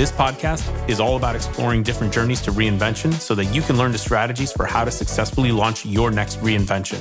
This 0.00 0.10
podcast 0.10 0.88
is 0.88 0.98
all 0.98 1.16
about 1.18 1.36
exploring 1.36 1.82
different 1.82 2.10
journeys 2.10 2.40
to 2.40 2.52
reinvention 2.52 3.12
so 3.12 3.34
that 3.34 3.44
you 3.54 3.60
can 3.60 3.76
learn 3.76 3.92
the 3.92 3.98
strategies 3.98 4.50
for 4.50 4.64
how 4.64 4.82
to 4.82 4.90
successfully 4.90 5.52
launch 5.52 5.84
your 5.84 6.10
next 6.10 6.38
reinvention. 6.38 6.98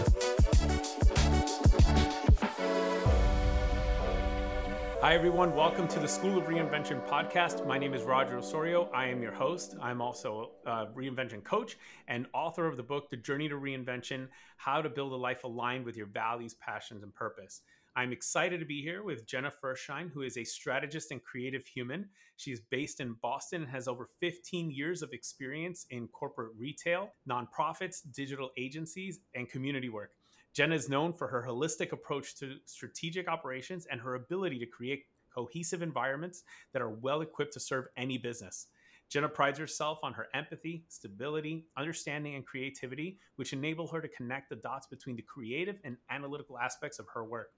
Hi, 5.00 5.16
everyone. 5.16 5.56
Welcome 5.56 5.88
to 5.88 6.00
the 6.00 6.10
School 6.10 6.38
of 6.38 6.44
Reinvention 6.44 7.02
podcast. 7.08 7.66
My 7.66 7.78
name 7.78 7.94
is 7.94 8.04
Roger 8.04 8.38
Osorio. 8.38 8.90
I 8.94 9.08
am 9.08 9.22
your 9.22 9.32
host. 9.32 9.76
I'm 9.82 10.02
also 10.02 10.52
a 10.66 10.70
uh, 10.70 10.86
reinvention 10.94 11.42
coach 11.42 11.78
and 12.10 12.28
author 12.34 12.68
of 12.68 12.76
the 12.76 12.84
book, 12.84 13.10
The 13.10 13.16
Journey 13.16 13.48
to 13.48 13.56
Reinvention 13.56 14.28
How 14.58 14.82
to 14.82 14.90
Build 14.90 15.14
a 15.14 15.16
Life 15.16 15.46
Aligned 15.46 15.86
with 15.86 15.96
Your 15.96 16.08
Values, 16.08 16.54
Passions, 16.54 17.02
and 17.04 17.16
Purpose. 17.16 17.62
I'm 18.00 18.14
excited 18.14 18.62
to 18.62 18.66
be 18.66 18.82
here 18.82 19.04
with 19.04 19.28
Jenna 19.28 19.52
Firshein, 19.62 20.10
who 20.10 20.22
is 20.22 20.38
a 20.38 20.46
strategist 20.46 21.12
and 21.12 21.22
creative 21.22 21.68
human. 21.68 22.08
She 22.38 22.54
is 22.54 22.62
based 22.62 23.02
in 23.02 23.18
Boston 23.22 23.64
and 23.64 23.72
has 23.72 23.90
over 23.90 24.08
15 24.22 24.72
years 24.72 25.02
of 25.02 25.12
experience 25.12 25.86
in 25.90 26.08
corporate 26.08 26.54
retail, 26.58 27.12
nonprofits, 27.30 27.98
digital 28.16 28.52
agencies, 28.58 29.20
and 29.36 29.50
community 29.50 29.90
work. 29.90 30.12
Jenna 30.54 30.76
is 30.76 30.88
known 30.88 31.12
for 31.12 31.28
her 31.28 31.46
holistic 31.46 31.92
approach 31.92 32.38
to 32.38 32.56
strategic 32.64 33.28
operations 33.28 33.86
and 33.92 34.00
her 34.00 34.16
ability 34.16 34.60
to 34.60 34.66
create 34.66 35.04
cohesive 35.36 35.82
environments 35.82 36.44
that 36.72 36.82
are 36.82 36.92
well 36.92 37.20
equipped 37.20 37.52
to 37.52 37.60
serve 37.60 37.88
any 37.98 38.18
business. 38.18 38.68
Jenna 39.10 39.28
prides 39.28 39.60
herself 39.60 40.00
on 40.04 40.14
her 40.14 40.28
empathy, 40.34 40.86
stability, 40.88 41.66
understanding, 41.76 42.36
and 42.36 42.46
creativity, 42.46 43.20
which 43.36 43.52
enable 43.52 43.88
her 43.88 44.00
to 44.00 44.08
connect 44.08 44.50
the 44.50 44.56
dots 44.56 44.88
between 44.88 45.18
the 45.18 45.22
creative 45.24 45.80
and 45.84 45.98
analytical 46.10 46.58
aspects 46.58 47.00
of 47.00 47.08
her 47.14 47.26
work. 47.26 47.50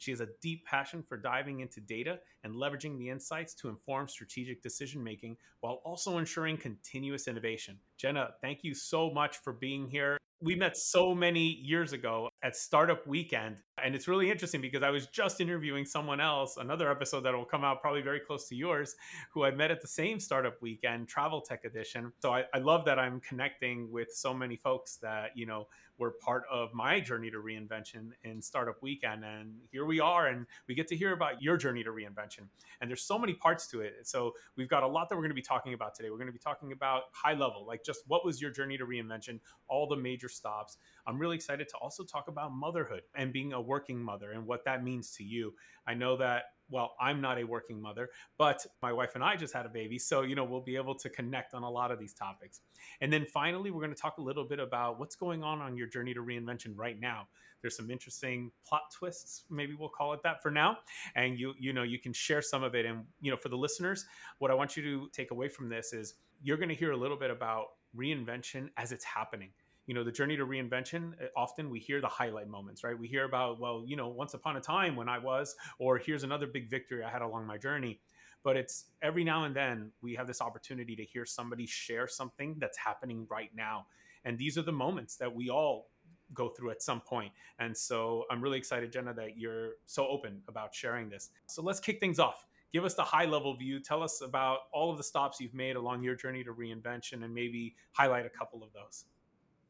She 0.00 0.10
has 0.10 0.20
a 0.20 0.28
deep 0.40 0.66
passion 0.66 1.04
for 1.06 1.16
diving 1.16 1.60
into 1.60 1.80
data 1.80 2.18
and 2.42 2.54
leveraging 2.54 2.98
the 2.98 3.10
insights 3.10 3.54
to 3.54 3.68
inform 3.68 4.08
strategic 4.08 4.62
decision 4.62 5.04
making 5.04 5.36
while 5.60 5.82
also 5.84 6.18
ensuring 6.18 6.56
continuous 6.56 7.28
innovation. 7.28 7.78
Jenna, 7.98 8.30
thank 8.40 8.64
you 8.64 8.74
so 8.74 9.10
much 9.10 9.36
for 9.36 9.52
being 9.52 9.88
here 9.88 10.16
we 10.42 10.54
met 10.54 10.76
so 10.76 11.14
many 11.14 11.60
years 11.62 11.92
ago 11.92 12.28
at 12.42 12.56
Startup 12.56 13.06
Weekend. 13.06 13.56
And 13.82 13.94
it's 13.94 14.08
really 14.08 14.30
interesting 14.30 14.60
because 14.60 14.82
I 14.82 14.90
was 14.90 15.06
just 15.06 15.40
interviewing 15.40 15.84
someone 15.84 16.20
else, 16.20 16.56
another 16.56 16.90
episode 16.90 17.20
that 17.22 17.34
will 17.34 17.44
come 17.44 17.64
out 17.64 17.80
probably 17.80 18.02
very 18.02 18.20
close 18.20 18.48
to 18.48 18.54
yours, 18.54 18.94
who 19.32 19.44
I 19.44 19.50
met 19.50 19.70
at 19.70 19.80
the 19.80 19.88
same 19.88 20.20
Startup 20.20 20.60
Weekend, 20.60 21.08
Travel 21.08 21.40
Tech 21.40 21.64
Edition. 21.64 22.12
So 22.20 22.32
I, 22.32 22.44
I 22.54 22.58
love 22.58 22.84
that 22.86 22.98
I'm 22.98 23.20
connecting 23.20 23.90
with 23.90 24.12
so 24.12 24.34
many 24.34 24.56
folks 24.56 24.96
that, 24.96 25.30
you 25.34 25.46
know, 25.46 25.66
were 25.98 26.12
part 26.12 26.44
of 26.50 26.72
my 26.72 26.98
journey 26.98 27.30
to 27.30 27.36
reinvention 27.36 28.10
in 28.24 28.40
Startup 28.40 28.82
Weekend. 28.82 29.22
And 29.22 29.52
here 29.70 29.84
we 29.84 30.00
are, 30.00 30.28
and 30.28 30.46
we 30.66 30.74
get 30.74 30.88
to 30.88 30.96
hear 30.96 31.12
about 31.12 31.42
your 31.42 31.58
journey 31.58 31.84
to 31.84 31.90
reinvention. 31.90 32.48
And 32.80 32.88
there's 32.88 33.02
so 33.02 33.18
many 33.18 33.34
parts 33.34 33.66
to 33.68 33.82
it. 33.82 33.94
So 34.04 34.32
we've 34.56 34.68
got 34.68 34.82
a 34.82 34.86
lot 34.86 35.10
that 35.10 35.16
we're 35.16 35.22
going 35.22 35.30
to 35.30 35.34
be 35.34 35.42
talking 35.42 35.74
about 35.74 35.94
today. 35.94 36.08
We're 36.10 36.16
going 36.16 36.26
to 36.28 36.32
be 36.32 36.38
talking 36.38 36.72
about 36.72 37.02
high 37.12 37.34
level, 37.34 37.66
like 37.66 37.84
just 37.84 38.00
what 38.06 38.24
was 38.24 38.40
your 38.40 38.50
journey 38.50 38.78
to 38.78 38.86
reinvention, 38.86 39.40
all 39.68 39.86
the 39.86 39.96
major 39.96 40.28
stops. 40.28 40.78
I'm 41.10 41.18
really 41.18 41.36
excited 41.36 41.68
to 41.68 41.76
also 41.76 42.04
talk 42.04 42.28
about 42.28 42.52
motherhood 42.52 43.02
and 43.14 43.32
being 43.32 43.52
a 43.52 43.60
working 43.60 43.98
mother 43.98 44.32
and 44.32 44.46
what 44.46 44.64
that 44.64 44.82
means 44.84 45.10
to 45.16 45.24
you. 45.24 45.54
I 45.86 45.94
know 45.94 46.16
that 46.16 46.44
well, 46.70 46.94
I'm 47.00 47.20
not 47.20 47.38
a 47.38 47.44
working 47.44 47.80
mother, 47.82 48.10
but 48.38 48.64
my 48.80 48.92
wife 48.92 49.16
and 49.16 49.24
I 49.24 49.36
just 49.36 49.52
had 49.52 49.66
a 49.66 49.68
baby. 49.68 49.98
So, 49.98 50.22
you 50.22 50.34
know, 50.34 50.44
we'll 50.44 50.60
be 50.60 50.76
able 50.76 50.94
to 50.94 51.10
connect 51.10 51.52
on 51.52 51.62
a 51.62 51.70
lot 51.70 51.90
of 51.90 51.98
these 51.98 52.14
topics. 52.14 52.60
And 53.00 53.12
then 53.12 53.26
finally, 53.26 53.70
we're 53.70 53.80
going 53.80 53.94
to 53.94 54.00
talk 54.00 54.18
a 54.18 54.22
little 54.22 54.44
bit 54.44 54.60
about 54.60 54.98
what's 54.98 55.16
going 55.16 55.42
on 55.42 55.60
on 55.60 55.76
your 55.76 55.88
journey 55.88 56.14
to 56.14 56.20
reinvention 56.20 56.72
right 56.76 56.98
now. 56.98 57.26
There's 57.60 57.76
some 57.76 57.90
interesting 57.90 58.50
plot 58.66 58.82
twists, 58.96 59.44
maybe 59.50 59.74
we'll 59.78 59.90
call 59.90 60.14
it 60.14 60.20
that 60.22 60.42
for 60.42 60.50
now. 60.50 60.78
And 61.14 61.38
you, 61.38 61.52
you 61.58 61.72
know, 61.72 61.82
you 61.82 61.98
can 61.98 62.12
share 62.12 62.40
some 62.40 62.62
of 62.62 62.74
it. 62.74 62.86
And, 62.86 63.04
you 63.20 63.30
know, 63.30 63.36
for 63.36 63.50
the 63.50 63.58
listeners, 63.58 64.06
what 64.38 64.50
I 64.50 64.54
want 64.54 64.76
you 64.76 64.82
to 64.82 65.08
take 65.12 65.30
away 65.30 65.48
from 65.48 65.68
this 65.68 65.92
is 65.92 66.14
you're 66.42 66.56
going 66.56 66.70
to 66.70 66.74
hear 66.74 66.92
a 66.92 66.96
little 66.96 67.18
bit 67.18 67.30
about 67.30 67.66
reinvention 67.94 68.68
as 68.76 68.92
it's 68.92 69.04
happening 69.04 69.50
you 69.90 69.94
know 69.94 70.04
the 70.04 70.12
journey 70.12 70.36
to 70.36 70.46
reinvention 70.46 71.14
eh, 71.20 71.26
often 71.36 71.68
we 71.68 71.80
hear 71.80 72.00
the 72.00 72.06
highlight 72.06 72.46
moments 72.46 72.84
right? 72.84 72.96
We 72.96 73.08
hear 73.08 73.24
about 73.24 73.58
well 73.58 73.82
you 73.84 73.96
know 73.96 74.06
once 74.06 74.34
upon 74.34 74.56
a 74.56 74.60
time 74.60 74.94
when 74.94 75.08
i 75.08 75.18
was 75.18 75.56
or 75.80 75.98
here's 75.98 76.22
another 76.22 76.46
big 76.46 76.70
victory 76.70 77.02
i 77.02 77.10
had 77.10 77.22
along 77.22 77.44
my 77.44 77.58
journey. 77.58 77.98
But 78.44 78.56
it's 78.56 78.84
every 79.02 79.24
now 79.24 79.44
and 79.44 79.54
then 79.54 79.90
we 80.00 80.14
have 80.14 80.28
this 80.28 80.40
opportunity 80.40 80.94
to 80.94 81.02
hear 81.02 81.26
somebody 81.26 81.66
share 81.66 82.06
something 82.06 82.54
that's 82.58 82.78
happening 82.78 83.26
right 83.28 83.50
now. 83.54 83.86
And 84.24 84.38
these 84.38 84.56
are 84.56 84.62
the 84.62 84.72
moments 84.72 85.16
that 85.16 85.34
we 85.34 85.50
all 85.50 85.90
go 86.32 86.48
through 86.48 86.70
at 86.70 86.82
some 86.82 87.00
point. 87.00 87.32
And 87.58 87.76
so 87.76 88.26
i'm 88.30 88.40
really 88.40 88.58
excited 88.58 88.92
jenna 88.92 89.12
that 89.14 89.36
you're 89.36 89.70
so 89.86 90.06
open 90.06 90.40
about 90.46 90.72
sharing 90.72 91.10
this. 91.10 91.30
So 91.48 91.62
let's 91.62 91.80
kick 91.80 91.98
things 91.98 92.20
off. 92.20 92.46
Give 92.72 92.84
us 92.84 92.94
the 92.94 93.02
high 93.02 93.24
level 93.24 93.56
view. 93.56 93.80
Tell 93.80 94.04
us 94.04 94.22
about 94.22 94.58
all 94.72 94.92
of 94.92 94.98
the 94.98 95.02
stops 95.02 95.40
you've 95.40 95.52
made 95.52 95.74
along 95.74 96.04
your 96.04 96.14
journey 96.14 96.44
to 96.44 96.52
reinvention 96.52 97.24
and 97.24 97.34
maybe 97.34 97.74
highlight 97.90 98.24
a 98.24 98.30
couple 98.30 98.62
of 98.62 98.72
those 98.72 99.06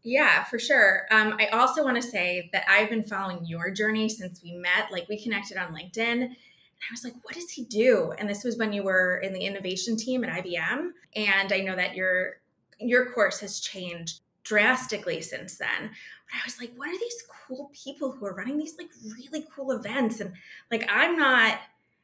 yeah, 0.03 0.44
for 0.44 0.59
sure. 0.59 1.06
Um, 1.11 1.37
I 1.38 1.47
also 1.49 1.84
want 1.84 1.97
to 1.97 2.03
say 2.03 2.49
that 2.53 2.65
I've 2.69 2.91
been 2.91 3.03
following 3.03 3.44
your 3.44 3.71
journey 3.71 4.09
since 4.09 4.43
we 4.43 4.53
met. 4.53 4.91
Like, 4.91 5.09
we 5.09 5.22
connected 5.22 5.56
on 5.56 5.75
LinkedIn. 5.75 6.25
And 6.81 6.88
I 6.88 6.93
was 6.93 7.05
like, 7.05 7.15
what 7.22 7.34
does 7.34 7.50
he 7.50 7.65
do? 7.65 8.12
And 8.19 8.28
this 8.28 8.43
was 8.43 8.56
when 8.56 8.72
you 8.72 8.83
were 8.83 9.19
in 9.19 9.33
the 9.33 9.44
innovation 9.44 9.97
team 9.97 10.25
at 10.25 10.44
IBM. 10.44 10.91
And 11.15 11.53
I 11.53 11.60
know 11.60 11.77
that 11.77 11.94
your 11.94 12.41
your 12.78 13.12
course 13.12 13.41
has 13.41 13.60
changed 13.60 14.21
drastically 14.43 15.21
since 15.21 15.59
then. 15.59 15.91
But 15.91 16.37
I 16.37 16.47
was 16.47 16.59
like, 16.59 16.72
what 16.77 16.89
are 16.89 16.99
these 16.99 17.25
cool 17.47 17.71
people 17.75 18.12
who 18.12 18.25
are 18.25 18.34
running 18.34 18.56
these 18.56 18.78
like 18.78 18.89
really 19.05 19.47
cool 19.55 19.72
events? 19.72 20.21
And 20.21 20.33
like 20.71 20.89
I'm 20.91 21.16
not 21.16 21.59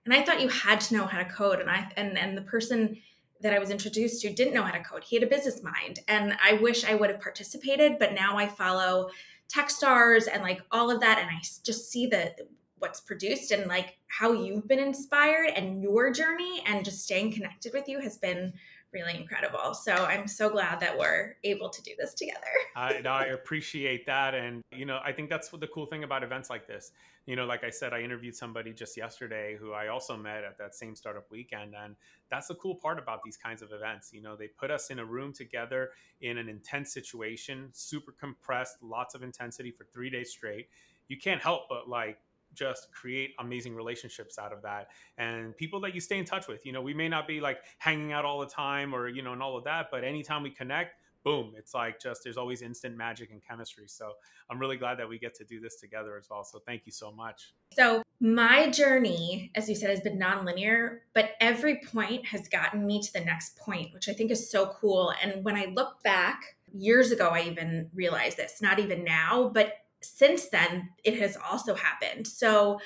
and 0.04 0.14
I 0.14 0.22
thought 0.22 0.40
you 0.40 0.48
had 0.48 0.80
to 0.82 0.94
know 0.94 1.06
how 1.06 1.18
to 1.18 1.24
code. 1.24 1.60
And 1.60 1.70
I 1.70 1.90
and 1.96 2.18
and 2.18 2.36
the 2.36 2.42
person 2.42 2.98
that 3.46 3.54
I 3.54 3.60
was 3.60 3.70
introduced 3.70 4.22
to 4.22 4.32
didn't 4.32 4.54
know 4.54 4.62
how 4.62 4.72
to 4.72 4.82
code. 4.82 5.04
He 5.04 5.14
had 5.16 5.22
a 5.22 5.28
business 5.28 5.62
mind. 5.62 6.00
And 6.08 6.36
I 6.44 6.54
wish 6.54 6.84
I 6.84 6.94
would 6.94 7.10
have 7.10 7.20
participated, 7.20 7.98
but 7.98 8.12
now 8.12 8.36
I 8.36 8.48
follow 8.48 9.10
Techstars 9.48 10.26
and 10.32 10.42
like 10.42 10.60
all 10.72 10.90
of 10.90 11.00
that. 11.00 11.18
And 11.20 11.28
I 11.30 11.38
just 11.64 11.90
see 11.90 12.06
the 12.06 12.34
what's 12.78 13.00
produced 13.00 13.52
and 13.52 13.68
like 13.68 13.96
how 14.08 14.32
you've 14.32 14.66
been 14.66 14.80
inspired 14.80 15.50
and 15.54 15.80
your 15.80 16.10
journey 16.10 16.62
and 16.66 16.84
just 16.84 17.04
staying 17.04 17.32
connected 17.32 17.72
with 17.72 17.88
you 17.88 18.00
has 18.00 18.18
been 18.18 18.52
really 18.92 19.16
incredible. 19.16 19.74
So 19.74 19.92
I'm 19.92 20.26
so 20.26 20.50
glad 20.50 20.80
that 20.80 20.98
we're 20.98 21.36
able 21.44 21.70
to 21.70 21.82
do 21.82 21.92
this 21.98 22.14
together. 22.14 22.40
I, 22.74 23.00
I 23.06 23.24
appreciate 23.26 24.06
that. 24.06 24.34
And, 24.34 24.62
you 24.72 24.84
know, 24.86 25.00
I 25.04 25.12
think 25.12 25.30
that's 25.30 25.48
the 25.48 25.66
cool 25.68 25.86
thing 25.86 26.04
about 26.04 26.22
events 26.22 26.50
like 26.50 26.66
this. 26.66 26.92
You 27.26 27.34
know, 27.34 27.44
like 27.44 27.64
I 27.64 27.70
said, 27.70 27.92
I 27.92 28.00
interviewed 28.02 28.36
somebody 28.36 28.72
just 28.72 28.96
yesterday 28.96 29.56
who 29.60 29.72
I 29.72 29.88
also 29.88 30.16
met 30.16 30.44
at 30.44 30.56
that 30.58 30.76
same 30.76 30.94
startup 30.94 31.28
weekend. 31.30 31.74
And 31.74 31.96
that's 32.30 32.46
the 32.46 32.54
cool 32.54 32.76
part 32.76 32.98
about 32.98 33.20
these 33.24 33.36
kinds 33.36 33.62
of 33.62 33.72
events. 33.72 34.12
You 34.12 34.22
know, 34.22 34.36
they 34.36 34.46
put 34.46 34.70
us 34.70 34.90
in 34.90 35.00
a 35.00 35.04
room 35.04 35.32
together 35.32 35.90
in 36.20 36.38
an 36.38 36.48
intense 36.48 36.92
situation, 36.92 37.70
super 37.72 38.12
compressed, 38.12 38.76
lots 38.80 39.16
of 39.16 39.24
intensity 39.24 39.72
for 39.72 39.84
three 39.92 40.08
days 40.08 40.30
straight. 40.30 40.68
You 41.08 41.18
can't 41.18 41.42
help 41.42 41.62
but 41.68 41.88
like 41.88 42.18
just 42.54 42.90
create 42.92 43.34
amazing 43.38 43.74
relationships 43.74 44.38
out 44.38 44.52
of 44.52 44.62
that 44.62 44.88
and 45.18 45.54
people 45.56 45.80
that 45.80 45.94
you 45.94 46.00
stay 46.00 46.18
in 46.18 46.24
touch 46.24 46.48
with 46.48 46.64
you 46.64 46.72
know 46.72 46.80
we 46.80 46.94
may 46.94 47.08
not 47.08 47.28
be 47.28 47.40
like 47.40 47.58
hanging 47.78 48.12
out 48.12 48.24
all 48.24 48.40
the 48.40 48.46
time 48.46 48.94
or 48.94 49.08
you 49.08 49.20
know 49.20 49.32
and 49.32 49.42
all 49.42 49.56
of 49.56 49.64
that 49.64 49.88
but 49.90 50.04
anytime 50.04 50.42
we 50.42 50.50
connect 50.50 50.94
boom 51.26 51.52
it's 51.58 51.74
like 51.74 52.00
just 52.00 52.22
there's 52.24 52.36
always 52.36 52.62
instant 52.62 52.96
magic 52.96 53.30
and 53.30 53.42
chemistry. 53.42 53.84
So 53.88 54.12
i'm 54.48 54.58
really 54.58 54.76
glad 54.76 54.98
that 54.98 55.08
we 55.08 55.18
get 55.18 55.34
to 55.34 55.44
do 55.44 55.60
this 55.60 55.76
together 55.76 56.16
as 56.16 56.28
well. 56.30 56.44
So 56.44 56.60
thank 56.64 56.86
you 56.86 56.92
so 56.92 57.12
much. 57.12 57.52
So 57.74 58.02
my 58.20 58.70
journey 58.70 59.50
as 59.54 59.68
you 59.68 59.74
said 59.74 59.90
has 59.90 60.00
been 60.00 60.18
nonlinear 60.18 61.00
but 61.12 61.32
every 61.40 61.80
point 61.80 62.24
has 62.26 62.48
gotten 62.48 62.86
me 62.86 63.02
to 63.02 63.12
the 63.12 63.20
next 63.20 63.58
point 63.58 63.92
which 63.92 64.08
i 64.08 64.12
think 64.12 64.30
is 64.30 64.50
so 64.50 64.66
cool. 64.80 65.12
And 65.22 65.44
when 65.44 65.56
i 65.56 65.66
look 65.66 66.02
back 66.02 66.56
years 66.72 67.10
ago 67.10 67.28
i 67.28 67.42
even 67.42 67.90
realized 67.92 68.36
this 68.36 68.62
not 68.62 68.78
even 68.78 69.04
now 69.04 69.50
but 69.52 69.74
since 70.02 70.48
then, 70.48 70.90
it 71.04 71.18
has 71.18 71.36
also 71.36 71.74
happened. 71.74 72.26
So 72.26 72.80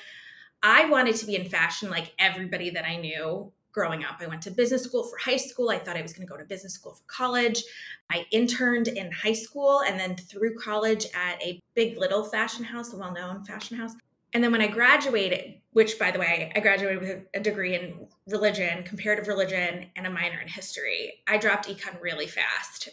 I 0.63 0.85
wanted 0.89 1.15
to 1.17 1.25
be 1.25 1.35
in 1.35 1.49
fashion 1.49 1.89
like 1.89 2.13
everybody 2.19 2.71
that 2.71 2.85
I 2.85 2.97
knew 2.97 3.51
growing 3.71 4.03
up. 4.03 4.17
I 4.19 4.27
went 4.27 4.41
to 4.43 4.51
business 4.51 4.83
school 4.83 5.03
for 5.03 5.17
high 5.17 5.37
school. 5.37 5.69
I 5.69 5.79
thought 5.79 5.97
I 5.97 6.01
was 6.01 6.13
going 6.13 6.27
to 6.27 6.31
go 6.31 6.37
to 6.37 6.45
business 6.45 6.73
school 6.73 6.93
for 6.93 7.03
college. 7.07 7.63
I 8.09 8.25
interned 8.31 8.87
in 8.87 9.11
high 9.11 9.33
school 9.33 9.81
and 9.87 9.99
then 9.99 10.15
through 10.15 10.55
college 10.57 11.05
at 11.15 11.41
a 11.41 11.59
big 11.75 11.97
little 11.97 12.23
fashion 12.23 12.63
house, 12.63 12.93
a 12.93 12.97
well 12.97 13.13
known 13.13 13.43
fashion 13.43 13.77
house. 13.77 13.93
And 14.33 14.43
then 14.43 14.51
when 14.51 14.61
I 14.61 14.67
graduated, 14.67 15.55
which 15.73 15.99
by 15.99 16.11
the 16.11 16.19
way, 16.19 16.51
I 16.55 16.59
graduated 16.59 17.01
with 17.01 17.21
a 17.33 17.39
degree 17.39 17.75
in 17.75 18.07
religion, 18.27 18.83
comparative 18.83 19.27
religion, 19.27 19.87
and 19.95 20.07
a 20.07 20.09
minor 20.09 20.39
in 20.39 20.47
history, 20.47 21.21
I 21.27 21.37
dropped 21.37 21.67
econ 21.67 22.01
really 22.01 22.27
fast. 22.27 22.89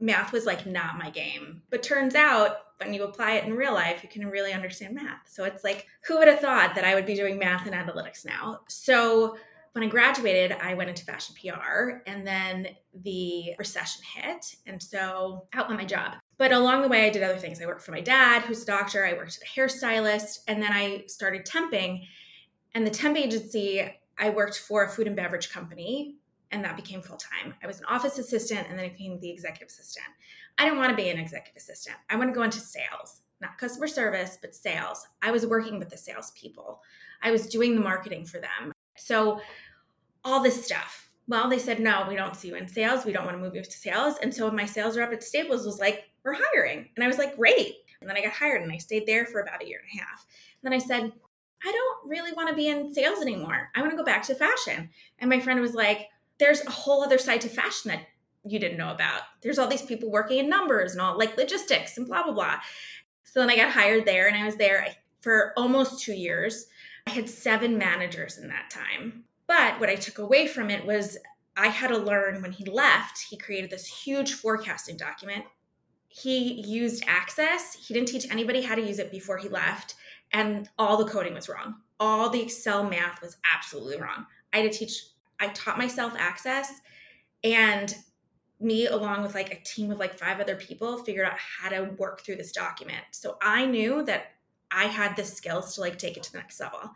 Math 0.00 0.32
was 0.32 0.46
like 0.46 0.64
not 0.64 0.98
my 0.98 1.10
game. 1.10 1.62
But 1.70 1.82
turns 1.82 2.14
out 2.14 2.58
when 2.78 2.94
you 2.94 3.02
apply 3.02 3.32
it 3.32 3.44
in 3.44 3.54
real 3.54 3.74
life, 3.74 4.02
you 4.02 4.08
can 4.08 4.26
really 4.28 4.52
understand 4.52 4.94
math. 4.94 5.28
So 5.28 5.44
it's 5.44 5.64
like, 5.64 5.86
who 6.06 6.18
would 6.18 6.28
have 6.28 6.40
thought 6.40 6.74
that 6.74 6.84
I 6.84 6.94
would 6.94 7.06
be 7.06 7.16
doing 7.16 7.38
math 7.38 7.66
and 7.66 7.74
analytics 7.74 8.24
now? 8.24 8.60
So 8.68 9.36
when 9.72 9.84
I 9.84 9.88
graduated, 9.88 10.52
I 10.52 10.74
went 10.74 10.90
into 10.90 11.04
fashion 11.04 11.34
PR 11.40 12.00
and 12.06 12.26
then 12.26 12.68
the 13.02 13.54
recession 13.58 14.02
hit. 14.14 14.56
And 14.66 14.82
so 14.82 15.46
out 15.52 15.68
went 15.68 15.80
my 15.80 15.86
job. 15.86 16.14
But 16.36 16.52
along 16.52 16.82
the 16.82 16.88
way, 16.88 17.06
I 17.06 17.10
did 17.10 17.22
other 17.22 17.38
things. 17.38 17.60
I 17.60 17.66
worked 17.66 17.82
for 17.82 17.92
my 17.92 18.00
dad, 18.00 18.42
who's 18.42 18.62
a 18.62 18.66
doctor. 18.66 19.04
I 19.04 19.12
worked 19.12 19.28
as 19.28 19.40
a 19.42 19.60
hairstylist. 19.60 20.40
And 20.46 20.62
then 20.62 20.72
I 20.72 21.04
started 21.06 21.44
temping. 21.44 22.04
And 22.74 22.86
the 22.86 22.90
temp 22.90 23.16
agency, 23.16 23.90
I 24.18 24.30
worked 24.30 24.58
for 24.58 24.84
a 24.84 24.88
food 24.88 25.06
and 25.06 25.16
beverage 25.16 25.50
company, 25.50 26.16
and 26.50 26.64
that 26.64 26.76
became 26.76 27.02
full 27.02 27.16
time. 27.16 27.54
I 27.62 27.66
was 27.66 27.78
an 27.78 27.86
office 27.86 28.18
assistant, 28.18 28.66
and 28.68 28.78
then 28.78 28.84
I 28.84 28.88
became 28.90 29.18
the 29.20 29.30
executive 29.30 29.68
assistant. 29.68 30.06
I 30.58 30.64
didn't 30.64 30.78
want 30.78 30.90
to 30.90 30.96
be 30.96 31.08
an 31.08 31.18
executive 31.18 31.56
assistant. 31.56 31.96
I 32.10 32.16
want 32.16 32.30
to 32.30 32.34
go 32.34 32.42
into 32.42 32.60
sales, 32.60 33.22
not 33.40 33.58
customer 33.58 33.86
service, 33.86 34.38
but 34.40 34.54
sales. 34.54 35.06
I 35.22 35.30
was 35.30 35.46
working 35.46 35.78
with 35.78 35.88
the 35.88 35.96
salespeople, 35.96 36.80
I 37.22 37.30
was 37.30 37.46
doing 37.46 37.74
the 37.74 37.80
marketing 37.80 38.24
for 38.24 38.38
them. 38.38 38.72
So, 38.98 39.40
all 40.24 40.42
this 40.42 40.64
stuff. 40.64 41.10
Well, 41.26 41.48
they 41.48 41.58
said, 41.58 41.80
no, 41.80 42.06
we 42.08 42.16
don't 42.16 42.34
see 42.34 42.48
you 42.48 42.54
in 42.54 42.66
sales. 42.68 43.04
We 43.04 43.12
don't 43.12 43.24
want 43.24 43.36
to 43.36 43.42
move 43.42 43.54
you 43.54 43.62
to 43.62 43.70
sales. 43.70 44.16
And 44.22 44.34
so 44.34 44.50
my 44.50 44.64
sales 44.64 44.96
rep 44.96 45.12
at 45.12 45.22
Staples 45.22 45.66
was 45.66 45.78
like, 45.78 46.04
we're 46.24 46.36
hiring. 46.36 46.88
And 46.96 47.04
I 47.04 47.06
was 47.06 47.18
like, 47.18 47.36
great. 47.36 47.74
And 48.00 48.08
then 48.08 48.16
I 48.16 48.22
got 48.22 48.32
hired 48.32 48.62
and 48.62 48.72
I 48.72 48.78
stayed 48.78 49.06
there 49.06 49.26
for 49.26 49.40
about 49.40 49.62
a 49.62 49.66
year 49.66 49.80
and 49.80 50.00
a 50.00 50.02
half. 50.02 50.26
And 50.62 50.72
then 50.72 50.72
I 50.72 50.82
said, 50.82 51.12
I 51.64 51.72
don't 51.72 52.10
really 52.10 52.32
want 52.32 52.48
to 52.48 52.54
be 52.54 52.68
in 52.68 52.94
sales 52.94 53.20
anymore. 53.20 53.70
I 53.74 53.80
want 53.80 53.90
to 53.90 53.96
go 53.96 54.04
back 54.04 54.22
to 54.24 54.34
fashion. 54.34 54.90
And 55.18 55.28
my 55.28 55.40
friend 55.40 55.60
was 55.60 55.74
like, 55.74 56.08
there's 56.38 56.64
a 56.64 56.70
whole 56.70 57.02
other 57.02 57.18
side 57.18 57.40
to 57.42 57.48
fashion 57.48 57.90
that 57.90 58.06
you 58.44 58.58
didn't 58.58 58.78
know 58.78 58.92
about. 58.92 59.22
There's 59.42 59.58
all 59.58 59.66
these 59.66 59.82
people 59.82 60.10
working 60.10 60.38
in 60.38 60.48
numbers 60.48 60.92
and 60.92 61.00
all 61.00 61.18
like 61.18 61.36
logistics 61.36 61.98
and 61.98 62.06
blah, 62.06 62.22
blah, 62.22 62.32
blah. 62.32 62.60
So 63.24 63.40
then 63.40 63.50
I 63.50 63.56
got 63.56 63.72
hired 63.72 64.06
there 64.06 64.28
and 64.28 64.36
I 64.36 64.44
was 64.44 64.56
there 64.56 64.94
for 65.20 65.52
almost 65.56 66.02
two 66.02 66.14
years. 66.14 66.66
I 67.06 67.10
had 67.10 67.28
seven 67.28 67.78
managers 67.78 68.38
in 68.38 68.48
that 68.48 68.70
time. 68.70 69.24
But 69.46 69.80
what 69.80 69.88
I 69.88 69.94
took 69.94 70.18
away 70.18 70.46
from 70.46 70.70
it 70.70 70.86
was 70.86 71.18
I 71.56 71.68
had 71.68 71.88
to 71.88 71.98
learn 71.98 72.42
when 72.42 72.52
he 72.52 72.64
left, 72.66 73.18
he 73.28 73.36
created 73.36 73.70
this 73.70 73.86
huge 73.86 74.34
forecasting 74.34 74.96
document. 74.96 75.44
He 76.08 76.62
used 76.62 77.04
Access. 77.06 77.74
He 77.74 77.94
didn't 77.94 78.08
teach 78.08 78.30
anybody 78.30 78.62
how 78.62 78.74
to 78.74 78.86
use 78.86 78.98
it 78.98 79.10
before 79.10 79.38
he 79.38 79.48
left. 79.48 79.94
And 80.32 80.68
all 80.78 80.96
the 80.96 81.10
coding 81.10 81.34
was 81.34 81.48
wrong. 81.48 81.76
All 81.98 82.30
the 82.30 82.42
Excel 82.42 82.84
math 82.84 83.20
was 83.20 83.38
absolutely 83.54 84.00
wrong. 84.00 84.26
I 84.52 84.58
had 84.58 84.72
to 84.72 84.78
teach, 84.78 85.02
I 85.40 85.48
taught 85.48 85.78
myself 85.78 86.12
Access. 86.16 86.70
And 87.42 87.94
me, 88.60 88.86
along 88.86 89.22
with 89.22 89.34
like 89.34 89.52
a 89.52 89.62
team 89.62 89.90
of 89.90 89.98
like 89.98 90.14
five 90.14 90.40
other 90.40 90.56
people, 90.56 90.98
figured 90.98 91.26
out 91.26 91.38
how 91.38 91.68
to 91.70 91.94
work 91.98 92.22
through 92.22 92.36
this 92.36 92.52
document. 92.52 93.02
So 93.12 93.36
I 93.40 93.66
knew 93.66 94.02
that 94.04 94.32
I 94.70 94.86
had 94.86 95.16
the 95.16 95.24
skills 95.24 95.74
to 95.74 95.80
like 95.80 95.98
take 95.98 96.16
it 96.16 96.22
to 96.24 96.32
the 96.32 96.38
next 96.38 96.60
level. 96.60 96.92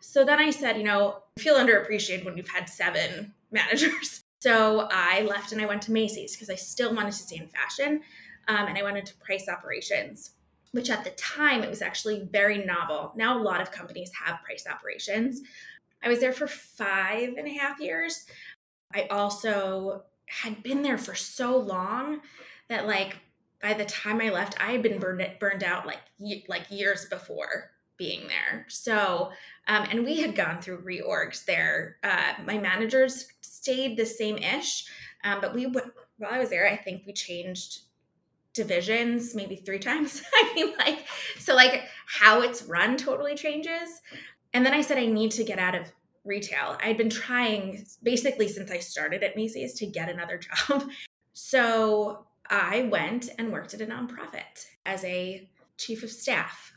So 0.00 0.24
then 0.24 0.38
I 0.38 0.50
said, 0.50 0.76
you 0.76 0.84
know, 0.84 1.22
feel 1.38 1.56
underappreciated 1.56 2.24
when 2.24 2.36
you've 2.36 2.48
had 2.48 2.68
seven 2.68 3.32
managers. 3.50 4.22
So 4.40 4.88
I 4.90 5.22
left 5.22 5.52
and 5.52 5.60
I 5.60 5.66
went 5.66 5.82
to 5.82 5.92
Macy's 5.92 6.32
because 6.32 6.50
I 6.50 6.54
still 6.54 6.94
wanted 6.94 7.12
to 7.12 7.18
stay 7.18 7.36
in 7.36 7.48
fashion. 7.48 8.02
Um, 8.46 8.66
and 8.66 8.76
I 8.76 8.82
went 8.82 8.98
into 8.98 9.14
price 9.16 9.48
operations, 9.48 10.32
which 10.72 10.90
at 10.90 11.02
the 11.02 11.10
time 11.12 11.62
it 11.62 11.70
was 11.70 11.80
actually 11.80 12.28
very 12.30 12.62
novel. 12.64 13.12
Now 13.16 13.38
a 13.38 13.42
lot 13.42 13.62
of 13.62 13.70
companies 13.70 14.10
have 14.22 14.42
price 14.42 14.66
operations. 14.70 15.40
I 16.02 16.08
was 16.08 16.20
there 16.20 16.34
for 16.34 16.46
five 16.46 17.34
and 17.38 17.46
a 17.46 17.52
half 17.52 17.80
years. 17.80 18.26
I 18.94 19.06
also 19.10 20.02
had 20.26 20.62
been 20.62 20.82
there 20.82 20.98
for 20.98 21.14
so 21.14 21.56
long 21.56 22.20
that 22.68 22.86
like 22.86 23.16
by 23.64 23.72
the 23.72 23.86
time 23.86 24.20
I 24.20 24.28
left, 24.28 24.62
I 24.62 24.72
had 24.72 24.82
been 24.82 24.98
burned 24.98 25.26
burned 25.40 25.64
out 25.64 25.86
like 25.86 26.00
like 26.48 26.70
years 26.70 27.06
before 27.06 27.70
being 27.96 28.28
there. 28.28 28.66
So, 28.68 29.30
um, 29.68 29.86
and 29.90 30.04
we 30.04 30.20
had 30.20 30.36
gone 30.36 30.60
through 30.60 30.82
reorgs 30.82 31.46
there. 31.46 31.96
Uh, 32.04 32.34
my 32.44 32.58
managers 32.58 33.26
stayed 33.40 33.96
the 33.96 34.04
same 34.04 34.36
ish, 34.36 34.84
um, 35.24 35.40
but 35.40 35.54
we 35.54 35.64
while 35.64 36.30
I 36.30 36.38
was 36.38 36.50
there, 36.50 36.68
I 36.68 36.76
think 36.76 37.04
we 37.06 37.14
changed 37.14 37.80
divisions 38.52 39.34
maybe 39.34 39.56
three 39.56 39.78
times. 39.78 40.22
I 40.34 40.52
mean, 40.54 40.74
like 40.76 41.06
so, 41.38 41.54
like 41.54 41.84
how 42.06 42.42
it's 42.42 42.64
run 42.64 42.98
totally 42.98 43.34
changes. 43.34 44.02
And 44.52 44.66
then 44.66 44.74
I 44.74 44.82
said 44.82 44.98
I 44.98 45.06
need 45.06 45.30
to 45.32 45.42
get 45.42 45.58
out 45.58 45.74
of 45.74 45.90
retail. 46.22 46.76
I'd 46.82 46.98
been 46.98 47.08
trying 47.08 47.86
basically 48.02 48.48
since 48.48 48.70
I 48.70 48.80
started 48.80 49.22
at 49.22 49.36
Macy's 49.36 49.72
to 49.74 49.86
get 49.86 50.10
another 50.10 50.38
job. 50.68 50.90
So 51.32 52.26
I 52.50 52.82
went 52.90 53.30
and 53.38 53.52
worked 53.52 53.74
at 53.74 53.80
a 53.80 53.86
nonprofit 53.86 54.66
as 54.84 55.04
a 55.04 55.48
chief 55.76 56.02
of 56.02 56.10
staff. 56.10 56.72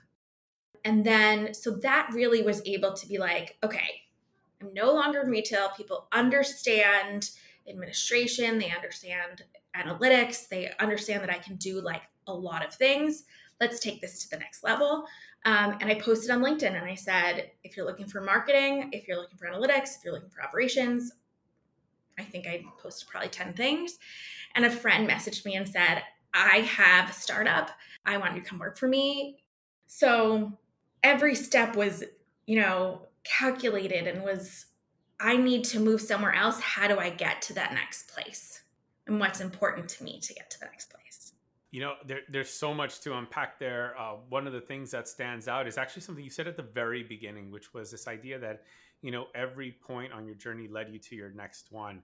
And 0.85 1.05
then, 1.05 1.53
so 1.53 1.71
that 1.77 2.09
really 2.13 2.41
was 2.41 2.61
able 2.65 2.93
to 2.93 3.07
be 3.07 3.17
like, 3.17 3.57
okay, 3.63 4.01
I'm 4.61 4.73
no 4.73 4.93
longer 4.93 5.21
in 5.21 5.29
retail. 5.29 5.69
People 5.75 6.07
understand 6.11 7.31
administration, 7.67 8.57
they 8.57 8.71
understand 8.71 9.43
analytics, 9.75 10.47
they 10.47 10.71
understand 10.79 11.21
that 11.23 11.29
I 11.29 11.37
can 11.37 11.57
do 11.57 11.81
like 11.81 12.03
a 12.27 12.33
lot 12.33 12.65
of 12.65 12.73
things. 12.73 13.25
Let's 13.59 13.79
take 13.79 14.01
this 14.01 14.23
to 14.23 14.29
the 14.29 14.37
next 14.37 14.63
level. 14.63 15.05
Um, 15.45 15.77
and 15.81 15.89
I 15.89 15.95
posted 15.95 16.31
on 16.31 16.41
LinkedIn 16.41 16.75
and 16.75 16.85
I 16.85 16.95
said, 16.95 17.51
if 17.63 17.75
you're 17.75 17.85
looking 17.85 18.07
for 18.07 18.21
marketing, 18.21 18.89
if 18.93 19.07
you're 19.07 19.17
looking 19.17 19.37
for 19.37 19.47
analytics, 19.47 19.97
if 19.97 20.03
you're 20.03 20.13
looking 20.13 20.29
for 20.29 20.43
operations, 20.43 21.11
I 22.17 22.23
think 22.23 22.47
I 22.47 22.63
posted 22.79 23.07
probably 23.07 23.29
10 23.29 23.53
things. 23.53 23.97
And 24.55 24.65
a 24.65 24.71
friend 24.71 25.09
messaged 25.09 25.45
me 25.45 25.55
and 25.55 25.67
said, 25.67 26.03
I 26.33 26.59
have 26.59 27.09
a 27.09 27.13
startup. 27.13 27.71
I 28.05 28.17
want 28.17 28.35
you 28.35 28.41
to 28.41 28.47
come 28.47 28.59
work 28.59 28.77
for 28.77 28.87
me. 28.87 29.37
So 29.87 30.53
every 31.03 31.35
step 31.35 31.75
was, 31.75 32.03
you 32.45 32.59
know, 32.59 33.01
calculated 33.23 34.07
and 34.07 34.23
was, 34.23 34.65
I 35.19 35.37
need 35.37 35.63
to 35.65 35.79
move 35.79 36.01
somewhere 36.01 36.33
else. 36.33 36.59
How 36.59 36.87
do 36.87 36.99
I 36.99 37.09
get 37.09 37.41
to 37.43 37.53
that 37.53 37.73
next 37.73 38.09
place? 38.09 38.61
And 39.07 39.19
what's 39.19 39.39
important 39.39 39.89
to 39.89 40.03
me 40.03 40.19
to 40.19 40.33
get 40.33 40.49
to 40.51 40.59
the 40.59 40.65
next 40.65 40.91
place? 40.91 41.33
You 41.71 41.81
know, 41.81 41.93
there, 42.05 42.21
there's 42.29 42.49
so 42.49 42.73
much 42.73 43.01
to 43.01 43.17
unpack 43.17 43.59
there. 43.59 43.95
Uh, 43.99 44.15
one 44.29 44.47
of 44.47 44.53
the 44.53 44.61
things 44.61 44.91
that 44.91 45.07
stands 45.07 45.47
out 45.47 45.67
is 45.67 45.77
actually 45.77 46.01
something 46.01 46.23
you 46.23 46.29
said 46.29 46.47
at 46.47 46.55
the 46.55 46.63
very 46.63 47.03
beginning, 47.03 47.51
which 47.51 47.73
was 47.73 47.91
this 47.91 48.07
idea 48.07 48.39
that, 48.39 48.63
you 49.01 49.11
know, 49.11 49.27
every 49.35 49.75
point 49.85 50.11
on 50.11 50.25
your 50.25 50.35
journey 50.35 50.67
led 50.67 50.89
you 50.89 50.99
to 50.99 51.15
your 51.15 51.31
next 51.31 51.71
one. 51.71 52.01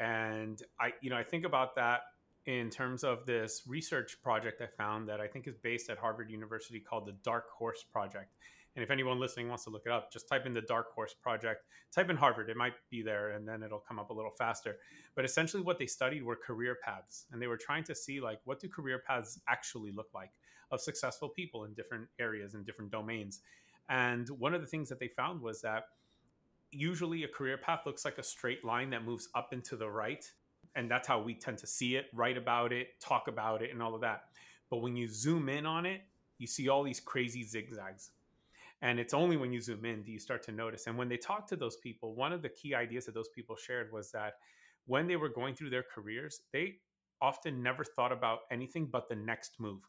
And 0.00 0.60
i 0.80 0.92
you 1.00 1.10
know 1.10 1.16
i 1.16 1.22
think 1.22 1.44
about 1.44 1.76
that 1.76 2.00
in 2.46 2.70
terms 2.70 3.04
of 3.04 3.24
this 3.24 3.62
research 3.68 4.16
project 4.20 4.60
i 4.60 4.66
found 4.66 5.08
that 5.08 5.20
i 5.20 5.28
think 5.28 5.46
is 5.46 5.56
based 5.56 5.88
at 5.90 5.98
harvard 5.98 6.28
university 6.28 6.80
called 6.80 7.06
the 7.06 7.16
dark 7.22 7.50
horse 7.50 7.84
project. 7.84 8.34
And 8.74 8.82
if 8.82 8.90
anyone 8.90 9.20
listening 9.20 9.48
wants 9.50 9.64
to 9.64 9.70
look 9.70 9.82
it 9.84 9.92
up 9.92 10.10
just 10.12 10.28
type 10.28 10.46
in 10.46 10.54
the 10.54 10.62
dark 10.62 10.92
horse 10.92 11.14
project 11.14 11.66
type 11.94 12.10
in 12.10 12.16
harvard 12.16 12.48
it 12.50 12.56
might 12.56 12.72
be 12.90 13.02
there 13.02 13.30
and 13.30 13.46
then 13.46 13.62
it'll 13.62 13.84
come 13.86 13.98
up 13.98 14.10
a 14.10 14.14
little 14.14 14.32
faster. 14.36 14.78
But 15.14 15.24
essentially 15.24 15.62
what 15.62 15.78
they 15.78 15.86
studied 15.86 16.24
were 16.24 16.36
career 16.36 16.78
paths 16.82 17.26
and 17.30 17.40
they 17.40 17.46
were 17.46 17.58
trying 17.58 17.84
to 17.84 17.94
see 17.94 18.20
like 18.20 18.40
what 18.44 18.58
do 18.58 18.68
career 18.68 19.02
paths 19.06 19.38
actually 19.46 19.92
look 19.92 20.08
like 20.14 20.30
of 20.72 20.80
successful 20.80 21.28
people 21.28 21.64
in 21.64 21.74
different 21.74 22.08
areas 22.18 22.54
and 22.54 22.64
different 22.64 22.90
domains. 22.90 23.42
And 23.88 24.28
one 24.30 24.54
of 24.54 24.62
the 24.62 24.66
things 24.66 24.88
that 24.88 24.98
they 24.98 25.08
found 25.08 25.42
was 25.42 25.60
that 25.60 25.84
usually 26.72 27.24
a 27.24 27.28
career 27.28 27.58
path 27.58 27.82
looks 27.86 28.04
like 28.04 28.18
a 28.18 28.22
straight 28.22 28.64
line 28.64 28.90
that 28.90 29.04
moves 29.04 29.28
up 29.34 29.52
and 29.52 29.62
to 29.64 29.76
the 29.76 29.88
right. 29.88 30.24
And 30.74 30.90
that's 30.90 31.06
how 31.06 31.20
we 31.20 31.34
tend 31.34 31.58
to 31.58 31.66
see 31.66 31.96
it, 31.96 32.06
write 32.14 32.38
about 32.38 32.72
it, 32.72 32.98
talk 33.00 33.28
about 33.28 33.62
it, 33.62 33.70
and 33.70 33.82
all 33.82 33.94
of 33.94 34.00
that. 34.00 34.24
But 34.70 34.78
when 34.78 34.96
you 34.96 35.06
zoom 35.06 35.48
in 35.48 35.66
on 35.66 35.84
it, 35.84 36.00
you 36.38 36.46
see 36.46 36.68
all 36.68 36.82
these 36.82 36.98
crazy 36.98 37.44
zigzags. 37.44 38.10
And 38.80 38.98
it's 38.98 39.14
only 39.14 39.36
when 39.36 39.52
you 39.52 39.60
zoom 39.60 39.84
in 39.84 40.02
do 40.02 40.10
you 40.10 40.18
start 40.18 40.42
to 40.44 40.52
notice. 40.52 40.86
And 40.86 40.96
when 40.96 41.08
they 41.08 41.18
talked 41.18 41.48
to 41.50 41.56
those 41.56 41.76
people, 41.76 42.14
one 42.14 42.32
of 42.32 42.42
the 42.42 42.48
key 42.48 42.74
ideas 42.74 43.06
that 43.06 43.14
those 43.14 43.28
people 43.28 43.54
shared 43.54 43.92
was 43.92 44.10
that 44.12 44.34
when 44.86 45.06
they 45.06 45.16
were 45.16 45.28
going 45.28 45.54
through 45.54 45.70
their 45.70 45.84
careers, 45.84 46.40
they 46.52 46.76
often 47.20 47.62
never 47.62 47.84
thought 47.84 48.10
about 48.10 48.40
anything 48.50 48.88
but 48.90 49.08
the 49.08 49.14
next 49.14 49.60
move 49.60 49.88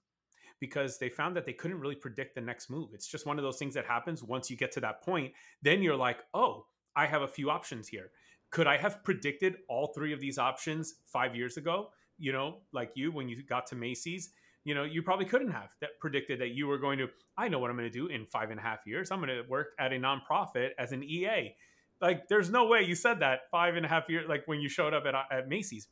because 0.60 1.00
they 1.00 1.10
found 1.10 1.36
that 1.36 1.46
they 1.46 1.54
couldn't 1.54 1.80
really 1.80 1.96
predict 1.96 2.36
the 2.36 2.42
next 2.42 2.70
move. 2.70 2.92
It's 2.94 3.08
just 3.08 3.26
one 3.26 3.40
of 3.40 3.44
those 3.44 3.58
things 3.58 3.74
that 3.74 3.86
happens 3.86 4.24
once 4.24 4.50
you 4.52 4.56
get 4.56 4.72
to 4.74 4.80
that 4.82 5.02
point. 5.02 5.34
Then 5.62 5.82
you're 5.82 5.96
like, 5.96 6.20
oh, 6.34 6.68
I 6.96 7.06
have 7.08 7.22
a 7.22 7.28
few 7.28 7.50
options 7.50 7.88
here. 7.88 8.12
Could 8.52 8.68
I 8.68 8.78
have 8.78 9.04
predicted 9.04 9.58
all 9.68 9.94
three 9.96 10.14
of 10.14 10.20
these 10.20 10.38
options 10.38 10.96
five 11.06 11.36
years 11.36 11.58
ago? 11.58 11.90
You 12.18 12.32
know, 12.32 12.58
like 12.72 12.92
you 12.96 13.12
when 13.12 13.28
you 13.28 13.44
got 13.44 13.66
to 13.68 13.76
Macy's, 13.76 14.30
you 14.64 14.76
know, 14.76 14.84
you 14.84 15.02
probably 15.02 15.26
couldn't 15.26 15.52
have 15.52 15.72
that 15.82 16.00
predicted 16.00 16.40
that 16.40 16.50
you 16.50 16.68
were 16.68 16.78
going 16.78 16.98
to. 17.00 17.08
I 17.38 17.48
know 17.50 17.60
what 17.60 17.70
I'm 17.70 17.78
going 17.78 17.92
to 17.92 18.00
do 18.00 18.08
in 18.08 18.26
five 18.26 18.52
and 18.52 18.60
a 18.60 18.64
half 18.64 18.80
years. 18.86 19.12
I'm 19.12 19.20
going 19.20 19.30
to 19.30 19.50
work 19.50 19.70
at 19.80 19.92
a 19.92 19.96
nonprofit 19.96 20.70
as 20.78 20.92
an 20.92 21.04
EA. 21.04 21.56
Like, 22.00 22.28
there's 22.28 22.50
no 22.50 22.66
way 22.66 22.84
you 22.84 22.96
said 22.96 23.20
that 23.20 23.50
five 23.50 23.76
and 23.76 23.86
a 23.86 23.90
half 23.90 24.10
years, 24.10 24.28
like 24.30 24.44
when 24.46 24.62
you 24.62 24.70
showed 24.70 24.94
up 24.94 25.06
at, 25.06 25.16
uh, 25.16 25.24
at 25.32 25.48
Macy's. 25.48 25.88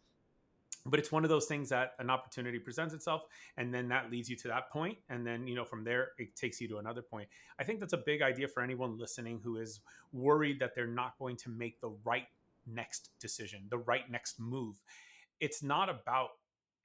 But 0.86 1.00
it's 1.00 1.12
one 1.12 1.24
of 1.24 1.30
those 1.30 1.46
things 1.46 1.70
that 1.70 1.94
an 2.00 2.10
opportunity 2.10 2.60
presents 2.60 2.94
itself 2.94 3.24
and 3.58 3.74
then 3.74 3.88
that 3.90 4.12
leads 4.12 4.30
you 4.30 4.36
to 4.36 4.48
that 4.48 4.70
point 4.70 4.98
and 5.10 5.26
then 5.26 5.48
you 5.48 5.56
know 5.56 5.66
from 5.66 5.84
there 5.84 6.10
it 6.18 6.36
takes 6.36 6.60
you 6.60 6.68
to 6.68 6.78
another 6.78 7.02
point. 7.02 7.28
I 7.60 7.64
think 7.64 7.80
that's 7.80 7.94
a 7.94 8.02
big 8.06 8.22
idea 8.22 8.48
for 8.48 8.62
anyone 8.64 8.98
listening 8.98 9.40
who 9.44 9.58
is 9.58 9.80
worried 10.12 10.60
that 10.60 10.76
they're 10.76 10.88
not 10.88 11.18
going 11.20 11.38
to 11.38 11.50
make 11.50 11.80
the 11.82 11.92
right 12.04 12.28
next 12.68 13.10
decision 13.20 13.62
the 13.70 13.78
right 13.78 14.10
next 14.10 14.40
move. 14.40 14.82
It's 15.40 15.64
not 15.64 15.90
about 15.90 16.30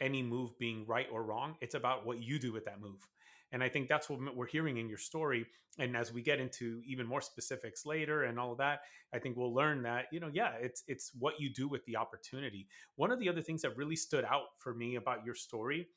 any 0.01 0.23
move 0.23 0.59
being 0.59 0.85
right 0.87 1.07
or 1.11 1.23
wrong. 1.23 1.57
It's 1.61 1.75
about 1.75 2.07
what 2.07 2.23
you 2.23 2.39
do 2.39 2.53
with 2.53 2.65
that 2.67 2.81
move 2.81 3.07
and 3.53 3.63
I 3.63 3.69
think 3.69 3.89
that's 3.89 4.11
what 4.11 4.19
we're 4.37 4.47
hearing 4.47 4.79
in 4.79 4.89
your 4.89 4.99
story. 4.99 5.47
And 5.79 5.97
as 5.97 6.13
we 6.13 6.23
get 6.23 6.41
into 6.41 6.83
even 6.87 7.07
more 7.07 7.21
specifics 7.21 7.85
later 7.85 8.25
and 8.25 8.39
all 8.39 8.55
that, 8.57 8.81
I 9.13 9.19
think 9.19 9.37
we'll 9.37 9.55
learn 9.55 9.83
that, 9.83 10.07
you 10.11 10.21
know, 10.21 10.31
yeah, 10.33 10.53
it's 10.61 10.83
it's 10.89 11.13
what 11.19 11.39
you 11.39 11.51
do 11.51 11.69
with 11.69 11.85
the 11.85 11.97
opportunity. 11.97 12.67
One 12.97 13.11
of 13.11 13.21
the 13.21 13.29
other 13.29 13.43
things 13.43 13.63
that 13.63 13.77
really 13.77 13.97
stood 13.97 14.25
out 14.25 14.59
for 14.59 14.75
me 14.75 14.97
about 14.97 15.25
your 15.25 15.35
story 15.35 15.89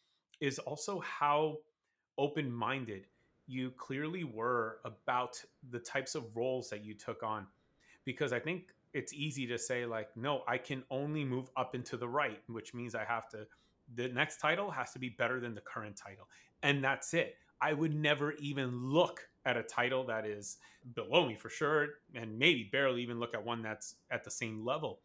is 0.42 0.60
also 0.60 1.00
how 1.00 1.58
open-minded 2.18 3.08
you 3.48 3.72
clearly 3.72 4.24
were 4.24 4.80
about 4.86 5.42
the 5.72 5.80
types 5.80 6.14
of 6.14 6.36
roles 6.36 6.70
that 6.70 6.84
you 6.84 6.94
took 6.94 7.24
on. 7.24 7.48
Because 8.06 8.32
I 8.32 8.40
think 8.40 8.74
it's 8.94 9.14
easy 9.14 9.48
to 9.48 9.58
say 9.58 9.86
like, 9.86 10.16
no, 10.16 10.44
I 10.48 10.58
can 10.58 10.84
only 10.92 11.24
move 11.24 11.50
up 11.56 11.74
into 11.74 11.98
the 11.98 12.08
right, 12.08 12.42
which 12.48 12.74
means 12.74 12.96
I 12.96 13.06
have 13.06 13.30
to 13.30 13.48
the 13.96 14.08
next 14.10 14.40
title 14.40 14.70
has 14.70 14.92
to 14.92 15.00
be 15.00 15.10
better 15.10 15.40
than 15.40 15.56
the 15.56 15.62
current 15.62 15.96
title 15.96 16.28
and 16.64 16.84
that's 16.84 17.14
it. 17.14 17.36
I 17.62 17.74
would 17.74 17.94
never 17.94 18.34
even 18.34 18.90
look 18.90 19.28
at 19.46 19.58
a 19.58 19.64
title 19.64 20.06
that 20.06 20.26
is 20.26 20.58
below 20.96 21.28
me 21.28 21.36
for 21.36 21.50
sure, 21.50 21.88
and 22.16 22.38
maybe 22.38 22.70
barely 22.72 23.02
even 23.02 23.20
look 23.20 23.34
at 23.34 23.44
one 23.46 23.62
that's 23.62 23.96
at 24.12 24.24
the 24.24 24.32
same 24.32 24.66
level. 24.66 25.00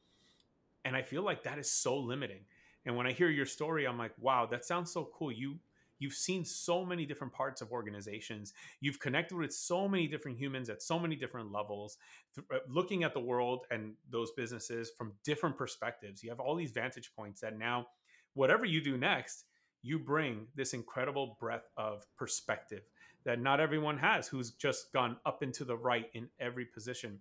And 0.84 0.94
I 0.94 1.02
feel 1.02 1.22
like 1.22 1.42
that 1.44 1.58
is 1.58 1.70
so 1.70 1.96
limiting. 1.96 2.44
And 2.86 2.96
when 2.96 3.06
I 3.06 3.12
hear 3.12 3.30
your 3.30 3.46
story, 3.46 3.86
I'm 3.86 3.98
like, 3.98 4.12
wow, 4.18 4.46
that 4.46 4.64
sounds 4.64 4.92
so 4.92 5.08
cool. 5.14 5.32
You 5.32 5.58
you've 5.98 6.12
seen 6.12 6.44
so 6.44 6.84
many 6.84 7.06
different 7.06 7.32
parts 7.32 7.62
of 7.62 7.72
organizations. 7.72 8.52
You've 8.80 8.98
connected 8.98 9.36
with 9.36 9.54
so 9.54 9.88
many 9.88 10.06
different 10.06 10.38
humans 10.38 10.68
at 10.68 10.82
so 10.82 10.98
many 10.98 11.16
different 11.16 11.52
levels, 11.52 11.98
th- 12.34 12.46
uh, 12.52 12.58
looking 12.68 13.04
at 13.04 13.14
the 13.14 13.20
world 13.20 13.66
and 13.70 13.94
those 14.10 14.32
businesses 14.32 14.90
from 14.98 15.12
different 15.22 15.56
perspectives. 15.56 16.22
You 16.22 16.30
have 16.30 16.40
all 16.40 16.56
these 16.56 16.72
vantage 16.72 17.12
points 17.16 17.40
that 17.40 17.56
now, 17.56 17.86
whatever 18.34 18.64
you 18.64 18.82
do 18.82 18.98
next, 18.98 19.44
you 19.84 19.98
bring 19.98 20.46
this 20.56 20.72
incredible 20.72 21.36
breadth 21.38 21.68
of 21.76 22.06
perspective 22.16 22.82
that 23.24 23.40
not 23.40 23.60
everyone 23.60 23.98
has 23.98 24.26
who's 24.26 24.52
just 24.52 24.92
gone 24.92 25.16
up 25.26 25.42
into 25.42 25.64
the 25.64 25.76
right 25.76 26.06
in 26.14 26.28
every 26.40 26.64
position. 26.64 27.18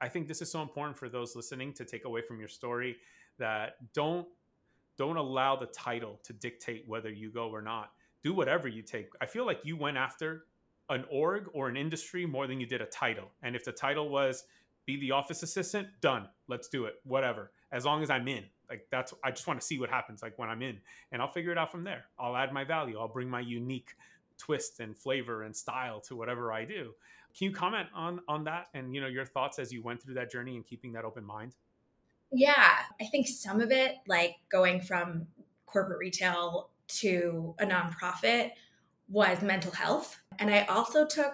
I 0.00 0.08
think 0.08 0.26
this 0.26 0.42
is 0.42 0.50
so 0.50 0.60
important 0.60 0.98
for 0.98 1.08
those 1.08 1.36
listening 1.36 1.72
to 1.74 1.84
take 1.84 2.04
away 2.04 2.22
from 2.22 2.40
your 2.40 2.48
story 2.48 2.96
that 3.38 3.76
don't 3.94 4.26
don't 4.98 5.16
allow 5.16 5.56
the 5.56 5.66
title 5.66 6.20
to 6.24 6.34
dictate 6.34 6.84
whether 6.86 7.10
you 7.10 7.30
go 7.30 7.48
or 7.48 7.62
not. 7.62 7.92
Do 8.22 8.34
whatever 8.34 8.68
you 8.68 8.82
take. 8.82 9.08
I 9.22 9.26
feel 9.26 9.46
like 9.46 9.60
you 9.62 9.76
went 9.76 9.96
after 9.96 10.44
an 10.90 11.06
org 11.10 11.48
or 11.54 11.68
an 11.68 11.76
industry 11.76 12.26
more 12.26 12.46
than 12.46 12.60
you 12.60 12.66
did 12.66 12.82
a 12.82 12.86
title. 12.86 13.30
And 13.42 13.56
if 13.56 13.64
the 13.64 13.72
title 13.72 14.10
was 14.10 14.44
be 14.84 15.00
the 15.00 15.12
office 15.12 15.42
assistant, 15.42 15.88
done. 16.02 16.28
Let's 16.48 16.68
do 16.68 16.84
it. 16.84 16.96
Whatever. 17.04 17.52
As 17.72 17.84
long 17.84 18.02
as 18.02 18.10
I'm 18.10 18.26
in. 18.28 18.44
Like 18.68 18.86
that's 18.90 19.12
i 19.24 19.30
just 19.30 19.48
want 19.48 19.60
to 19.60 19.66
see 19.66 19.80
what 19.80 19.90
happens 19.90 20.22
like 20.22 20.38
when 20.38 20.48
i'm 20.48 20.62
in 20.62 20.78
and 21.10 21.20
i'll 21.20 21.32
figure 21.32 21.50
it 21.50 21.58
out 21.58 21.72
from 21.72 21.82
there. 21.82 22.04
I'll 22.18 22.36
add 22.36 22.52
my 22.52 22.64
value. 22.64 22.98
I'll 22.98 23.08
bring 23.08 23.28
my 23.28 23.40
unique 23.40 23.96
twist 24.38 24.80
and 24.80 24.96
flavor 24.96 25.42
and 25.42 25.54
style 25.54 26.00
to 26.02 26.16
whatever 26.16 26.52
i 26.52 26.64
do. 26.64 26.94
Can 27.36 27.46
you 27.46 27.52
comment 27.52 27.88
on 27.92 28.20
on 28.28 28.44
that 28.44 28.68
and 28.74 28.94
you 28.94 29.00
know 29.00 29.08
your 29.08 29.24
thoughts 29.24 29.58
as 29.58 29.72
you 29.72 29.82
went 29.82 30.00
through 30.00 30.14
that 30.14 30.30
journey 30.30 30.54
and 30.54 30.64
keeping 30.64 30.92
that 30.92 31.04
open 31.04 31.24
mind? 31.24 31.56
Yeah 32.32 32.70
i 33.00 33.04
think 33.06 33.26
some 33.26 33.60
of 33.60 33.72
it 33.72 33.96
like 34.06 34.36
going 34.50 34.80
from 34.80 35.26
corporate 35.66 35.98
retail 35.98 36.70
to 36.86 37.54
a 37.58 37.66
nonprofit 37.66 38.52
was 39.08 39.42
mental 39.42 39.72
health. 39.72 40.16
And 40.38 40.48
i 40.48 40.60
also 40.66 41.04
took 41.04 41.32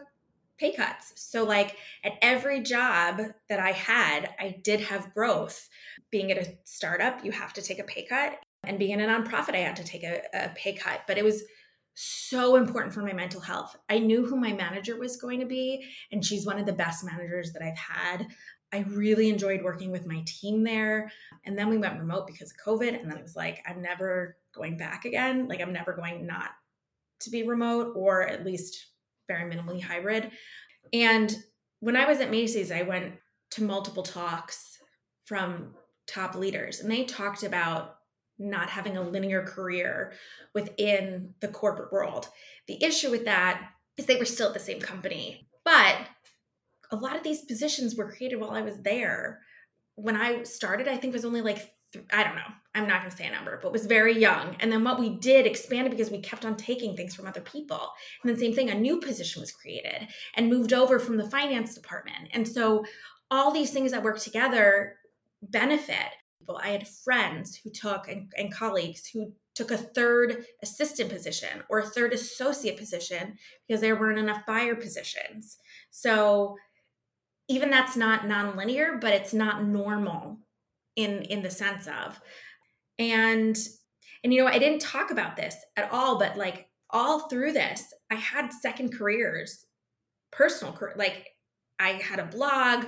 pay 0.59 0.73
cuts. 0.73 1.13
So, 1.17 1.45
like 1.45 1.77
at 2.05 2.15
every 2.23 2.61
job 2.63 3.21
that 3.49 3.61
I 3.61 3.73
had, 3.73 4.31
I 4.39 4.57
did 4.63 4.81
have 4.81 5.15
growth. 5.15 5.69
Being 6.11 6.31
at 6.31 6.39
a 6.39 6.55
startup, 6.65 7.25
you 7.25 7.33
have 7.33 7.53
to 7.55 7.63
take 7.63 7.79
a 7.79 7.85
pay 7.85 8.07
cut. 8.07 8.39
And 8.65 8.79
being 8.79 8.93
in 8.93 9.01
a 9.01 9.07
nonprofit, 9.07 9.55
I 9.55 9.59
had 9.59 9.77
to 9.77 9.85
take 9.85 10.03
a, 10.03 10.23
a 10.35 10.49
pay 10.51 10.75
cut. 10.75 11.03
But 11.07 11.19
it 11.19 11.25
was 11.25 11.43
so 11.95 12.57
important 12.57 12.93
for 12.93 13.03
my 13.03 13.13
mental 13.13 13.41
health. 13.41 13.77
I 13.89 13.99
knew 13.99 14.25
who 14.25 14.37
my 14.37 14.53
manager 14.53 14.99
was 14.99 15.17
going 15.17 15.41
to 15.41 15.47
be, 15.47 15.87
and 16.13 16.25
she's 16.25 16.47
one 16.47 16.59
of 16.59 16.67
the 16.67 16.73
best 16.73 17.05
managers 17.05 17.53
that 17.53 17.63
I've 17.63 17.79
had. 17.79 18.27
I 18.73 18.81
really 18.81 19.31
enjoyed 19.31 19.63
working 19.63 19.91
with 19.91 20.07
my 20.07 20.23
team 20.27 20.65
there. 20.65 21.11
And 21.45 21.57
then 21.57 21.69
we 21.69 21.79
went 21.79 21.99
remote 21.99 22.27
because 22.27 22.51
of 22.51 22.59
COVID. 22.59 23.01
And 23.01 23.11
then 23.11 23.17
it 23.17 23.23
was 23.23 23.37
like, 23.37 23.63
I'm 23.67 23.81
never 23.81 24.37
going 24.55 24.77
back 24.77 25.05
again. 25.05 25.49
Like, 25.49 25.61
I'm 25.61 25.73
never 25.73 25.93
going 25.93 26.27
not 26.27 26.51
to 27.21 27.31
be 27.31 27.47
remote 27.47 27.93
or 27.97 28.27
at 28.27 28.45
least 28.45 28.87
very 29.29 29.51
minimally 29.51 29.83
hybrid. 29.83 30.31
And 30.93 31.37
when 31.81 31.97
I 31.97 32.07
was 32.07 32.21
at 32.21 32.31
Macy's, 32.31 32.73
I 32.73 32.83
went 32.83 33.15
to 33.53 33.63
multiple 33.63 34.03
talks 34.03 34.79
from 35.25 35.75
top 36.07 36.35
leaders, 36.35 36.81
and 36.81 36.91
they 36.91 37.05
talked 37.05 37.43
about 37.43 37.97
not 38.39 38.69
having 38.69 38.97
a 38.97 39.03
linear 39.03 39.43
career 39.43 40.13
within 40.55 41.35
the 41.41 41.49
corporate 41.49 41.93
world. 41.93 42.29
The 42.69 42.83
issue 42.85 43.11
with 43.11 43.25
that 43.25 43.71
is 43.97 44.07
they 44.07 44.17
were 44.17 44.25
still 44.25 44.49
at 44.49 44.55
the 44.55 44.61
same 44.61 44.81
company, 44.81 45.49
but 45.65 45.97
a 46.91 46.97
lot 46.97 47.17
of 47.17 47.23
these 47.23 47.45
positions 47.45 47.97
were 47.97 48.13
created 48.13 48.39
while 48.39 48.51
I 48.51 48.63
was 48.63 48.81
there. 48.83 49.41
When 49.97 50.17
I 50.17 50.43
started, 50.43 50.87
I 50.87 50.97
think 50.97 51.13
it 51.13 51.17
was 51.17 51.25
only 51.25 51.41
like 51.41 51.73
I 52.13 52.25
don't 52.25 52.37
know. 52.37 52.43
I'm 52.75 52.87
not 52.87 53.01
going 53.01 53.11
to 53.11 53.17
say 53.17 53.27
a 53.27 53.33
number, 53.33 53.59
but 53.63 53.73
was 53.73 53.87
very 53.87 54.19
young. 54.19 54.57
And 54.61 54.71
then 54.71 54.85
what 54.85 54.99
we 54.99 55.17
did 55.19 55.47
expanded 55.47 55.91
because 55.91 56.11
we 56.11 56.21
kept 56.21 56.45
on 56.45 56.57
taking 56.57 56.95
things 56.95 57.15
from 57.15 57.27
other 57.27 57.41
people. 57.41 57.91
And 58.23 58.31
then 58.31 58.39
same 58.39 58.55
thing, 58.55 58.71
a 58.71 58.75
new 58.75 59.01
position 59.01 59.41
was 59.41 59.53
created 59.53 60.09
and 60.35 60.51
moved 60.51 60.73
over 60.73 60.99
from 60.99 61.17
the 61.17 61.31
finance 61.31 61.75
department. 61.75 62.29
And 62.33 62.47
so 62.47 62.85
all 63.31 63.51
these 63.51 63.71
things 63.71 63.93
that 63.93 64.03
work 64.03 64.19
together 64.19 64.97
benefit 65.43 66.13
people. 66.47 66.61
I 66.63 66.69
had 66.69 66.89
friends 66.89 67.57
who 67.57 67.71
took 67.71 68.09
and, 68.09 68.31
and 68.37 68.53
colleagues 68.53 69.09
who 69.13 69.33
took 69.55 69.71
a 69.71 69.77
third 69.77 70.45
assistant 70.63 71.11
position 71.11 71.63
or 71.69 71.81
a 71.81 71.87
third 71.87 72.13
associate 72.13 72.77
position 72.77 73.37
because 73.67 73.81
there 73.81 73.97
weren't 73.97 74.19
enough 74.19 74.47
buyer 74.47 74.75
positions. 74.75 75.57
So 75.91 76.57
even 77.49 77.71
that's 77.71 77.97
not 77.97 78.23
nonlinear, 78.23 79.01
but 79.01 79.15
it's 79.15 79.33
not 79.33 79.65
normal 79.65 80.39
in 80.97 81.23
in 81.23 81.43
the 81.43 81.51
sense 81.51 81.87
of. 81.87 82.21
And 82.99 83.57
and 84.25 84.33
you 84.33 84.43
know 84.43 84.51
i 84.51 84.59
didn't 84.59 84.81
talk 84.81 85.11
about 85.11 85.37
this 85.37 85.55
at 85.77 85.93
all 85.93 86.19
but 86.19 86.37
like 86.37 86.69
all 86.91 87.29
through 87.29 87.53
this 87.53 87.93
i 88.11 88.15
had 88.15 88.51
second 88.51 88.91
careers 88.93 89.67
personal 90.33 90.73
career 90.73 90.95
like 90.97 91.29
i 91.79 91.91
had 91.91 92.19
a 92.19 92.25
blog 92.25 92.87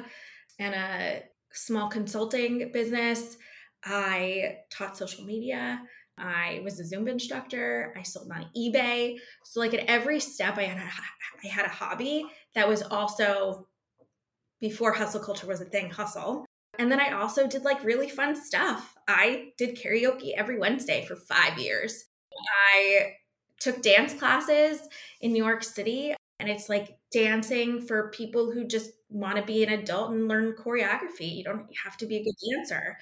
and 0.58 0.74
a 0.74 1.22
small 1.52 1.88
consulting 1.88 2.70
business. 2.72 3.36
I 3.84 4.58
taught 4.70 4.96
social 4.96 5.24
media. 5.24 5.80
I 6.18 6.60
was 6.64 6.80
a 6.80 6.82
zumba 6.82 7.10
instructor. 7.10 7.94
I 7.96 8.02
sold 8.02 8.30
on 8.32 8.46
ebay. 8.56 9.16
So 9.44 9.60
like 9.60 9.74
at 9.74 9.88
every 9.88 10.20
step 10.20 10.58
i 10.58 10.64
had 10.64 10.78
a, 10.78 10.90
i 11.44 11.48
had 11.48 11.66
a 11.66 11.70
hobby 11.70 12.24
that 12.54 12.68
was 12.68 12.82
also 12.82 13.66
before 14.60 14.92
hustle 14.92 15.20
culture 15.20 15.46
was 15.46 15.60
a 15.60 15.64
thing 15.64 15.88
hustle 15.90 16.44
and 16.78 16.90
then 16.90 17.00
I 17.00 17.12
also 17.12 17.46
did 17.46 17.64
like 17.64 17.82
really 17.84 18.08
fun 18.08 18.36
stuff. 18.36 18.96
I 19.08 19.52
did 19.58 19.76
karaoke 19.76 20.32
every 20.36 20.58
Wednesday 20.58 21.04
for 21.04 21.16
five 21.16 21.58
years. 21.58 22.04
I 22.72 23.14
took 23.60 23.82
dance 23.82 24.14
classes 24.14 24.80
in 25.20 25.32
New 25.32 25.44
York 25.44 25.64
City, 25.64 26.14
and 26.38 26.48
it's 26.48 26.68
like 26.68 26.96
dancing 27.10 27.80
for 27.80 28.10
people 28.10 28.52
who 28.52 28.64
just 28.64 28.92
want 29.10 29.36
to 29.36 29.42
be 29.42 29.64
an 29.64 29.72
adult 29.72 30.12
and 30.12 30.28
learn 30.28 30.54
choreography. 30.54 31.34
You 31.34 31.44
don't 31.44 31.66
have 31.84 31.96
to 31.96 32.06
be 32.06 32.16
a 32.16 32.24
good 32.24 32.34
dancer. 32.54 32.96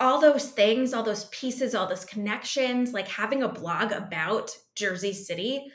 All 0.00 0.20
those 0.20 0.50
things, 0.50 0.94
all 0.94 1.02
those 1.02 1.24
pieces, 1.26 1.74
all 1.74 1.88
those 1.88 2.04
connections, 2.04 2.92
like 2.92 3.08
having 3.08 3.42
a 3.42 3.48
blog 3.48 3.90
about 3.90 4.56
Jersey 4.76 5.12
City 5.12 5.66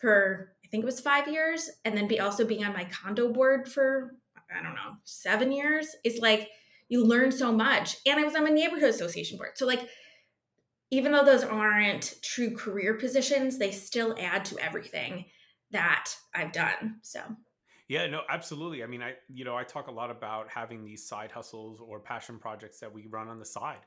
for 0.00 0.52
I 0.64 0.68
think 0.68 0.82
it 0.82 0.86
was 0.86 1.00
five 1.00 1.28
years, 1.28 1.70
and 1.84 1.96
then 1.96 2.08
be 2.08 2.20
also 2.20 2.44
being 2.44 2.64
on 2.64 2.74
my 2.74 2.84
condo 2.84 3.32
board 3.32 3.68
for 3.68 4.16
I 4.50 4.62
don't 4.62 4.74
know 4.74 4.96
seven 5.04 5.52
years 5.52 5.94
is 6.04 6.18
like 6.20 6.48
you 6.88 7.04
learn 7.04 7.30
so 7.30 7.52
much. 7.52 7.96
And 8.06 8.18
I 8.18 8.24
was 8.24 8.34
on 8.34 8.44
my 8.44 8.50
neighborhood 8.50 8.90
association 8.90 9.36
board. 9.38 9.52
So 9.56 9.66
like 9.66 9.88
even 10.90 11.12
though 11.12 11.24
those 11.24 11.44
aren't 11.44 12.14
true 12.22 12.54
career 12.54 12.94
positions, 12.94 13.58
they 13.58 13.70
still 13.70 14.14
add 14.18 14.44
to 14.46 14.58
everything 14.58 15.26
that 15.70 16.10
I've 16.34 16.52
done. 16.52 16.96
So 17.02 17.20
yeah, 17.88 18.06
no, 18.06 18.22
absolutely. 18.28 18.82
I 18.82 18.86
mean, 18.86 19.02
I 19.02 19.14
you 19.32 19.44
know, 19.44 19.56
I 19.56 19.64
talk 19.64 19.88
a 19.88 19.92
lot 19.92 20.10
about 20.10 20.48
having 20.50 20.84
these 20.84 21.06
side 21.06 21.30
hustles 21.30 21.80
or 21.80 22.00
passion 22.00 22.38
projects 22.38 22.80
that 22.80 22.92
we 22.92 23.06
run 23.06 23.28
on 23.28 23.38
the 23.38 23.46
side. 23.46 23.84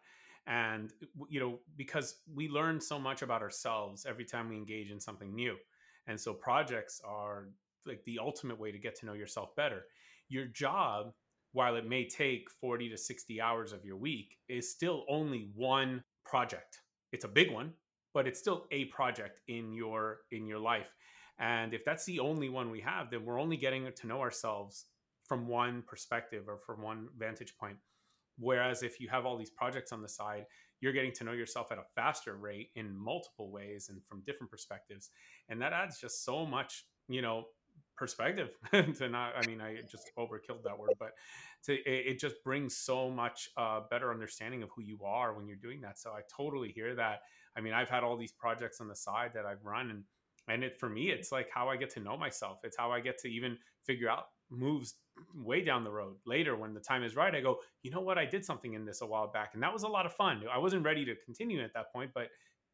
And 0.47 0.91
you 1.29 1.39
know, 1.39 1.59
because 1.77 2.15
we 2.33 2.49
learn 2.49 2.81
so 2.81 2.99
much 2.99 3.21
about 3.21 3.41
ourselves 3.41 4.05
every 4.07 4.25
time 4.25 4.49
we 4.49 4.57
engage 4.57 4.91
in 4.91 4.99
something 4.99 5.33
new. 5.33 5.55
And 6.07 6.19
so 6.19 6.33
projects 6.33 7.01
are 7.05 7.49
like 7.85 8.03
the 8.05 8.19
ultimate 8.19 8.59
way 8.59 8.71
to 8.71 8.79
get 8.79 8.95
to 8.99 9.05
know 9.05 9.13
yourself 9.13 9.55
better. 9.55 9.85
Your 10.29 10.45
job 10.45 11.13
while 11.53 11.75
it 11.75 11.87
may 11.87 12.07
take 12.07 12.49
40 12.49 12.89
to 12.89 12.97
60 12.97 13.41
hours 13.41 13.73
of 13.73 13.83
your 13.85 13.97
week, 13.97 14.37
is 14.47 14.71
still 14.71 15.05
only 15.09 15.49
one 15.55 16.03
project. 16.25 16.81
it's 17.11 17.25
a 17.25 17.27
big 17.27 17.51
one, 17.51 17.73
but 18.13 18.27
it's 18.27 18.39
still 18.39 18.67
a 18.71 18.85
project 18.85 19.41
in 19.47 19.73
your 19.73 20.19
in 20.31 20.47
your 20.47 20.59
life. 20.59 20.93
And 21.39 21.73
if 21.73 21.83
that's 21.83 22.05
the 22.05 22.19
only 22.19 22.49
one 22.49 22.69
we 22.69 22.81
have, 22.81 23.09
then 23.09 23.25
we're 23.25 23.39
only 23.39 23.57
getting 23.57 23.91
to 23.91 24.07
know 24.07 24.21
ourselves 24.21 24.85
from 25.27 25.47
one 25.47 25.83
perspective 25.87 26.45
or 26.47 26.59
from 26.65 26.81
one 26.81 27.07
vantage 27.17 27.55
point. 27.59 27.77
Whereas 28.37 28.83
if 28.83 28.99
you 28.99 29.09
have 29.09 29.25
all 29.25 29.37
these 29.37 29.49
projects 29.49 29.91
on 29.91 30.01
the 30.01 30.09
side, 30.09 30.45
you're 30.81 30.93
getting 30.93 31.13
to 31.13 31.23
know 31.23 31.31
yourself 31.31 31.71
at 31.71 31.77
a 31.77 31.83
faster 31.95 32.35
rate 32.35 32.69
in 32.75 32.95
multiple 32.95 33.51
ways 33.51 33.89
and 33.89 34.01
from 34.07 34.23
different 34.25 34.51
perspectives. 34.51 35.09
And 35.49 35.61
that 35.61 35.73
adds 35.73 35.99
just 35.99 36.25
so 36.25 36.45
much, 36.45 36.85
you 37.07 37.21
know, 37.21 37.45
perspective 38.01 38.49
to 38.71 39.07
not 39.07 39.33
i 39.37 39.45
mean 39.45 39.61
i 39.61 39.75
just 39.87 40.09
overkilled 40.17 40.63
that 40.63 40.75
word 40.75 40.89
but 40.97 41.11
to 41.63 41.73
it, 41.73 42.13
it 42.13 42.19
just 42.19 42.43
brings 42.43 42.75
so 42.75 43.11
much 43.11 43.49
uh, 43.57 43.81
better 43.91 44.09
understanding 44.09 44.63
of 44.63 44.69
who 44.75 44.81
you 44.81 44.97
are 45.05 45.35
when 45.35 45.47
you're 45.47 45.55
doing 45.55 45.79
that 45.81 45.99
so 45.99 46.09
i 46.09 46.21
totally 46.35 46.69
hear 46.69 46.95
that. 46.95 47.19
I 47.55 47.61
mean 47.61 47.73
i've 47.73 47.89
had 47.89 48.03
all 48.03 48.17
these 48.17 48.31
projects 48.31 48.81
on 48.81 48.87
the 48.87 48.95
side 48.95 49.33
that 49.35 49.45
i've 49.45 49.63
run 49.63 49.91
and 49.91 50.03
and 50.47 50.63
it 50.63 50.79
for 50.79 50.89
me 50.89 51.11
it's 51.11 51.31
like 51.31 51.47
how 51.53 51.69
i 51.69 51.77
get 51.77 51.91
to 51.91 51.99
know 51.99 52.17
myself. 52.17 52.57
It's 52.63 52.75
how 52.75 52.91
i 52.91 52.99
get 52.99 53.19
to 53.19 53.27
even 53.27 53.55
figure 53.85 54.09
out 54.09 54.23
moves 54.49 54.95
way 55.35 55.63
down 55.63 55.83
the 55.83 55.91
road. 55.91 56.15
Later 56.25 56.55
when 56.55 56.73
the 56.73 56.79
time 56.79 57.03
is 57.03 57.15
right 57.15 57.35
i 57.35 57.39
go 57.39 57.59
you 57.83 57.91
know 57.91 58.01
what? 58.01 58.17
I 58.17 58.25
did 58.25 58.43
something 58.43 58.73
in 58.73 58.83
this 58.83 59.01
a 59.01 59.05
while 59.05 59.31
back 59.31 59.51
and 59.53 59.61
that 59.61 59.71
was 59.71 59.83
a 59.83 59.87
lot 59.87 60.07
of 60.07 60.13
fun. 60.13 60.41
I 60.51 60.57
wasn't 60.57 60.83
ready 60.83 61.05
to 61.05 61.13
continue 61.23 61.61
at 61.61 61.75
that 61.75 61.93
point 61.93 62.09
but 62.15 62.29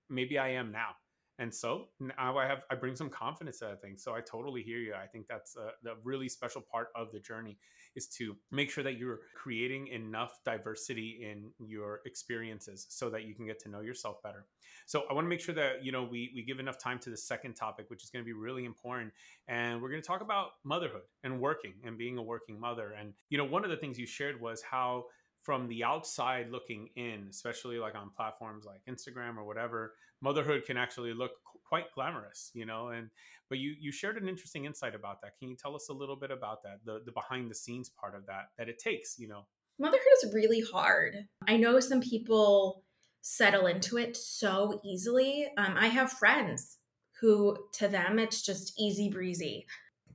maybe 0.10 0.38
i 0.40 0.48
am 0.48 0.72
now 0.72 0.92
and 1.40 1.54
so 1.54 1.86
now 2.00 2.38
I 2.38 2.48
have 2.48 2.64
I 2.72 2.76
bring 2.76 2.96
some 2.96 3.10
confidence 3.10 3.60
to 3.60 3.66
that 3.66 3.82
thing. 3.82 3.98
So 3.98 4.16
I 4.16 4.22
totally 4.22 4.64
hear 4.64 4.80
you. 4.80 4.94
I 4.94 5.06
think 5.06 5.28
that's 5.28 5.56
a, 5.56 5.72
the 5.84 5.96
really 6.04 6.30
special 6.30 6.62
part 6.62 6.88
of 6.96 7.12
the 7.12 7.20
journey 7.20 7.58
is 7.96 8.08
to 8.08 8.36
make 8.52 8.72
sure 8.72 8.84
that 8.84 8.98
you're 8.98 9.20
creating 9.36 9.88
enough 9.88 10.40
diversity 10.46 11.28
in 11.30 11.52
your 11.60 12.02
experiences 12.06 12.88
so 12.90 13.10
that 13.12 13.26
you 13.26 13.36
can 13.36 13.46
get 13.46 13.60
to 13.60 13.70
know 13.70 13.82
yourself 13.82 14.22
better. 14.24 14.46
So 14.88 15.04
I 15.10 15.14
want 15.14 15.26
to 15.26 15.30
make 15.30 15.40
sure 15.40 15.56
that 15.56 15.84
you 15.84 15.92
know 15.92 16.04
we 16.04 16.32
we 16.34 16.44
give 16.44 16.60
enough 16.60 16.80
time 16.80 16.98
to 17.00 17.10
the 17.10 17.18
second 17.18 17.56
topic, 17.56 17.90
which 17.90 18.04
is 18.04 18.10
going 18.10 18.24
to 18.24 18.28
be 18.28 18.34
really 18.34 18.66
important, 18.66 19.14
and 19.48 19.82
we're 19.82 19.90
going 19.90 20.02
to 20.02 20.08
talk 20.08 20.22
about 20.22 20.50
motherhood 20.64 21.04
and 21.24 21.40
working 21.40 21.74
and 21.84 21.98
being 21.98 22.18
a 22.18 22.24
working 22.24 22.60
mother. 22.60 22.96
And 23.00 23.14
you 23.30 23.38
know 23.38 23.46
one 23.46 23.64
of 23.64 23.70
the 23.70 23.78
things 23.78 24.00
you 24.00 24.08
shared 24.08 24.42
was 24.42 24.64
how 24.64 25.06
from 25.48 25.66
the 25.70 25.82
outside 25.82 26.52
looking 26.52 26.90
in, 26.98 27.26
especially 27.30 27.80
like 27.80 27.96
on 27.96 28.10
platforms 28.10 28.66
like 28.66 28.82
Instagram 28.86 29.38
or 29.38 29.46
whatever, 29.46 29.94
motherhood 30.22 30.66
can 30.66 30.76
actually 30.76 31.14
look 31.14 31.32
quite 31.66 31.86
glamorous, 31.96 32.52
you 32.54 32.66
know. 32.66 32.90
And 32.90 33.10
but 33.48 33.58
you 33.58 33.74
you 33.80 33.94
shared 33.94 34.22
an 34.22 34.28
interesting 34.28 34.66
insight 34.66 34.94
about 34.94 35.22
that. 35.22 35.40
Can 35.40 35.48
you 35.48 35.56
tell 35.56 35.74
us 35.74 35.88
a 35.88 35.94
little 35.94 36.18
bit 36.18 36.32
about 36.32 36.64
that, 36.64 36.80
the 36.84 37.02
the 37.06 37.14
behind 37.14 37.50
the 37.50 37.56
scenes 37.56 37.88
part 37.88 38.14
of 38.14 38.26
that 38.26 38.50
that 38.58 38.68
it 38.68 38.78
takes, 38.78 39.18
you 39.18 39.30
know? 39.30 39.46
Motherhood 39.80 40.02
is 40.22 40.34
really 40.34 40.62
hard. 40.70 41.16
I 41.48 41.56
know 41.56 41.80
some 41.80 42.02
people 42.02 42.84
settle 43.22 43.68
into 43.68 43.98
it 43.98 44.18
so 44.18 44.82
easily. 44.84 45.48
Um, 45.58 45.76
I 45.80 45.88
have 45.88 46.12
friends 46.12 46.80
who, 47.22 47.58
to 47.76 47.88
them, 47.88 48.20
it's 48.20 48.42
just 48.42 48.74
easy 48.78 49.10
breezy 49.10 49.66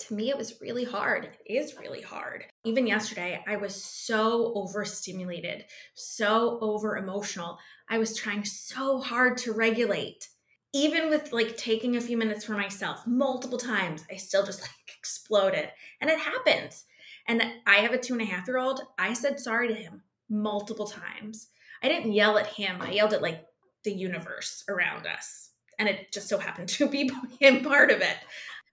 to 0.07 0.15
me, 0.15 0.31
it 0.31 0.39
was 0.39 0.61
really 0.61 0.85
hard. 0.85 1.31
It 1.47 1.53
is 1.53 1.77
really 1.77 2.01
hard. 2.01 2.45
Even 2.65 2.87
yesterday, 2.87 3.43
I 3.47 3.57
was 3.57 3.75
so 3.75 4.53
overstimulated, 4.55 5.65
so 5.95 6.59
over 6.61 6.97
emotional. 6.97 7.59
I 7.89 7.99
was 7.99 8.17
trying 8.17 8.45
so 8.45 9.01
hard 9.01 9.37
to 9.39 9.53
regulate. 9.53 10.29
Even 10.73 11.11
with 11.11 11.33
like 11.33 11.57
taking 11.57 11.97
a 11.97 12.01
few 12.01 12.17
minutes 12.17 12.45
for 12.45 12.53
myself 12.53 13.05
multiple 13.05 13.59
times, 13.59 14.05
I 14.11 14.17
still 14.17 14.45
just 14.45 14.61
like 14.63 14.71
exploded. 14.97 15.71
And 16.01 16.09
it 16.09 16.21
happens. 16.21 16.85
And 17.27 17.43
I 17.67 17.77
have 17.77 17.93
a 17.93 17.99
two 17.99 18.15
and 18.15 18.23
a 18.23 18.27
half 18.27 18.47
year 18.47 18.59
old. 18.59 18.81
I 18.97 19.13
said 19.13 19.41
sorry 19.41 19.69
to 19.69 19.75
him 19.75 20.03
multiple 20.29 20.87
times. 20.87 21.49
I 21.83 21.89
didn't 21.89 22.13
yell 22.13 22.39
at 22.39 22.47
him, 22.47 22.81
I 22.81 22.93
yelled 22.93 23.13
at 23.13 23.23
like 23.23 23.45
the 23.83 23.93
universe 23.93 24.63
around 24.69 25.07
us. 25.07 25.51
And 25.81 25.89
it 25.89 26.13
just 26.13 26.29
so 26.29 26.39
happened 26.39 26.69
to 26.71 26.89
be 26.89 27.11
him 27.41 27.65
part 27.65 27.91
of 27.91 28.01
it. 28.01 28.17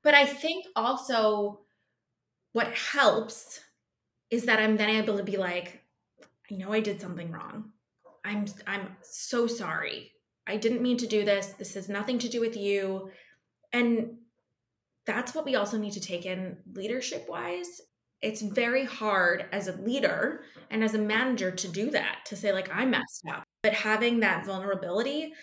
But 0.04 0.14
I 0.14 0.26
think 0.26 0.66
also 0.76 1.62
what 2.54 2.74
helps 2.74 3.62
is 4.32 4.46
that 4.46 4.60
I'm 4.60 4.78
then 4.78 4.90
able 4.90 5.18
to 5.18 5.24
be 5.24 5.38
like, 5.38 5.82
I 6.52 6.56
know 6.56 6.72
I 6.72 6.80
did 6.80 7.02
something 7.02 7.32
wrong. 7.32 7.72
I'm 8.26 8.46
I'm 8.68 8.96
so 9.02 9.48
sorry. 9.48 10.12
I 10.48 10.58
didn't 10.58 10.82
mean 10.82 10.98
to 10.98 11.08
do 11.08 11.24
this. 11.24 11.48
This 11.48 11.76
has 11.76 11.90
nothing 11.90 12.20
to 12.20 12.30
do 12.30 12.40
with 12.42 12.58
you. 12.58 13.12
And 13.72 14.18
that's 15.06 15.34
what 15.34 15.46
we 15.46 15.56
also 15.56 15.78
need 15.78 15.94
to 15.94 16.02
take 16.02 16.26
in 16.26 16.58
leadership 16.74 17.28
wise. 17.30 17.82
It's 18.22 18.42
very 18.42 18.84
hard 18.84 19.46
as 19.52 19.68
a 19.68 19.78
leader 19.78 20.42
and 20.72 20.84
as 20.84 20.94
a 20.94 21.00
manager 21.00 21.52
to 21.52 21.68
do 21.68 21.90
that, 21.92 22.20
to 22.26 22.36
say, 22.36 22.52
like, 22.52 22.70
I 22.74 22.86
messed 22.86 23.24
up. 23.32 23.44
But 23.64 23.74
having 23.74 24.20
that 24.20 24.46
vulnerability 24.46 25.34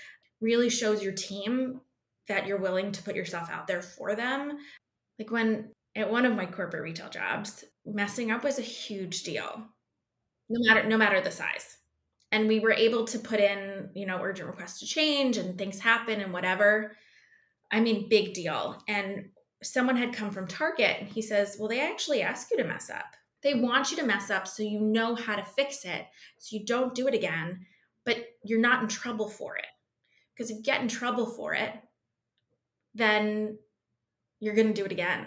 really 0.40 0.68
shows 0.68 1.02
your 1.02 1.12
team 1.12 1.80
that 2.28 2.46
you're 2.46 2.60
willing 2.60 2.92
to 2.92 3.02
put 3.02 3.16
yourself 3.16 3.48
out 3.50 3.66
there 3.66 3.82
for 3.82 4.14
them. 4.14 4.58
Like 5.18 5.30
when 5.30 5.70
at 5.94 6.10
one 6.10 6.26
of 6.26 6.36
my 6.36 6.46
corporate 6.46 6.82
retail 6.82 7.08
jobs, 7.08 7.64
messing 7.86 8.30
up 8.30 8.44
was 8.44 8.58
a 8.58 8.62
huge 8.62 9.22
deal. 9.22 9.62
No 10.48 10.60
matter 10.68 10.88
no 10.88 10.96
matter 10.96 11.20
the 11.20 11.30
size. 11.30 11.78
And 12.32 12.48
we 12.48 12.60
were 12.60 12.72
able 12.72 13.04
to 13.06 13.18
put 13.18 13.40
in, 13.40 13.90
you 13.94 14.04
know, 14.04 14.20
urgent 14.20 14.48
requests 14.48 14.80
to 14.80 14.86
change 14.86 15.36
and 15.36 15.56
things 15.56 15.78
happen 15.78 16.20
and 16.20 16.32
whatever. 16.32 16.96
I 17.70 17.80
mean, 17.80 18.08
big 18.08 18.34
deal. 18.34 18.82
And 18.88 19.30
someone 19.62 19.96
had 19.96 20.12
come 20.12 20.30
from 20.30 20.46
Target 20.46 20.96
and 21.00 21.08
he 21.08 21.22
says, 21.22 21.56
Well, 21.58 21.68
they 21.68 21.80
actually 21.80 22.22
ask 22.22 22.50
you 22.50 22.56
to 22.58 22.64
mess 22.64 22.90
up. 22.90 23.06
They 23.42 23.54
want 23.54 23.90
you 23.90 23.96
to 23.98 24.06
mess 24.06 24.30
up 24.30 24.48
so 24.48 24.62
you 24.62 24.80
know 24.80 25.14
how 25.14 25.36
to 25.36 25.44
fix 25.44 25.84
it, 25.84 26.06
so 26.38 26.56
you 26.56 26.64
don't 26.64 26.94
do 26.94 27.06
it 27.06 27.14
again, 27.14 27.64
but 28.04 28.16
you're 28.42 28.60
not 28.60 28.82
in 28.82 28.88
trouble 28.88 29.28
for 29.28 29.56
it. 29.56 29.66
Because 30.34 30.50
if 30.50 30.56
you 30.58 30.62
get 30.62 30.80
in 30.80 30.88
trouble 30.88 31.26
for 31.26 31.54
it, 31.54 31.72
then 32.94 33.58
you're 34.40 34.54
going 34.54 34.68
to 34.68 34.74
do 34.74 34.84
it 34.84 34.92
again 34.92 35.26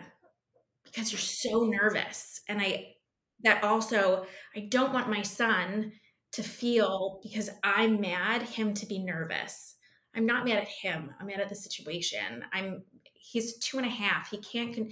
because 0.91 1.12
you're 1.12 1.19
so 1.19 1.63
nervous. 1.63 2.41
And 2.47 2.62
I, 2.62 2.95
that 3.43 3.63
also, 3.63 4.25
I 4.56 4.67
don't 4.69 4.93
want 4.93 5.10
my 5.10 5.21
son 5.21 5.91
to 6.34 6.43
feel 6.43 7.19
because 7.23 7.49
I'm 7.63 7.99
mad, 8.02 8.41
him 8.41 8.73
to 8.75 8.86
be 8.86 8.99
nervous. 8.99 9.75
I'm 10.15 10.25
not 10.25 10.45
mad 10.45 10.58
at 10.58 10.67
him. 10.67 11.12
I'm 11.19 11.28
mad 11.28 11.39
at 11.39 11.49
the 11.49 11.56
situation. 11.56 12.43
I'm, 12.52 12.84
he's 13.13 13.58
two 13.58 13.78
and 13.78 13.88
a 13.88 13.89
half. 13.89 14.30
He 14.30 14.38
can't, 14.38 14.75
con- 14.75 14.91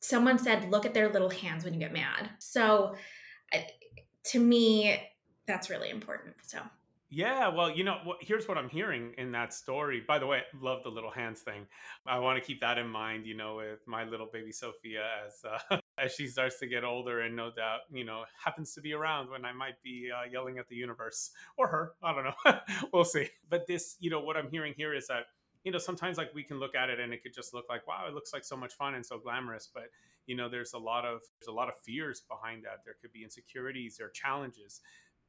someone 0.00 0.38
said, 0.38 0.70
look 0.70 0.86
at 0.86 0.94
their 0.94 1.12
little 1.12 1.30
hands 1.30 1.64
when 1.64 1.74
you 1.74 1.80
get 1.80 1.92
mad. 1.92 2.30
So 2.38 2.94
to 4.26 4.38
me, 4.38 5.00
that's 5.46 5.70
really 5.70 5.90
important. 5.90 6.36
So. 6.42 6.58
Yeah, 7.14 7.48
well, 7.48 7.70
you 7.70 7.84
know, 7.84 8.14
here's 8.22 8.48
what 8.48 8.56
I'm 8.56 8.70
hearing 8.70 9.12
in 9.18 9.32
that 9.32 9.52
story. 9.52 10.00
By 10.00 10.18
the 10.18 10.26
way, 10.26 10.44
love 10.58 10.82
the 10.82 10.88
little 10.88 11.10
hands 11.10 11.40
thing. 11.40 11.66
I 12.06 12.18
want 12.18 12.38
to 12.38 12.44
keep 12.44 12.62
that 12.62 12.78
in 12.78 12.88
mind, 12.88 13.26
you 13.26 13.36
know, 13.36 13.56
with 13.56 13.80
my 13.86 14.04
little 14.04 14.30
baby 14.32 14.50
Sophia 14.50 15.04
as 15.26 15.34
uh, 15.70 15.76
as 15.98 16.14
she 16.14 16.26
starts 16.26 16.58
to 16.60 16.66
get 16.66 16.84
older, 16.84 17.20
and 17.20 17.36
no 17.36 17.50
doubt, 17.54 17.80
you 17.92 18.04
know, 18.06 18.24
happens 18.42 18.72
to 18.76 18.80
be 18.80 18.94
around 18.94 19.28
when 19.28 19.44
I 19.44 19.52
might 19.52 19.74
be 19.82 20.08
uh, 20.10 20.22
yelling 20.32 20.56
at 20.56 20.68
the 20.68 20.74
universe 20.74 21.32
or 21.58 21.68
her. 21.68 21.92
I 22.02 22.14
don't 22.14 22.24
know. 22.24 22.60
we'll 22.94 23.04
see. 23.04 23.28
But 23.50 23.66
this, 23.66 23.96
you 24.00 24.08
know, 24.08 24.20
what 24.20 24.38
I'm 24.38 24.48
hearing 24.48 24.72
here 24.74 24.94
is 24.94 25.06
that 25.08 25.24
you 25.64 25.70
know 25.70 25.78
sometimes 25.78 26.16
like 26.16 26.34
we 26.34 26.42
can 26.42 26.58
look 26.58 26.74
at 26.74 26.88
it 26.88 26.98
and 26.98 27.12
it 27.12 27.22
could 27.22 27.34
just 27.34 27.54
look 27.54 27.66
like 27.68 27.86
wow 27.86 28.04
it 28.08 28.14
looks 28.14 28.32
like 28.32 28.42
so 28.42 28.56
much 28.56 28.74
fun 28.74 28.94
and 28.94 29.06
so 29.06 29.16
glamorous 29.16 29.68
but 29.72 29.84
you 30.26 30.34
know 30.34 30.48
there's 30.48 30.72
a 30.72 30.78
lot 30.78 31.04
of 31.04 31.20
there's 31.38 31.46
a 31.46 31.52
lot 31.52 31.68
of 31.68 31.74
fears 31.84 32.22
behind 32.28 32.64
that 32.64 32.80
there 32.84 32.94
could 33.00 33.12
be 33.12 33.22
insecurities 33.22 34.00
or 34.00 34.08
challenges 34.08 34.80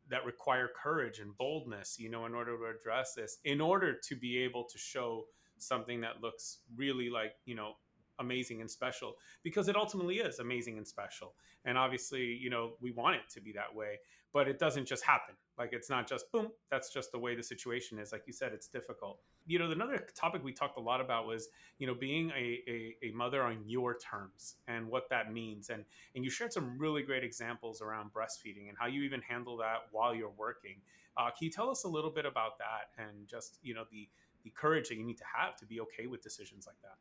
that 0.09 0.25
require 0.25 0.69
courage 0.81 1.19
and 1.19 1.35
boldness, 1.37 1.97
you 1.99 2.09
know, 2.09 2.25
in 2.25 2.33
order 2.33 2.57
to 2.57 2.77
address 2.77 3.13
this, 3.13 3.37
in 3.45 3.61
order 3.61 3.97
to 4.07 4.15
be 4.15 4.37
able 4.39 4.65
to 4.65 4.77
show 4.77 5.25
something 5.57 6.01
that 6.01 6.21
looks 6.21 6.59
really 6.75 7.09
like, 7.09 7.33
you 7.45 7.55
know, 7.55 7.73
amazing 8.19 8.61
and 8.61 8.69
special 8.69 9.15
because 9.43 9.67
it 9.67 9.75
ultimately 9.75 10.17
is 10.17 10.39
amazing 10.39 10.77
and 10.77 10.87
special. 10.87 11.33
And 11.65 11.77
obviously, 11.77 12.25
you 12.25 12.49
know, 12.49 12.73
we 12.81 12.91
want 12.91 13.15
it 13.15 13.23
to 13.33 13.41
be 13.41 13.53
that 13.53 13.73
way, 13.73 13.99
but 14.33 14.47
it 14.47 14.59
doesn't 14.59 14.87
just 14.87 15.03
happen. 15.03 15.35
Like 15.57 15.69
it's 15.71 15.89
not 15.89 16.07
just 16.07 16.31
boom, 16.31 16.47
that's 16.71 16.91
just 16.91 17.11
the 17.11 17.19
way 17.19 17.35
the 17.35 17.43
situation 17.43 17.99
is. 17.99 18.11
Like 18.11 18.23
you 18.25 18.33
said, 18.33 18.51
it's 18.53 18.67
difficult. 18.67 19.19
You 19.45 19.59
know, 19.59 19.69
another 19.69 20.07
topic 20.15 20.43
we 20.43 20.51
talked 20.51 20.77
a 20.77 20.81
lot 20.81 20.99
about 20.99 21.27
was, 21.27 21.49
you 21.77 21.85
know, 21.85 21.93
being 21.93 22.31
a, 22.31 22.63
a, 22.67 22.95
a 23.03 23.11
mother 23.11 23.43
on 23.43 23.63
your 23.67 23.95
terms 23.95 24.55
and 24.67 24.87
what 24.87 25.09
that 25.11 25.31
means. 25.31 25.69
And 25.69 25.85
and 26.15 26.23
you 26.23 26.31
shared 26.31 26.51
some 26.51 26.77
really 26.79 27.03
great 27.03 27.23
examples 27.23 27.81
around 27.81 28.11
breastfeeding 28.11 28.69
and 28.69 28.77
how 28.77 28.87
you 28.87 29.03
even 29.03 29.21
handle 29.21 29.55
that 29.57 29.87
while 29.91 30.15
you're 30.15 30.33
working. 30.35 30.77
Uh, 31.15 31.25
can 31.25 31.45
you 31.45 31.51
tell 31.51 31.69
us 31.69 31.83
a 31.83 31.87
little 31.87 32.09
bit 32.09 32.25
about 32.25 32.57
that 32.57 33.03
and 33.03 33.27
just, 33.27 33.59
you 33.61 33.75
know, 33.75 33.83
the 33.91 34.09
the 34.43 34.49
courage 34.49 34.89
that 34.89 34.95
you 34.95 35.05
need 35.05 35.17
to 35.17 35.25
have 35.37 35.55
to 35.57 35.65
be 35.65 35.79
okay 35.79 36.07
with 36.07 36.23
decisions 36.23 36.65
like 36.65 36.81
that? 36.81 36.97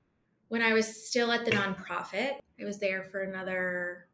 When 0.49 0.61
I 0.61 0.75
was 0.75 1.07
still 1.07 1.33
at 1.33 1.47
the 1.47 1.53
nonprofit, 1.53 2.35
I 2.61 2.65
was 2.65 2.79
there 2.79 3.03
for 3.05 3.23
another 3.23 4.09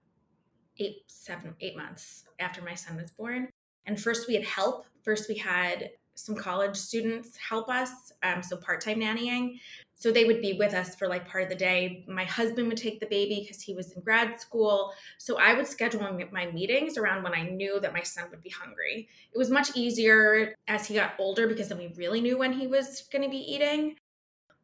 eight, 0.78 1.02
seven, 1.06 1.54
eight 1.60 1.76
months 1.76 2.24
after 2.38 2.62
my 2.62 2.74
son 2.74 2.96
was 2.96 3.10
born. 3.10 3.48
And 3.86 4.00
first 4.00 4.28
we 4.28 4.34
had 4.34 4.44
help. 4.44 4.86
First 5.02 5.28
we 5.28 5.36
had 5.36 5.90
some 6.14 6.34
college 6.34 6.76
students 6.76 7.36
help 7.36 7.68
us, 7.68 8.12
um, 8.24 8.42
so 8.42 8.56
part 8.56 8.80
time 8.80 8.98
nannying. 8.98 9.60
So 9.94 10.10
they 10.10 10.24
would 10.24 10.40
be 10.40 10.54
with 10.54 10.74
us 10.74 10.96
for 10.96 11.06
like 11.06 11.28
part 11.28 11.44
of 11.44 11.48
the 11.48 11.54
day. 11.54 12.04
My 12.08 12.24
husband 12.24 12.68
would 12.68 12.76
take 12.76 12.98
the 12.98 13.06
baby 13.06 13.40
because 13.40 13.62
he 13.62 13.74
was 13.74 13.92
in 13.92 14.02
grad 14.02 14.40
school. 14.40 14.92
So 15.18 15.38
I 15.38 15.54
would 15.54 15.66
schedule 15.66 16.00
my 16.32 16.46
meetings 16.46 16.98
around 16.98 17.22
when 17.22 17.34
I 17.34 17.42
knew 17.42 17.80
that 17.80 17.92
my 17.92 18.02
son 18.02 18.26
would 18.30 18.42
be 18.42 18.50
hungry. 18.50 19.08
It 19.32 19.38
was 19.38 19.50
much 19.50 19.76
easier 19.76 20.54
as 20.66 20.86
he 20.86 20.94
got 20.94 21.14
older 21.18 21.46
because 21.46 21.68
then 21.68 21.78
we 21.78 21.92
really 21.96 22.20
knew 22.20 22.36
when 22.36 22.52
he 22.52 22.66
was 22.66 23.04
going 23.12 23.24
to 23.24 23.30
be 23.30 23.38
eating. 23.38 23.96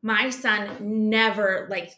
My 0.03 0.31
son 0.31 1.09
never 1.09 1.67
like 1.71 1.95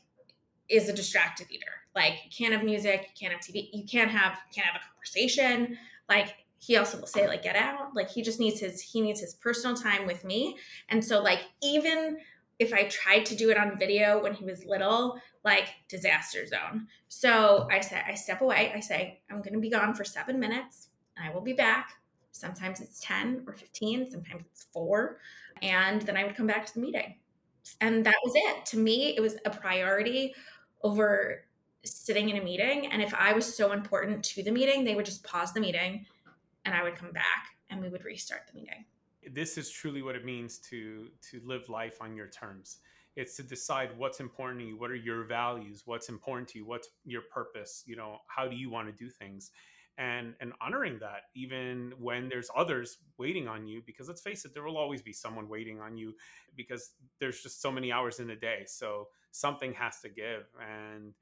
is 0.69 0.89
a 0.89 0.93
distracted 0.93 1.47
eater. 1.51 1.76
Like 1.97 2.21
you 2.25 2.31
can't 2.37 2.53
have 2.53 2.63
music, 2.63 3.09
you 3.09 3.27
can't 3.29 3.33
have 3.33 3.43
TV, 3.43 3.71
you 3.73 3.85
can't 3.85 4.11
have 4.11 4.39
you 4.49 4.55
can't 4.55 4.67
have 4.67 4.81
a 4.81 4.85
conversation. 4.85 5.77
Like 6.09 6.37
he 6.59 6.77
also 6.77 6.99
will 6.99 7.07
say 7.07 7.27
like 7.27 7.43
get 7.43 7.57
out. 7.57 7.97
Like 7.97 8.11
he 8.11 8.23
just 8.23 8.39
needs 8.39 8.61
his 8.61 8.81
he 8.81 9.01
needs 9.01 9.21
his 9.21 9.35
personal 9.35 9.75
time 9.75 10.07
with 10.07 10.25
me. 10.25 10.59
And 10.91 11.05
so 11.05 11.23
like 11.23 11.41
even 11.63 12.19
if 12.59 12.73
I 12.73 12.85
tried 12.85 13.27
to 13.27 13.37
do 13.37 13.51
it 13.51 13.59
on 13.59 13.79
video 13.79 14.23
when 14.23 14.33
he 14.33 14.45
was 14.45 14.65
little, 14.65 15.19
like 15.45 15.69
disaster 15.89 16.47
zone. 16.47 16.87
So 17.09 17.69
I 17.71 17.81
said, 17.81 18.03
I 18.07 18.15
step 18.15 18.41
away. 18.41 18.73
I 18.75 18.81
say, 18.81 19.21
I'm 19.31 19.43
going 19.43 19.53
to 19.53 19.61
be 19.61 19.71
gone 19.71 19.95
for 19.95 20.05
seven 20.05 20.41
minutes 20.41 20.89
and 21.17 21.29
I 21.29 21.35
will 21.35 21.43
be 21.43 21.53
back. 21.53 21.93
Sometimes 22.33 22.81
it's 22.81 23.01
10 23.01 23.45
or 23.47 23.53
15, 23.53 24.11
sometimes 24.11 24.45
it's 24.51 24.67
four. 24.73 25.19
And 25.63 26.03
then 26.03 26.17
I 26.17 26.25
would 26.25 26.37
come 26.37 26.47
back 26.47 26.67
to 26.67 26.75
the 26.75 26.81
meeting. 26.81 27.17
And 27.81 28.05
that 28.05 28.17
was 28.25 28.33
it. 28.35 28.67
To 28.67 28.79
me, 28.79 29.15
it 29.17 29.21
was 29.21 29.37
a 29.45 29.51
priority 29.51 30.35
over 30.83 31.46
sitting 31.87 32.29
in 32.29 32.37
a 32.37 32.42
meeting. 32.42 32.87
And 32.87 33.03
if 33.03 33.14
I 33.14 33.33
was 33.33 33.57
so 33.57 33.72
important 33.72 34.25
to 34.25 34.42
the 34.42 34.53
meeting, 34.53 34.85
they 34.85 34.94
would 34.94 35.07
just 35.07 35.25
pause 35.25 35.53
the 35.53 35.61
meeting 35.61 36.07
and 36.64 36.75
I 36.75 36.83
would 36.83 36.96
come 36.96 37.12
back 37.12 37.57
and 37.70 37.81
we 37.81 37.88
would 37.88 38.05
restart 38.05 38.42
the 38.53 38.59
meeting 38.59 38.85
this 39.33 39.59
is 39.59 39.70
truly 39.70 40.03
what 40.03 40.14
it 40.14 40.25
means 40.25 40.59
to 40.59 41.09
to 41.20 41.40
live 41.44 41.68
life 41.68 41.99
on 42.01 42.14
your 42.14 42.29
terms 42.29 42.79
it's 43.16 43.37
to 43.37 43.42
decide 43.42 43.90
what's 43.96 44.20
important 44.20 44.61
to 44.61 44.66
you 44.66 44.79
what 44.79 44.90
are 44.90 44.96
your 44.96 45.25
values 45.25 45.83
what's 45.85 46.09
important 46.09 46.49
to 46.49 46.59
you 46.59 46.66
what's 46.66 46.88
your 47.05 47.22
purpose 47.33 47.83
you 47.87 47.96
know 47.96 48.18
how 48.29 48.46
do 48.46 48.57
you 48.57 48.70
want 48.70 48.87
to 48.87 48.92
do 48.92 49.11
things 49.11 49.51
and 49.99 50.35
and 50.40 50.53
honoring 50.61 50.99
that 50.99 51.22
even 51.35 51.92
when 51.99 52.29
there's 52.29 52.51
others 52.57 52.99
waiting 53.18 53.49
on 53.49 53.66
you 53.66 53.83
because 53.87 54.09
let's 54.09 54.20
face 54.20 54.44
it 54.44 54.55
there 54.55 54.62
will 54.62 54.77
always 54.77 55.03
be 55.03 55.12
someone 55.12 55.49
waiting 55.49 55.81
on 55.81 55.96
you 55.96 56.14
because 56.57 56.92
there's 57.18 57.42
just 57.42 57.61
so 57.61 57.72
many 57.72 57.90
hours 57.90 58.20
in 58.20 58.31
a 58.31 58.37
day 58.37 58.62
so 58.66 59.09
something 59.33 59.72
has 59.72 60.01
to 60.01 60.09
give 60.09 60.46
and 60.61 61.14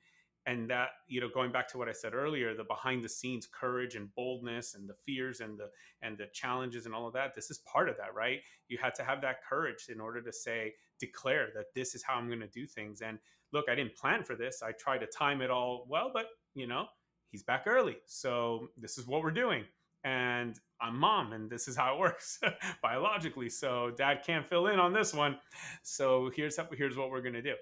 and 0.46 0.68
that 0.68 0.88
you 1.08 1.20
know 1.20 1.28
going 1.32 1.50
back 1.50 1.68
to 1.68 1.78
what 1.78 1.88
i 1.88 1.92
said 1.92 2.14
earlier 2.14 2.54
the 2.54 2.64
behind 2.64 3.02
the 3.02 3.08
scenes 3.08 3.46
courage 3.46 3.94
and 3.94 4.14
boldness 4.14 4.74
and 4.74 4.88
the 4.88 4.94
fears 5.06 5.40
and 5.40 5.58
the 5.58 5.68
and 6.02 6.18
the 6.18 6.26
challenges 6.32 6.86
and 6.86 6.94
all 6.94 7.06
of 7.06 7.12
that 7.12 7.34
this 7.34 7.50
is 7.50 7.58
part 7.58 7.88
of 7.88 7.96
that 7.96 8.14
right 8.14 8.40
you 8.68 8.78
had 8.80 8.94
to 8.94 9.02
have 9.02 9.20
that 9.20 9.36
courage 9.48 9.86
in 9.88 10.00
order 10.00 10.20
to 10.20 10.32
say 10.32 10.72
declare 10.98 11.48
that 11.54 11.66
this 11.74 11.94
is 11.94 12.02
how 12.02 12.14
i'm 12.14 12.28
going 12.28 12.40
to 12.40 12.48
do 12.48 12.66
things 12.66 13.00
and 13.00 13.18
look 13.52 13.66
i 13.68 13.74
didn't 13.74 13.96
plan 13.96 14.22
for 14.22 14.36
this 14.36 14.62
i 14.62 14.72
tried 14.72 14.98
to 14.98 15.06
time 15.06 15.40
it 15.40 15.50
all 15.50 15.86
well 15.88 16.10
but 16.12 16.26
you 16.54 16.66
know 16.66 16.86
he's 17.30 17.42
back 17.42 17.64
early 17.66 17.96
so 18.06 18.68
this 18.76 18.98
is 18.98 19.06
what 19.06 19.22
we're 19.22 19.30
doing 19.30 19.64
and 20.04 20.60
I'm 20.80 20.98
mom, 20.98 21.32
and 21.32 21.48
this 21.48 21.66
is 21.66 21.76
how 21.76 21.94
it 21.94 21.98
works 22.00 22.38
biologically. 22.82 23.48
So 23.48 23.90
dad 23.96 24.22
can't 24.24 24.46
fill 24.46 24.66
in 24.68 24.78
on 24.78 24.92
this 24.92 25.14
one. 25.14 25.38
So 25.82 26.30
here's 26.34 26.58
here's 26.76 26.96
what 26.96 27.10
we're 27.10 27.22
gonna 27.22 27.42
do. 27.42 27.54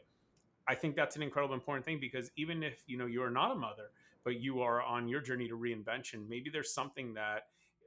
I 0.69 0.75
think 0.75 0.97
that's 0.97 1.17
an 1.17 1.23
incredibly 1.23 1.55
important 1.55 1.85
thing 1.85 1.99
because 2.01 2.31
even 2.37 2.63
if 2.63 2.83
you 2.87 2.97
know 2.97 3.07
you're 3.07 3.31
not 3.31 3.53
a 3.53 3.55
mother, 3.55 3.91
but 4.25 4.41
you 4.41 4.61
are 4.61 4.83
on 4.83 5.09
your 5.09 5.21
journey 5.21 5.49
to 5.49 5.57
reinvention, 5.57 6.29
maybe 6.29 6.51
there's 6.51 6.73
something 6.73 7.15
that 7.15 7.47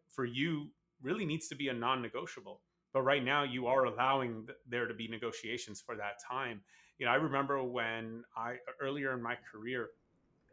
for 0.10 0.26
you 0.26 0.68
really 1.02 1.26
needs 1.26 1.48
to 1.50 1.56
be 1.56 1.70
a 1.70 1.74
non-negotiable. 1.74 2.62
But 2.94 3.02
right 3.02 3.24
now, 3.24 3.44
you 3.44 3.68
are 3.68 3.86
allowing 3.86 4.48
there 4.70 4.88
to 4.88 4.94
be 4.94 5.08
negotiations 5.08 5.82
for 5.82 5.96
that 5.96 6.22
time. 6.26 6.62
You 6.98 7.06
know, 7.06 7.12
I 7.12 7.16
remember 7.16 7.62
when 7.62 8.24
I 8.38 8.56
earlier 8.80 9.14
in 9.14 9.22
my 9.22 9.36
career, 9.52 9.90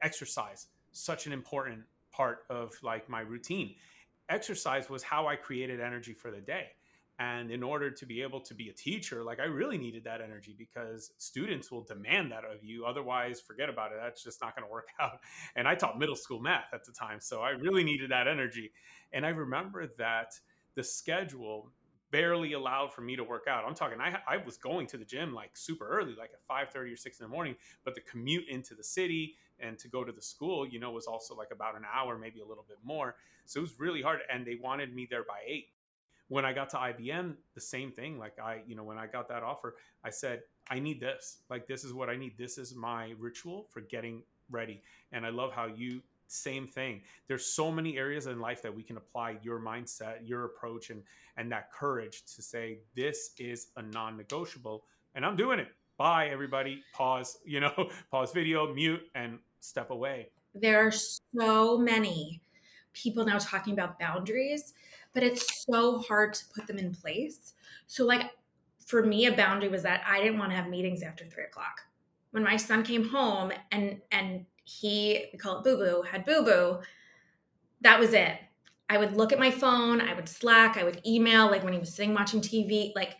exercise 0.02 0.66
such 0.90 1.26
an 1.26 1.32
important 1.32 1.82
part 2.10 2.44
of 2.50 2.72
like 2.82 3.08
my 3.08 3.20
routine. 3.20 3.74
Exercise 4.28 4.90
was 4.90 5.02
how 5.02 5.26
I 5.26 5.36
created 5.36 5.80
energy 5.80 6.14
for 6.14 6.30
the 6.30 6.40
day 6.40 6.72
and 7.22 7.50
in 7.50 7.62
order 7.62 7.90
to 7.90 8.06
be 8.06 8.22
able 8.22 8.40
to 8.40 8.54
be 8.54 8.68
a 8.68 8.72
teacher 8.72 9.22
like 9.22 9.38
i 9.38 9.44
really 9.44 9.78
needed 9.78 10.04
that 10.04 10.20
energy 10.20 10.54
because 10.56 11.12
students 11.18 11.70
will 11.70 11.82
demand 11.82 12.32
that 12.32 12.44
of 12.44 12.64
you. 12.64 12.84
Otherwise 12.84 13.40
forget 13.40 13.68
about 13.68 13.92
it. 13.92 13.98
That's 14.00 14.22
just 14.22 14.40
not 14.40 14.56
going 14.56 14.66
to 14.66 14.72
work 14.72 14.88
out. 15.00 15.20
And 15.56 15.68
i 15.68 15.74
taught 15.74 15.98
middle 15.98 16.16
school 16.16 16.40
math 16.40 16.72
at 16.72 16.84
the 16.84 16.92
time 16.92 17.20
so 17.20 17.40
i 17.40 17.50
really 17.50 17.84
needed 17.84 18.10
that 18.10 18.28
energy. 18.28 18.72
And 19.12 19.24
i 19.24 19.30
remember 19.30 19.86
that 19.98 20.32
the 20.74 20.82
schedule 20.82 21.70
barely 22.10 22.52
allowed 22.52 22.92
for 22.92 23.00
me 23.00 23.16
to 23.16 23.24
work 23.24 23.46
out. 23.48 23.64
I'm 23.66 23.74
talking 23.74 24.00
i, 24.00 24.18
I 24.26 24.36
was 24.38 24.56
going 24.56 24.86
to 24.88 24.96
the 24.96 25.04
gym 25.04 25.32
like 25.34 25.50
super 25.54 25.86
early 25.88 26.14
like 26.18 26.30
at 26.34 26.74
5.30 26.74 26.94
or 26.94 26.96
6 26.96 27.20
in 27.20 27.24
the 27.24 27.28
morning 27.28 27.54
but 27.84 27.94
the 27.94 28.02
commute 28.02 28.48
into 28.48 28.74
the 28.74 28.84
city 28.84 29.36
and 29.60 29.78
to 29.78 29.88
go 29.88 30.02
to 30.02 30.12
the 30.12 30.22
school 30.22 30.66
you 30.66 30.80
know 30.80 30.90
was 30.90 31.06
also 31.06 31.34
like 31.34 31.52
about 31.52 31.76
an 31.76 31.84
hour 31.94 32.18
maybe 32.18 32.40
a 32.40 32.46
little 32.46 32.64
bit 32.66 32.78
more. 32.82 33.16
So 33.44 33.60
it 33.60 33.62
was 33.62 33.78
really 33.78 34.02
hard 34.02 34.20
and 34.32 34.46
they 34.46 34.56
wanted 34.56 34.94
me 34.94 35.06
there 35.10 35.24
by 35.24 35.40
8 35.46 35.66
when 36.28 36.44
I 36.44 36.52
got 36.52 36.70
to 36.70 36.76
IBM, 36.76 37.34
the 37.54 37.60
same 37.60 37.92
thing. 37.92 38.18
Like 38.18 38.38
I, 38.38 38.62
you 38.66 38.74
know, 38.74 38.84
when 38.84 38.98
I 38.98 39.06
got 39.06 39.28
that 39.28 39.42
offer, 39.42 39.76
I 40.04 40.10
said, 40.10 40.40
I 40.70 40.78
need 40.78 41.00
this. 41.00 41.38
Like 41.50 41.66
this 41.66 41.84
is 41.84 41.92
what 41.92 42.08
I 42.08 42.16
need. 42.16 42.38
This 42.38 42.58
is 42.58 42.74
my 42.74 43.14
ritual 43.18 43.66
for 43.70 43.80
getting 43.82 44.22
ready. 44.50 44.82
And 45.12 45.26
I 45.26 45.30
love 45.30 45.52
how 45.52 45.66
you 45.66 46.02
same 46.28 46.66
thing. 46.66 47.02
There's 47.28 47.44
so 47.44 47.70
many 47.70 47.98
areas 47.98 48.26
in 48.26 48.40
life 48.40 48.62
that 48.62 48.74
we 48.74 48.82
can 48.82 48.96
apply 48.96 49.36
your 49.42 49.60
mindset, 49.60 50.26
your 50.26 50.44
approach 50.44 50.90
and 50.90 51.02
and 51.36 51.50
that 51.52 51.72
courage 51.72 52.22
to 52.34 52.42
say 52.42 52.78
this 52.94 53.32
is 53.38 53.68
a 53.76 53.82
non-negotiable 53.82 54.84
and 55.14 55.24
I'm 55.26 55.36
doing 55.36 55.58
it. 55.58 55.68
Bye 55.98 56.28
everybody. 56.28 56.82
Pause, 56.94 57.38
you 57.44 57.60
know, 57.60 57.90
pause 58.10 58.32
video, 58.32 58.72
mute 58.72 59.02
and 59.14 59.38
step 59.60 59.90
away. 59.90 60.28
There 60.54 60.86
are 60.86 60.92
so 60.92 61.78
many 61.78 62.40
people 62.92 63.24
now 63.24 63.38
talking 63.38 63.72
about 63.72 63.98
boundaries 63.98 64.74
but 65.14 65.22
it's 65.22 65.64
so 65.64 65.98
hard 66.00 66.34
to 66.34 66.44
put 66.54 66.66
them 66.66 66.78
in 66.78 66.94
place. 66.94 67.54
So, 67.86 68.04
like, 68.04 68.30
for 68.86 69.02
me, 69.02 69.26
a 69.26 69.32
boundary 69.32 69.68
was 69.68 69.82
that 69.82 70.02
I 70.06 70.20
didn't 70.20 70.38
want 70.38 70.50
to 70.50 70.56
have 70.56 70.68
meetings 70.68 71.02
after 71.02 71.24
three 71.24 71.44
o'clock. 71.44 71.80
When 72.30 72.42
my 72.42 72.56
son 72.56 72.82
came 72.82 73.08
home 73.08 73.52
and 73.70 74.00
and 74.10 74.46
he 74.64 75.26
we 75.32 75.38
call 75.38 75.58
it 75.58 75.64
boo 75.64 75.76
boo 75.76 76.02
had 76.02 76.24
boo 76.24 76.44
boo, 76.44 76.80
that 77.82 78.00
was 78.00 78.12
it. 78.14 78.38
I 78.88 78.98
would 78.98 79.16
look 79.16 79.32
at 79.32 79.38
my 79.38 79.50
phone, 79.50 80.00
I 80.00 80.14
would 80.14 80.28
Slack, 80.28 80.76
I 80.76 80.84
would 80.84 81.00
email, 81.06 81.50
like 81.50 81.64
when 81.64 81.72
he 81.72 81.78
was 81.78 81.94
sitting 81.94 82.14
watching 82.14 82.40
TV, 82.40 82.92
like. 82.94 83.16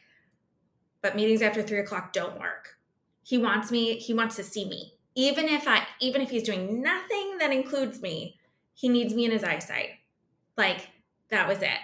But 1.00 1.16
meetings 1.16 1.42
after 1.42 1.62
three 1.62 1.81
o'clock 1.81 2.12
don't 2.12 2.38
work. 2.38 2.76
He 3.24 3.37
wants 3.37 3.70
me. 3.70 3.96
He 3.96 4.14
wants 4.14 4.37
to 4.37 4.44
see 4.44 4.64
me, 4.64 4.94
even 5.14 5.46
if 5.46 5.66
I, 5.66 5.87
even 6.00 6.22
if 6.22 6.31
he's 6.31 6.44
doing 6.44 6.81
nothing 6.81 7.38
that 7.38 7.52
includes 7.52 8.00
me. 8.00 8.38
He 8.74 8.88
needs 8.88 9.12
me 9.14 9.24
in 9.24 9.31
his 9.31 9.44
eyesight. 9.44 9.90
Like 10.57 10.88
that 11.33 11.49
was 11.49 11.62
it. 11.62 11.79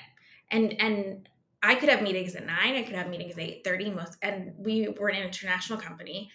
And 0.51 0.81
and 0.81 1.29
I 1.63 1.75
could 1.75 1.89
have 1.89 2.03
meetings 2.03 2.37
at 2.37 2.47
nine. 2.47 2.77
I 2.77 2.83
could 2.85 2.95
have 2.95 3.09
meetings 3.09 3.33
at 3.33 3.41
eight 3.41 3.65
thirty. 3.65 3.91
Most 3.91 4.17
and 4.23 4.53
we 4.57 4.89
were 4.89 5.09
an 5.09 5.23
international 5.23 5.79
company, 5.79 6.31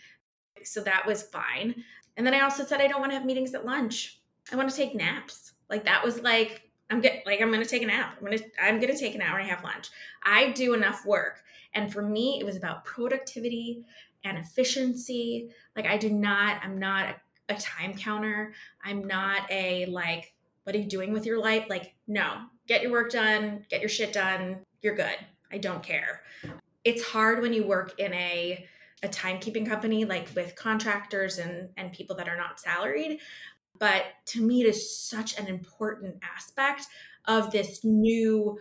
so 0.64 0.82
that 0.82 1.06
was 1.08 1.24
fine. 1.24 1.84
And 2.18 2.28
then 2.28 2.34
I 2.34 2.42
also 2.42 2.66
said 2.66 2.82
I 2.82 2.88
don't 2.88 3.00
want 3.00 3.12
to 3.12 3.18
have 3.18 3.26
meetings 3.26 3.54
at 3.54 3.66
lunch. 3.66 4.20
I 4.52 4.56
want 4.56 4.70
to 4.70 4.76
take 4.76 4.94
naps. 4.94 5.54
Like 5.70 5.86
that 5.86 6.04
was 6.04 6.22
like 6.22 6.70
I'm 6.90 7.00
get 7.00 7.26
like 7.26 7.42
I'm 7.42 7.52
gonna 7.52 7.66
take 7.66 7.82
a 7.82 7.88
nap. 7.88 8.18
I'm 8.18 8.26
gonna 8.26 8.44
I'm 8.62 8.80
gonna 8.80 8.98
take 8.98 9.16
an 9.16 9.22
hour 9.22 9.38
and 9.38 9.48
a 9.48 9.50
half 9.50 9.64
lunch. 9.64 9.90
I 10.24 10.52
do 10.52 10.74
enough 10.74 11.06
work, 11.06 11.42
and 11.74 11.92
for 11.92 12.02
me, 12.02 12.38
it 12.40 12.46
was 12.46 12.58
about 12.58 12.86
productivity 12.86 13.84
and 14.24 14.38
efficiency. 14.38 15.50
Like 15.76 15.86
I 15.86 15.98
do 15.98 16.10
not. 16.10 16.62
I'm 16.64 16.78
not 16.78 17.16
a, 17.50 17.54
a 17.54 17.58
time 17.58 17.96
counter. 17.96 18.54
I'm 18.84 19.06
not 19.06 19.50
a 19.50 19.86
like. 19.88 20.34
What 20.64 20.76
are 20.76 20.80
you 20.80 20.88
doing 20.88 21.12
with 21.12 21.26
your 21.26 21.40
life? 21.40 21.66
Like 21.70 21.93
no, 22.08 22.42
get 22.68 22.82
your 22.82 22.92
work 22.92 23.12
done, 23.12 23.66
get 23.70 23.82
your 23.82 23.90
shit 23.90 24.14
done, 24.14 24.60
you're 24.82 24.96
good. 24.96 25.16
I 25.52 25.58
don't 25.58 25.84
care. 25.84 26.22
It's 26.84 27.04
hard 27.04 27.42
when 27.42 27.54
you 27.54 27.66
work 27.66 28.00
in 28.00 28.14
a 28.14 28.68
a 29.04 29.08
timekeeping 29.10 29.68
company 29.68 30.06
like 30.06 30.30
with 30.34 30.56
contractors 30.56 31.38
and 31.38 31.70
and 31.76 31.92
people 31.92 32.16
that 32.16 32.30
are 32.30 32.38
not 32.38 32.60
salaried, 32.60 33.20
but 33.78 34.04
to 34.28 34.42
me 34.42 34.62
it 34.62 34.68
is 34.68 34.98
such 34.98 35.38
an 35.38 35.48
important 35.48 36.16
aspect 36.36 36.88
of 37.26 37.52
this 37.52 37.84
new 37.84 38.60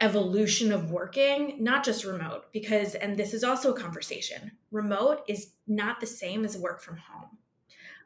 evolution 0.00 0.72
of 0.72 0.90
working, 0.90 1.56
not 1.62 1.84
just 1.84 2.04
remote, 2.04 2.52
because, 2.52 2.94
and 2.94 3.16
this 3.16 3.32
is 3.32 3.44
also 3.44 3.72
a 3.72 3.80
conversation, 3.80 4.52
remote 4.70 5.22
is 5.28 5.52
not 5.66 6.00
the 6.00 6.06
same 6.06 6.44
as 6.44 6.58
work 6.58 6.82
from 6.82 6.96
home. 6.96 7.38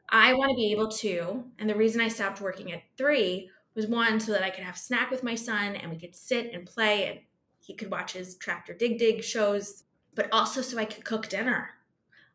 I 0.09 0.33
want 0.33 0.51
to 0.51 0.55
be 0.55 0.71
able 0.71 0.87
to, 0.89 1.43
and 1.59 1.69
the 1.69 1.75
reason 1.75 2.01
I 2.01 2.07
stopped 2.07 2.41
working 2.41 2.71
at 2.71 2.83
three 2.97 3.49
was 3.79 3.87
one 3.87 4.19
so 4.19 4.33
that 4.33 4.43
I 4.43 4.49
could 4.49 4.65
have 4.65 4.77
snack 4.77 5.09
with 5.09 5.23
my 5.23 5.35
son 5.35 5.77
and 5.77 5.89
we 5.89 5.97
could 5.97 6.13
sit 6.13 6.51
and 6.53 6.65
play 6.65 7.07
and 7.07 7.19
he 7.61 7.73
could 7.73 7.89
watch 7.89 8.11
his 8.11 8.35
tractor 8.35 8.73
dig 8.73 8.99
dig 8.99 9.23
shows, 9.23 9.83
but 10.15 10.27
also 10.33 10.61
so 10.61 10.77
I 10.77 10.83
could 10.83 11.05
cook 11.05 11.29
dinner. 11.29 11.69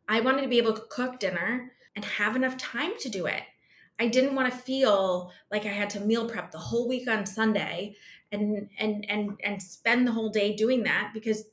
I 0.09 0.21
wanted 0.21 0.43
to 0.43 0.49
be 0.49 0.57
able 0.57 0.73
to 0.73 0.87
cook 0.89 1.19
dinner 1.19 1.73
and 1.95 2.05
have 2.05 2.35
enough 2.35 2.57
time 2.57 2.93
to 3.01 3.11
do 3.11 3.27
it. 3.27 3.43
I 4.01 4.09
didn't 4.09 4.35
want 4.35 4.51
to 4.51 4.59
feel 4.59 5.33
like 5.51 5.67
I 5.67 5.69
had 5.69 5.91
to 5.91 6.01
meal 6.01 6.29
prep 6.29 6.51
the 6.51 6.59
whole 6.59 6.89
week 6.89 7.09
on 7.09 7.27
Sunday 7.27 7.95
and 8.33 8.71
and 8.79 9.05
and 9.11 9.39
and 9.45 9.63
spend 9.63 10.07
the 10.07 10.13
whole 10.13 10.31
day 10.31 10.57
doing 10.57 10.83
that 10.85 11.11
because 11.13 11.45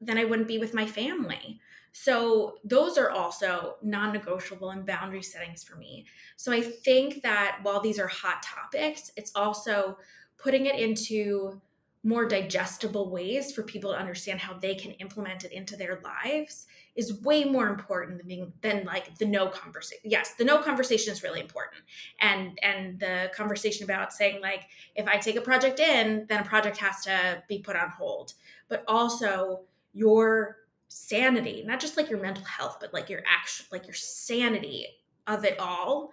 then 0.00 0.18
I 0.18 0.24
wouldn't 0.24 0.48
be 0.48 0.58
with 0.58 0.72
my 0.72 0.86
family. 0.86 1.60
So 1.96 2.56
those 2.64 2.98
are 2.98 3.10
also 3.10 3.76
non-negotiable 3.80 4.70
and 4.70 4.84
boundary 4.84 5.22
settings 5.22 5.62
for 5.62 5.76
me. 5.76 6.04
So 6.36 6.52
I 6.52 6.60
think 6.60 7.22
that 7.22 7.60
while 7.62 7.80
these 7.80 8.00
are 8.00 8.08
hot 8.08 8.42
topics, 8.42 9.12
it's 9.16 9.30
also 9.36 9.96
putting 10.36 10.66
it 10.66 10.74
into 10.74 11.62
more 12.02 12.26
digestible 12.26 13.10
ways 13.10 13.52
for 13.52 13.62
people 13.62 13.92
to 13.92 13.98
understand 13.98 14.40
how 14.40 14.54
they 14.54 14.74
can 14.74 14.90
implement 14.94 15.44
it 15.44 15.52
into 15.52 15.76
their 15.76 16.00
lives 16.02 16.66
is 16.96 17.22
way 17.22 17.44
more 17.44 17.68
important 17.68 18.18
than 18.18 18.26
being 18.26 18.52
than 18.60 18.84
like 18.84 19.16
the 19.18 19.24
no 19.24 19.46
conversation. 19.46 20.02
Yes, 20.04 20.34
the 20.34 20.44
no 20.44 20.58
conversation 20.58 21.12
is 21.12 21.22
really 21.22 21.40
important. 21.40 21.80
And 22.20 22.58
and 22.64 22.98
the 22.98 23.30
conversation 23.36 23.84
about 23.84 24.12
saying 24.12 24.42
like 24.42 24.64
if 24.96 25.06
I 25.06 25.16
take 25.16 25.36
a 25.36 25.40
project 25.40 25.78
in, 25.78 26.26
then 26.28 26.40
a 26.40 26.44
project 26.44 26.76
has 26.78 27.02
to 27.02 27.40
be 27.48 27.60
put 27.60 27.76
on 27.76 27.88
hold. 27.88 28.34
But 28.68 28.82
also 28.88 29.62
your 29.92 30.63
sanity, 30.94 31.62
not 31.66 31.80
just 31.80 31.96
like 31.96 32.08
your 32.10 32.20
mental 32.20 32.44
health, 32.44 32.78
but 32.80 32.92
like 32.94 33.10
your 33.10 33.22
action, 33.28 33.66
like 33.72 33.86
your 33.86 33.94
sanity 33.94 34.86
of 35.26 35.44
it 35.44 35.58
all 35.58 36.12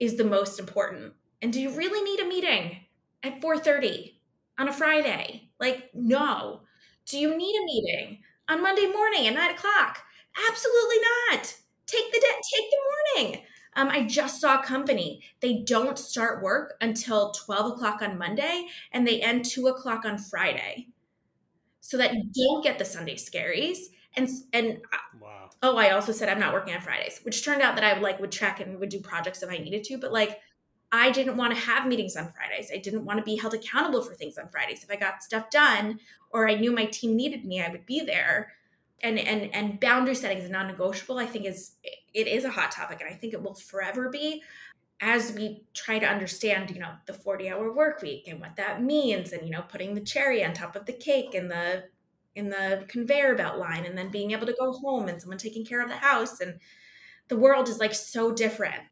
is 0.00 0.16
the 0.16 0.24
most 0.24 0.58
important. 0.58 1.12
And 1.42 1.52
do 1.52 1.60
you 1.60 1.70
really 1.76 2.02
need 2.02 2.20
a 2.20 2.28
meeting 2.28 2.78
at 3.22 3.40
4:30 3.40 4.20
on 4.58 4.68
a 4.68 4.72
Friday? 4.72 5.50
Like, 5.60 5.90
no. 5.94 6.62
Do 7.06 7.18
you 7.18 7.36
need 7.36 7.56
a 7.56 7.64
meeting 7.64 8.22
on 8.48 8.62
Monday 8.62 8.86
morning 8.86 9.26
at 9.26 9.34
nine 9.34 9.50
o'clock? 9.54 10.02
Absolutely 10.50 10.96
not. 11.30 11.54
Take 11.86 12.12
the 12.12 12.20
de- 12.20 12.56
take 12.56 12.70
the 12.70 13.22
morning. 13.22 13.44
Um, 13.76 13.88
I 13.88 14.04
just 14.06 14.40
saw 14.40 14.60
a 14.60 14.64
company. 14.64 15.22
They 15.40 15.62
don't 15.62 15.98
start 15.98 16.42
work 16.42 16.74
until 16.80 17.32
12 17.32 17.72
o'clock 17.72 18.02
on 18.02 18.18
Monday 18.18 18.66
and 18.92 19.06
they 19.06 19.20
end 19.22 19.44
2 19.44 19.68
o'clock 19.68 20.04
on 20.04 20.18
Friday 20.18 20.88
so 21.80 21.96
that 21.96 22.14
you 22.14 22.24
don't 22.34 22.62
get 22.64 22.78
the 22.78 22.84
Sunday 22.84 23.16
scaries. 23.16 23.78
And, 24.16 24.28
and 24.52 24.80
wow. 25.20 25.50
oh, 25.62 25.76
I 25.76 25.90
also 25.90 26.12
said 26.12 26.28
I'm 26.28 26.40
not 26.40 26.52
working 26.52 26.74
on 26.74 26.80
Fridays, 26.80 27.20
which 27.22 27.44
turned 27.44 27.62
out 27.62 27.74
that 27.76 27.84
I 27.84 28.00
like 28.00 28.20
would 28.20 28.32
check 28.32 28.60
and 28.60 28.78
would 28.80 28.88
do 28.88 29.00
projects 29.00 29.42
if 29.42 29.50
I 29.50 29.58
needed 29.58 29.84
to. 29.84 29.98
But 29.98 30.12
like, 30.12 30.38
I 30.90 31.10
didn't 31.10 31.36
want 31.36 31.54
to 31.54 31.60
have 31.60 31.86
meetings 31.86 32.16
on 32.16 32.32
Fridays. 32.32 32.70
I 32.72 32.78
didn't 32.78 33.04
want 33.04 33.18
to 33.18 33.24
be 33.24 33.36
held 33.36 33.54
accountable 33.54 34.02
for 34.02 34.14
things 34.14 34.38
on 34.38 34.48
Fridays. 34.48 34.82
If 34.82 34.90
I 34.90 34.96
got 34.96 35.22
stuff 35.22 35.50
done 35.50 36.00
or 36.30 36.48
I 36.48 36.54
knew 36.54 36.72
my 36.72 36.86
team 36.86 37.14
needed 37.14 37.44
me, 37.44 37.62
I 37.62 37.70
would 37.70 37.84
be 37.84 38.00
there. 38.00 38.54
And 39.00 39.18
and 39.18 39.54
and 39.54 39.78
boundary 39.78 40.14
setting 40.14 40.38
is 40.38 40.50
non-negotiable. 40.50 41.18
I 41.18 41.26
think 41.26 41.44
is 41.44 41.76
it 42.12 42.26
is 42.26 42.44
a 42.44 42.50
hot 42.50 42.72
topic, 42.72 43.00
and 43.00 43.08
I 43.08 43.14
think 43.14 43.32
it 43.32 43.42
will 43.42 43.54
forever 43.54 44.08
be 44.08 44.42
as 45.00 45.32
we 45.32 45.62
try 45.74 46.00
to 46.00 46.06
understand, 46.06 46.70
you 46.70 46.80
know, 46.80 46.90
the 47.06 47.12
40-hour 47.12 47.72
work 47.72 48.02
week 48.02 48.26
and 48.26 48.40
what 48.40 48.56
that 48.56 48.82
means, 48.82 49.32
and 49.32 49.44
you 49.44 49.50
know, 49.50 49.62
putting 49.62 49.94
the 49.94 50.00
cherry 50.00 50.44
on 50.44 50.52
top 50.52 50.74
of 50.74 50.86
the 50.86 50.92
cake 50.92 51.34
and 51.34 51.48
the 51.48 51.84
in 52.38 52.48
the 52.48 52.84
conveyor 52.88 53.34
belt 53.34 53.58
line, 53.58 53.84
and 53.84 53.98
then 53.98 54.08
being 54.10 54.30
able 54.30 54.46
to 54.46 54.56
go 54.58 54.72
home 54.72 55.08
and 55.08 55.20
someone 55.20 55.38
taking 55.38 55.66
care 55.66 55.82
of 55.82 55.88
the 55.88 55.96
house, 55.96 56.40
and 56.40 56.58
the 57.28 57.36
world 57.36 57.68
is 57.68 57.78
like 57.78 57.94
so 57.94 58.32
different. 58.32 58.82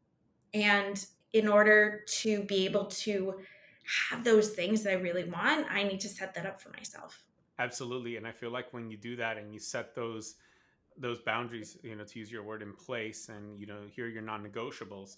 And 0.53 1.03
in 1.33 1.47
order 1.47 2.03
to 2.19 2.43
be 2.43 2.65
able 2.65 2.85
to 2.85 3.39
have 4.09 4.23
those 4.23 4.49
things 4.49 4.83
that 4.83 4.91
I 4.91 4.95
really 4.95 5.23
want, 5.23 5.65
I 5.71 5.83
need 5.83 6.01
to 6.01 6.09
set 6.09 6.33
that 6.35 6.45
up 6.45 6.61
for 6.61 6.69
myself. 6.69 7.23
Absolutely. 7.57 8.17
And 8.17 8.27
I 8.27 8.31
feel 8.31 8.51
like 8.51 8.71
when 8.73 8.91
you 8.91 8.97
do 8.97 9.15
that 9.15 9.37
and 9.37 9.53
you 9.53 9.59
set 9.59 9.95
those 9.95 10.35
those 10.99 11.19
boundaries, 11.19 11.77
you 11.83 11.95
know, 11.95 12.03
to 12.03 12.19
use 12.19 12.31
your 12.31 12.43
word 12.43 12.61
in 12.61 12.73
place 12.73 13.29
and, 13.29 13.59
you 13.59 13.67
know, 13.67 13.81
here 13.89 14.07
your 14.07 14.23
non-negotiables, 14.23 15.17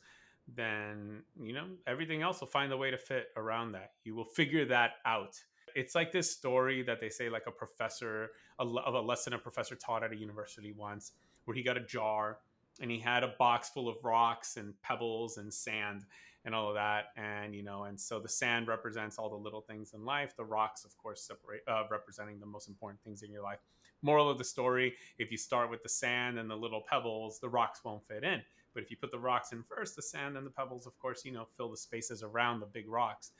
then, 0.56 1.24
you 1.42 1.54
know, 1.54 1.66
everything 1.88 2.22
else 2.22 2.42
will 2.42 2.48
find 2.48 2.72
a 2.74 2.78
way 2.78 2.92
to 2.92 2.98
fit 2.98 3.30
around 3.38 3.72
that. 3.72 3.94
You 4.04 4.14
will 4.14 4.26
figure 4.26 4.66
that 4.66 4.96
out. 5.06 5.42
It's 5.80 5.96
like 5.96 6.12
this 6.12 6.30
story 6.30 6.84
that 6.84 7.00
they 7.00 7.10
say 7.10 7.30
like 7.30 7.46
a 7.48 7.52
professor 7.52 8.32
of 8.60 8.94
a 8.94 9.00
lesson 9.00 9.34
a 9.34 9.38
professor 9.38 9.76
taught 9.76 10.04
at 10.04 10.12
a 10.12 10.16
university 10.16 10.74
once 10.74 11.14
where 11.46 11.56
he 11.56 11.64
got 11.64 11.78
a 11.78 11.80
jar 11.80 12.40
and 12.82 12.92
he 12.92 13.00
had 13.00 13.24
a 13.24 13.34
box 13.40 13.70
full 13.70 13.88
of 13.88 13.96
rocks 14.04 14.58
and 14.58 14.74
pebbles 14.82 15.38
and 15.38 15.54
sand 15.54 16.04
and 16.44 16.54
all 16.54 16.68
of 16.68 16.76
that 16.76 17.06
and 17.16 17.56
you 17.56 17.64
know 17.64 17.86
and 17.86 18.00
so 18.00 18.20
the 18.20 18.28
sand 18.28 18.68
represents 18.68 19.18
all 19.18 19.30
the 19.30 19.36
little 19.36 19.62
things 19.62 19.94
in 19.94 20.04
life. 20.04 20.36
The 20.36 20.44
rocks 20.44 20.84
of 20.84 20.98
course 20.98 21.24
separate 21.24 21.62
uh, 21.66 21.84
representing 21.90 22.42
the 22.42 22.46
most 22.46 22.68
important 22.68 23.02
things 23.02 23.24
in 23.24 23.32
your 23.32 23.44
life. 23.44 23.60
Moral 24.02 24.30
of 24.30 24.38
the 24.38 24.44
story 24.44 24.96
if 25.18 25.32
you 25.32 25.38
start 25.38 25.70
with 25.70 25.82
the 25.82 25.90
sand 25.90 26.38
and 26.38 26.50
the 26.50 26.58
little 26.58 26.84
pebbles 26.90 27.40
the 27.40 27.50
rocks 27.50 27.86
won't 27.86 28.06
fit 28.06 28.26
in. 28.26 28.42
But 28.74 28.84
if 28.84 28.92
you 28.92 28.98
put 28.98 29.12
the 29.12 29.20
rocks 29.20 29.54
in 29.54 29.64
first 29.64 29.96
the 29.96 30.02
sand 30.02 30.36
and 30.36 30.46
the 30.46 30.52
pebbles 30.52 30.86
of 30.88 31.00
course 31.00 31.24
you 31.24 31.32
know 31.32 31.48
fill 31.56 31.72
the 31.72 31.78
spaces 31.78 32.22
around 32.22 32.60
the 32.60 32.66
big 32.66 32.90
rocks 32.90 33.32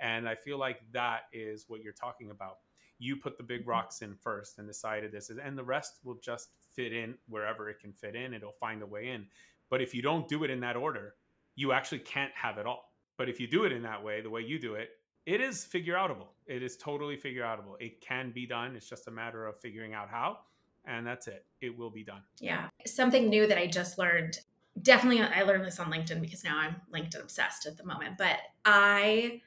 and 0.00 0.28
i 0.28 0.34
feel 0.34 0.58
like 0.58 0.80
that 0.92 1.22
is 1.32 1.64
what 1.68 1.82
you're 1.82 1.92
talking 1.92 2.30
about. 2.30 2.58
You 3.00 3.16
put 3.16 3.36
the 3.36 3.44
big 3.44 3.60
mm-hmm. 3.60 3.70
rocks 3.70 4.02
in 4.02 4.16
first 4.16 4.58
and 4.58 4.66
decided 4.66 5.12
this 5.12 5.30
is 5.30 5.38
and 5.38 5.56
the 5.56 5.64
rest 5.64 6.00
will 6.04 6.18
just 6.22 6.50
fit 6.74 6.92
in 6.92 7.14
wherever 7.28 7.68
it 7.68 7.80
can 7.80 7.92
fit 7.92 8.14
in. 8.14 8.34
It'll 8.34 8.52
find 8.52 8.82
a 8.82 8.86
way 8.86 9.08
in. 9.08 9.26
But 9.70 9.82
if 9.82 9.94
you 9.94 10.02
don't 10.02 10.28
do 10.28 10.44
it 10.44 10.50
in 10.50 10.60
that 10.60 10.76
order 10.76 11.14
you 11.54 11.72
actually 11.72 11.98
can't 11.98 12.32
have 12.34 12.56
it 12.58 12.66
all. 12.66 12.92
But 13.16 13.28
if 13.28 13.40
you 13.40 13.48
do 13.48 13.64
it 13.64 13.72
in 13.72 13.82
that 13.82 14.02
way 14.02 14.20
the 14.20 14.30
way 14.30 14.42
you 14.42 14.58
do 14.58 14.74
it 14.74 14.90
it 15.26 15.40
is 15.40 15.64
figure 15.64 15.94
outable 15.94 16.28
it 16.46 16.62
is 16.62 16.76
totally 16.76 17.16
figure 17.16 17.42
outable 17.42 17.74
it 17.80 18.00
can 18.00 18.30
be 18.32 18.46
done. 18.46 18.76
It's 18.76 18.88
just 18.88 19.08
a 19.08 19.12
matter 19.12 19.46
of 19.46 19.60
figuring 19.60 19.94
out 19.94 20.08
how 20.08 20.38
and 20.86 21.06
that's 21.06 21.28
it. 21.28 21.44
It 21.60 21.76
will 21.76 21.90
be 21.90 22.02
done. 22.02 22.22
Yeah. 22.40 22.68
Something 22.86 23.28
new 23.28 23.46
that 23.46 23.58
i 23.58 23.66
just 23.66 23.98
learned 23.98 24.38
definitely 24.82 25.20
i 25.20 25.42
learned 25.42 25.64
this 25.64 25.80
on 25.80 25.90
linkedin 25.90 26.20
because 26.20 26.44
now 26.44 26.58
i'm 26.58 26.76
linkedin 26.94 27.20
obsessed 27.20 27.66
at 27.66 27.76
the 27.76 27.84
moment 27.84 28.16
but 28.16 28.38
i 28.64 29.40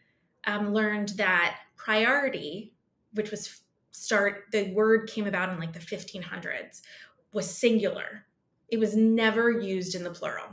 um, 0.45 0.73
learned 0.73 1.10
that 1.10 1.60
priority 1.75 2.73
which 3.13 3.32
was 3.32 3.62
start 3.91 4.45
the 4.51 4.71
word 4.73 5.10
came 5.10 5.27
about 5.27 5.49
in 5.49 5.60
like 5.60 5.73
the 5.73 5.80
1500s 5.80 6.82
was 7.34 7.49
singular. 7.49 8.25
It 8.69 8.80
was 8.80 8.95
never 8.95 9.51
used 9.51 9.95
in 9.95 10.04
the 10.04 10.12
plural 10.12 10.47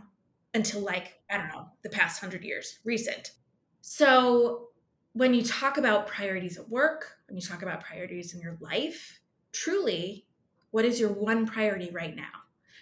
until 0.55 0.81
like 0.81 1.21
i 1.31 1.37
don't 1.37 1.49
know 1.49 1.69
the 1.83 1.91
past 1.91 2.23
100 2.23 2.45
years 2.45 2.79
recent. 2.85 3.33
So 3.81 4.69
when 5.13 5.35
you 5.35 5.43
talk 5.43 5.79
about 5.79 6.07
priorities 6.07 6.59
at 6.59 6.69
work 6.69 7.19
when 7.29 7.37
you 7.37 7.43
talk 7.43 7.63
about 7.63 7.85
priorities 7.85 8.35
in 8.35 8.41
your 8.41 8.57
life 8.61 9.21
truly 9.53 10.27
what 10.71 10.85
is 10.85 11.01
your 11.01 11.11
one 11.11 11.47
priority 11.47 11.91
right 11.91 12.15
now? 12.15 12.25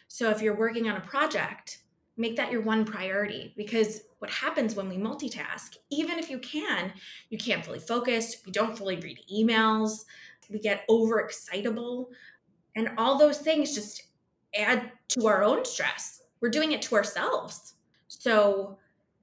So 0.08 0.30
if 0.30 0.42
you're 0.42 0.56
working 0.56 0.88
on 0.88 0.96
a 0.96 1.00
project 1.00 1.78
make 2.16 2.36
that 2.36 2.50
your 2.50 2.62
one 2.62 2.84
priority 2.84 3.52
because 3.56 4.02
what 4.18 4.30
happens 4.30 4.74
when 4.74 4.88
we 4.88 4.96
multitask. 4.96 5.76
Even 5.90 6.18
if 6.18 6.30
you 6.30 6.38
can 6.38 6.92
you 7.30 7.38
can't 7.38 7.64
fully 7.64 7.78
focus 7.78 8.36
we 8.44 8.52
don't 8.52 8.76
fully 8.76 8.96
read 8.96 9.18
emails 9.32 10.04
we 10.50 10.58
get 10.58 10.86
overexcitable 10.88 12.06
and 12.76 12.90
all 12.98 13.18
those 13.18 13.38
things 13.38 13.74
just 13.74 14.04
add 14.54 14.90
to 15.08 15.26
our 15.26 15.42
own 15.42 15.64
stress. 15.64 16.22
We're 16.40 16.50
doing 16.50 16.72
it 16.72 16.82
to 16.82 16.94
ourselves. 16.94 17.74
So 18.08 18.78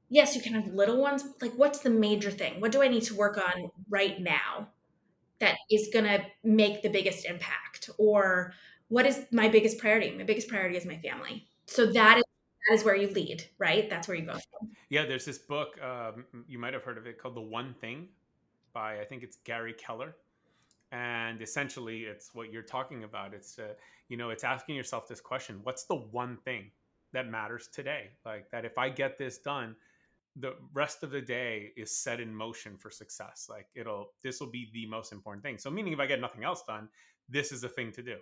yes 0.10 0.36
you 0.36 0.42
can 0.42 0.54
have 0.54 0.68
little 0.68 1.02
ones 1.02 1.24
like 1.42 1.54
what's 1.56 1.80
the 1.80 1.90
major 1.90 2.32
thing? 2.32 2.60
What 2.60 2.72
do 2.72 2.82
i 2.82 2.88
need 2.88 3.04
to 3.04 3.16
work 3.16 3.38
on 3.38 3.72
right 3.90 4.20
now 4.20 4.70
that 5.40 5.58
is 5.70 5.90
going 5.92 6.06
to 6.06 6.24
make 6.44 6.82
the 6.82 6.90
biggest 6.90 7.26
impact? 7.26 7.90
Or 7.98 8.54
what 8.88 9.06
is 9.06 9.26
my 9.32 9.48
biggest 9.50 9.78
priority? 9.78 10.12
My 10.12 10.24
biggest 10.24 10.48
priority 10.48 10.78
is 10.78 10.86
my 10.86 10.98
family. 10.98 11.48
So 11.66 11.86
that 11.94 12.18
is 12.18 12.24
that 12.68 12.76
is 12.76 12.84
where 12.84 12.96
you 12.96 13.10
lead, 13.10 13.44
right? 13.58 13.90
That's 13.90 14.08
where 14.08 14.18
you 14.18 14.26
go. 14.26 14.38
Yeah, 14.90 15.06
there's 15.06 15.26
this 15.26 15.38
book, 15.38 15.82
um, 15.82 16.26
you 16.48 16.60
might 16.60 16.74
have 16.74 16.84
heard 16.84 16.98
of 16.98 17.08
it 17.08 17.18
called 17.18 17.36
The 17.36 17.42
One 17.42 17.74
Thing 17.74 18.08
by, 18.74 19.00
I 19.00 19.06
think 19.06 19.24
it's 19.24 19.38
Gary 19.44 19.74
Keller. 19.74 20.16
And 20.92 21.42
essentially, 21.42 22.02
it's 22.02 22.36
what 22.36 22.52
you're 22.52 22.62
talking 22.62 23.04
about. 23.04 23.34
It's, 23.34 23.58
uh, 23.58 23.74
you 24.10 24.18
know, 24.18 24.30
it's 24.30 24.44
asking 24.44 24.76
yourself 24.76 25.08
this 25.08 25.20
question 25.20 25.60
What's 25.64 25.86
the 25.86 25.96
one 25.96 26.38
thing 26.46 26.70
that 27.14 27.28
matters 27.28 27.68
today? 27.68 28.12
Like 28.26 28.52
that, 28.52 28.64
if 28.64 28.78
I 28.78 28.90
get 28.90 29.18
this 29.18 29.40
done, 29.40 29.76
the 30.36 30.54
rest 30.72 31.02
of 31.02 31.10
the 31.10 31.22
day 31.22 31.72
is 31.76 31.98
set 31.98 32.20
in 32.20 32.34
motion 32.34 32.78
for 32.78 32.92
success. 32.92 33.48
Like 33.50 33.68
it'll, 33.74 34.12
this 34.24 34.40
will 34.40 34.52
be 34.52 34.70
the 34.72 34.86
most 34.86 35.12
important 35.12 35.44
thing. 35.44 35.58
So, 35.58 35.72
meaning 35.72 35.94
if 35.94 36.00
I 36.00 36.06
get 36.06 36.22
nothing 36.22 36.44
else 36.44 36.64
done, 36.68 36.90
this 37.28 37.52
is 37.52 37.62
the 37.62 37.70
thing 37.70 37.92
to 37.94 38.04
do 38.04 38.18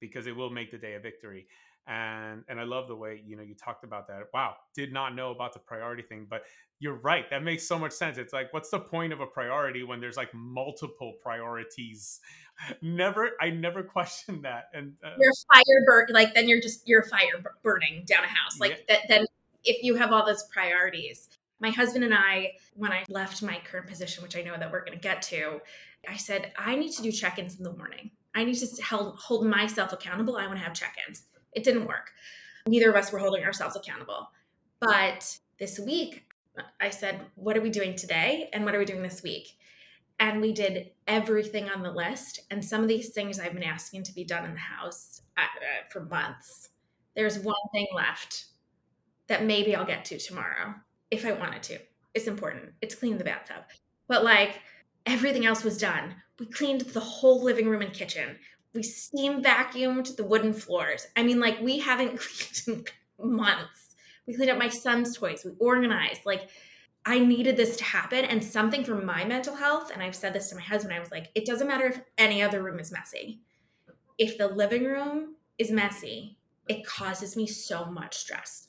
because 0.00 0.26
it 0.26 0.34
will 0.34 0.50
make 0.50 0.72
the 0.72 0.78
day 0.78 0.94
a 0.94 1.00
victory 1.00 1.46
and 1.86 2.42
and 2.48 2.58
I 2.58 2.64
love 2.64 2.88
the 2.88 2.96
way 2.96 3.22
you 3.24 3.36
know 3.36 3.42
you 3.42 3.54
talked 3.54 3.84
about 3.84 4.08
that. 4.08 4.24
Wow, 4.34 4.56
did 4.74 4.92
not 4.92 5.14
know 5.14 5.30
about 5.30 5.52
the 5.52 5.60
priority 5.60 6.02
thing, 6.02 6.26
but 6.28 6.42
you're 6.78 6.96
right. 6.96 7.28
That 7.30 7.42
makes 7.42 7.66
so 7.66 7.78
much 7.78 7.92
sense. 7.92 8.18
It's 8.18 8.32
like, 8.32 8.52
what's 8.52 8.70
the 8.70 8.80
point 8.80 9.12
of 9.12 9.20
a 9.20 9.26
priority 9.26 9.82
when 9.82 10.00
there's 10.00 10.16
like 10.16 10.32
multiple 10.34 11.14
priorities? 11.22 12.20
Never, 12.82 13.30
I 13.40 13.50
never 13.50 13.82
questioned 13.96 14.44
that. 14.44 14.70
And 14.72 14.94
uh, 15.04 15.10
you're 15.18 15.32
fire 15.52 15.84
burn, 15.86 16.06
like 16.10 16.34
then 16.34 16.48
you're 16.48 16.60
just 16.60 16.88
you're 16.88 17.04
fire 17.04 17.42
burning 17.62 18.04
down 18.06 18.24
a 18.24 18.28
house. 18.28 18.58
Like 18.58 18.84
yeah. 18.88 18.96
that. 18.96 19.08
Then 19.08 19.26
if 19.64 19.82
you 19.82 19.94
have 19.96 20.12
all 20.12 20.24
those 20.24 20.44
priorities, 20.44 21.28
my 21.60 21.70
husband 21.70 22.04
and 22.04 22.14
I, 22.14 22.52
when 22.74 22.92
I 22.92 23.04
left 23.08 23.42
my 23.42 23.60
current 23.70 23.86
position, 23.86 24.22
which 24.22 24.36
I 24.36 24.42
know 24.42 24.56
that 24.58 24.70
we're 24.70 24.84
going 24.84 24.96
to 24.96 25.02
get 25.02 25.22
to, 25.22 25.60
I 26.08 26.16
said 26.16 26.52
I 26.58 26.76
need 26.76 26.92
to 26.92 27.02
do 27.02 27.12
check-ins 27.12 27.56
in 27.56 27.64
the 27.64 27.72
morning. 27.72 28.10
I 28.34 28.44
need 28.44 28.54
to 28.54 28.82
hold, 28.82 29.18
hold 29.18 29.46
myself 29.46 29.92
accountable. 29.92 30.36
I 30.36 30.46
want 30.46 30.58
to 30.58 30.64
have 30.64 30.74
check-ins 30.74 31.24
it 31.56 31.64
didn't 31.64 31.86
work. 31.86 32.12
Neither 32.68 32.90
of 32.90 32.96
us 32.96 33.10
were 33.10 33.18
holding 33.18 33.42
ourselves 33.42 33.74
accountable. 33.74 34.30
But 34.80 35.38
this 35.58 35.80
week, 35.80 36.24
I 36.80 36.90
said, 36.90 37.20
What 37.34 37.56
are 37.56 37.60
we 37.60 37.70
doing 37.70 37.96
today? 37.96 38.50
And 38.52 38.64
what 38.64 38.74
are 38.74 38.78
we 38.78 38.84
doing 38.84 39.02
this 39.02 39.22
week? 39.22 39.56
And 40.20 40.40
we 40.40 40.52
did 40.52 40.92
everything 41.06 41.68
on 41.68 41.82
the 41.82 41.90
list. 41.90 42.40
And 42.50 42.64
some 42.64 42.82
of 42.82 42.88
these 42.88 43.10
things 43.10 43.40
I've 43.40 43.54
been 43.54 43.62
asking 43.62 44.04
to 44.04 44.14
be 44.14 44.24
done 44.24 44.44
in 44.44 44.52
the 44.52 44.60
house 44.60 45.22
uh, 45.36 45.42
uh, 45.42 45.88
for 45.90 46.00
months. 46.00 46.70
There's 47.14 47.38
one 47.38 47.54
thing 47.72 47.86
left 47.94 48.46
that 49.26 49.44
maybe 49.44 49.74
I'll 49.74 49.86
get 49.86 50.04
to 50.06 50.18
tomorrow 50.18 50.74
if 51.10 51.26
I 51.26 51.32
wanted 51.32 51.62
to. 51.64 51.78
It's 52.14 52.26
important. 52.26 52.72
It's 52.80 52.94
clean 52.94 53.18
the 53.18 53.24
bathtub. 53.24 53.64
But 54.08 54.24
like 54.24 54.60
everything 55.04 55.46
else 55.46 55.64
was 55.64 55.78
done. 55.78 56.14
We 56.38 56.46
cleaned 56.46 56.82
the 56.82 57.00
whole 57.00 57.42
living 57.42 57.68
room 57.68 57.82
and 57.82 57.92
kitchen. 57.92 58.36
We 58.76 58.82
steam 58.82 59.42
vacuumed 59.42 60.14
the 60.16 60.24
wooden 60.24 60.52
floors. 60.52 61.06
I 61.16 61.22
mean, 61.22 61.40
like 61.40 61.60
we 61.60 61.78
haven't 61.78 62.20
cleaned 62.64 62.90
in 63.18 63.32
months. 63.36 63.96
We 64.26 64.34
cleaned 64.34 64.50
up 64.50 64.58
my 64.58 64.68
son's 64.68 65.16
toys. 65.16 65.42
We 65.44 65.52
organized. 65.58 66.26
Like 66.26 66.48
I 67.04 67.18
needed 67.18 67.56
this 67.56 67.76
to 67.76 67.84
happen 67.84 68.24
and 68.24 68.42
something 68.42 68.84
for 68.84 68.96
my 68.96 69.24
mental 69.24 69.54
health. 69.54 69.90
And 69.92 70.02
I've 70.02 70.14
said 70.14 70.32
this 70.32 70.50
to 70.50 70.56
my 70.56 70.62
husband. 70.62 70.94
I 70.94 71.00
was 71.00 71.10
like, 71.10 71.30
it 71.34 71.46
doesn't 71.46 71.68
matter 71.68 71.86
if 71.86 72.00
any 72.18 72.42
other 72.42 72.62
room 72.62 72.78
is 72.78 72.92
messy. 72.92 73.40
If 74.18 74.38
the 74.38 74.48
living 74.48 74.84
room 74.84 75.36
is 75.58 75.70
messy, 75.70 76.36
it 76.68 76.84
causes 76.84 77.36
me 77.36 77.46
so 77.46 77.86
much 77.86 78.16
stress. 78.16 78.68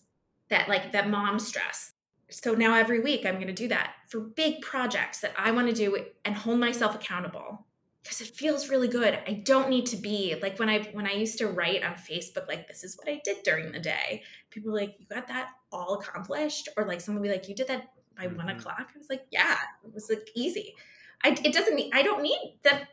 That 0.50 0.70
like 0.70 0.92
that 0.94 1.10
mom 1.10 1.40
stress. 1.40 1.94
So 2.30 2.54
now 2.54 2.74
every 2.74 3.00
week 3.00 3.26
I'm 3.26 3.36
going 3.36 3.48
to 3.48 3.54
do 3.54 3.68
that 3.70 3.94
for 4.08 4.20
big 4.20 4.62
projects 4.62 5.20
that 5.22 5.34
I 5.38 5.52
want 5.52 5.68
to 5.68 5.74
do 5.74 6.06
and 6.26 6.36
hold 6.36 6.60
myself 6.60 6.96
accountable 6.96 7.67
because 8.08 8.22
it 8.22 8.36
feels 8.38 8.70
really 8.70 8.88
good. 8.88 9.20
I 9.28 9.34
don't 9.34 9.70
need 9.70 9.86
to 9.88 9.98
be 9.98 10.36
like 10.42 10.58
when 10.60 10.70
I 10.70 10.84
when 10.94 11.06
I 11.06 11.12
used 11.12 11.38
to 11.40 11.48
write 11.48 11.84
on 11.84 11.96
Facebook 11.96 12.48
like 12.48 12.66
this 12.66 12.86
is 12.86 12.98
what 12.98 13.10
I 13.10 13.22
did 13.26 13.44
during 13.44 13.74
the 13.74 13.80
day. 13.80 14.24
People 14.50 14.72
were 14.72 14.78
like, 14.78 14.96
"You 14.98 15.06
got 15.08 15.28
that 15.28 15.50
all 15.74 15.96
accomplished?" 15.96 16.70
Or 16.78 16.86
like 16.86 17.02
someone 17.02 17.22
would 17.22 17.28
be 17.28 17.34
like, 17.34 17.50
"You 17.50 17.56
did 17.56 17.68
that 17.68 17.90
by 18.18 18.28
mm-hmm. 18.28 18.38
one 18.38 18.50
o'clock?" 18.50 18.92
I 18.96 18.98
was 18.98 19.10
like, 19.10 19.26
"Yeah, 19.30 19.58
it 19.84 19.94
was 19.94 20.10
like 20.10 20.30
easy." 20.36 20.76
I 21.22 21.36
it 21.44 21.54
doesn't 21.54 21.76
mean 21.76 21.92
I 21.94 22.02
don't 22.02 22.22
need 22.22 22.60
that. 22.64 22.88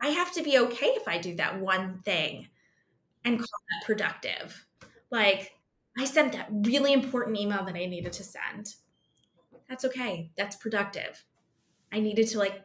I 0.00 0.08
have 0.08 0.32
to 0.32 0.42
be 0.42 0.58
okay 0.58 0.86
if 0.86 1.06
I 1.06 1.18
do 1.18 1.36
that 1.36 1.60
one 1.60 2.00
thing 2.04 2.48
and 3.24 3.38
call 3.38 3.46
that 3.46 3.86
productive. 3.86 4.66
Like 5.10 5.52
I 5.96 6.04
sent 6.04 6.32
that 6.32 6.48
really 6.50 6.92
important 6.92 7.38
email 7.38 7.64
that 7.64 7.76
I 7.76 7.86
needed 7.86 8.12
to 8.14 8.24
send. 8.24 8.74
That's 9.68 9.84
okay. 9.84 10.32
That's 10.36 10.56
productive. 10.56 11.24
I 11.92 12.00
needed 12.00 12.28
to 12.28 12.38
like 12.38 12.64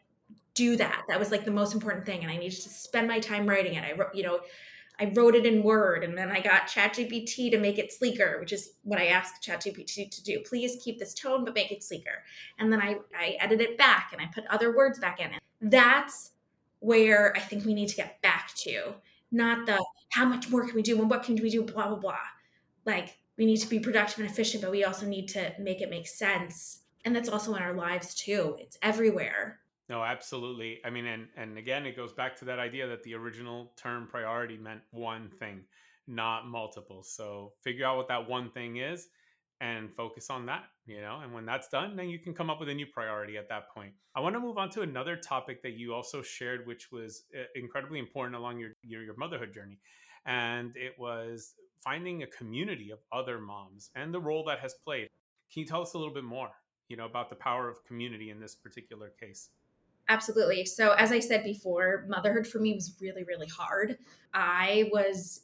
do 0.54 0.76
that. 0.78 1.04
That 1.08 1.20
was 1.20 1.32
like 1.32 1.46
the 1.46 1.52
most 1.52 1.74
important 1.74 2.06
thing. 2.06 2.22
And 2.22 2.32
I 2.32 2.38
needed 2.38 2.62
to 2.62 2.70
spend 2.70 3.08
my 3.08 3.20
time 3.20 3.48
writing 3.48 3.76
it. 3.76 3.84
I 3.84 3.94
wrote, 3.94 4.14
you 4.14 4.24
know, 4.24 4.40
I 5.00 5.12
wrote 5.16 5.36
it 5.36 5.46
in 5.46 5.64
Word 5.64 6.04
and 6.04 6.18
then 6.18 6.32
I 6.32 6.40
got 6.40 6.68
ChatGPT 6.68 7.50
to 7.52 7.58
make 7.58 7.80
it 7.80 7.92
sleeker, 7.92 8.38
which 8.40 8.54
is 8.54 8.74
what 8.84 9.00
I 9.00 9.08
asked 9.08 9.44
ChatGPT 9.44 10.12
to 10.12 10.24
do. 10.24 10.40
Please 10.48 10.80
keep 10.84 11.00
this 11.00 11.14
tone, 11.14 11.44
but 11.44 11.56
make 11.56 11.72
it 11.72 11.84
sleeker. 11.84 12.24
And 12.60 12.72
then 12.72 12.80
I, 12.80 12.98
I 13.18 13.38
edited 13.40 13.70
it 13.72 13.78
back 13.78 14.12
and 14.14 14.22
I 14.22 14.28
put 14.34 14.46
other 14.48 14.76
words 14.76 15.00
back 15.00 15.20
in. 15.20 15.32
That's 15.62 16.32
where 16.80 17.36
I 17.36 17.40
think 17.40 17.66
we 17.66 17.74
need 17.74 17.90
to 17.90 17.96
get 17.96 18.22
back 18.22 18.54
to, 18.58 18.94
not 19.32 19.66
the 19.66 19.84
how 20.12 20.26
much 20.26 20.50
more 20.50 20.66
can 20.66 20.76
we 20.76 20.84
do 20.84 21.00
and 21.00 21.10
what 21.10 21.24
can 21.24 21.36
we 21.36 21.50
do, 21.50 21.64
blah, 21.64 21.88
blah, 21.88 21.98
blah. 21.98 22.18
Like 22.86 23.18
we 23.38 23.46
need 23.46 23.58
to 23.58 23.68
be 23.68 23.80
productive 23.80 24.20
and 24.20 24.30
efficient, 24.30 24.62
but 24.62 24.72
we 24.72 24.84
also 24.84 25.08
need 25.08 25.28
to 25.30 25.54
make 25.60 25.82
it 25.82 25.90
make 25.90 26.08
sense. 26.08 26.82
And 27.04 27.16
that's 27.16 27.30
also 27.30 27.56
in 27.56 27.64
our 27.64 27.74
lives 27.74 28.14
too. 28.14 28.58
It's 28.60 28.78
everywhere. 28.84 29.60
No, 29.90 30.04
absolutely. 30.04 30.80
I 30.86 30.90
mean, 30.90 31.06
and 31.06 31.28
and 31.36 31.58
again, 31.58 31.86
it 31.86 31.96
goes 31.96 32.14
back 32.14 32.36
to 32.38 32.46
that 32.46 32.60
idea 32.60 32.88
that 32.88 33.04
the 33.04 33.16
original 33.16 33.74
term 33.76 34.08
priority 34.08 34.58
meant 34.58 34.82
one 34.92 35.30
thing, 35.40 35.62
not 36.08 36.48
multiple. 36.48 37.04
So 37.04 37.54
figure 37.62 37.86
out 37.86 37.98
what 37.98 38.08
that 38.08 38.28
one 38.30 38.50
thing 38.50 38.78
is 38.78 39.08
and 39.60 39.94
focus 39.96 40.30
on 40.30 40.46
that, 40.46 40.64
you 40.86 41.02
know. 41.02 41.20
And 41.22 41.34
when 41.34 41.46
that's 41.46 41.68
done, 41.68 41.96
then 41.96 42.10
you 42.10 42.20
can 42.20 42.34
come 42.34 42.50
up 42.50 42.60
with 42.60 42.70
a 42.70 42.74
new 42.74 42.86
priority 42.86 43.38
at 43.38 43.50
that 43.50 43.74
point. 43.74 43.94
I 44.16 44.20
want 44.22 44.36
to 44.36 44.40
move 44.40 44.58
on 44.58 44.70
to 44.72 44.82
another 44.82 45.16
topic 45.18 45.62
that 45.64 45.74
you 45.74 45.94
also 45.94 46.22
shared, 46.22 46.66
which 46.66 46.92
was 46.92 47.24
uh, 47.38 47.44
incredibly 47.56 48.00
important 48.00 48.36
along 48.36 48.60
your 48.60 48.72
your, 48.84 49.04
your 49.04 49.18
motherhood 49.18 49.54
journey, 49.54 49.80
and 50.26 50.76
it 50.78 50.94
was 50.98 51.56
finding 51.84 52.24
a 52.24 52.28
community 52.28 52.90
of 52.92 53.00
other 53.12 53.40
moms 53.40 53.90
and 53.96 54.14
the 54.14 54.20
role 54.20 54.46
that 54.46 54.60
has 54.60 54.74
played. 54.86 55.10
Can 55.52 55.62
you 55.62 55.66
tell 55.68 55.82
us 55.82 55.94
a 55.94 55.98
little 55.98 56.14
bit 56.14 56.24
more, 56.24 56.50
you 56.88 56.96
know, 56.96 57.06
about 57.06 57.30
the 57.30 57.36
power 57.36 57.70
of 57.70 57.84
community 57.84 58.30
in 58.30 58.40
this 58.40 58.56
particular 58.56 59.12
case? 59.20 59.50
Absolutely. 60.10 60.66
So, 60.66 60.92
as 60.94 61.12
I 61.12 61.20
said 61.20 61.44
before, 61.44 62.06
motherhood 62.10 62.46
for 62.46 62.60
me 62.60 62.74
was 62.74 62.96
really, 63.02 63.24
really 63.24 63.48
hard. 63.48 63.98
I 64.34 64.90
was 64.92 65.42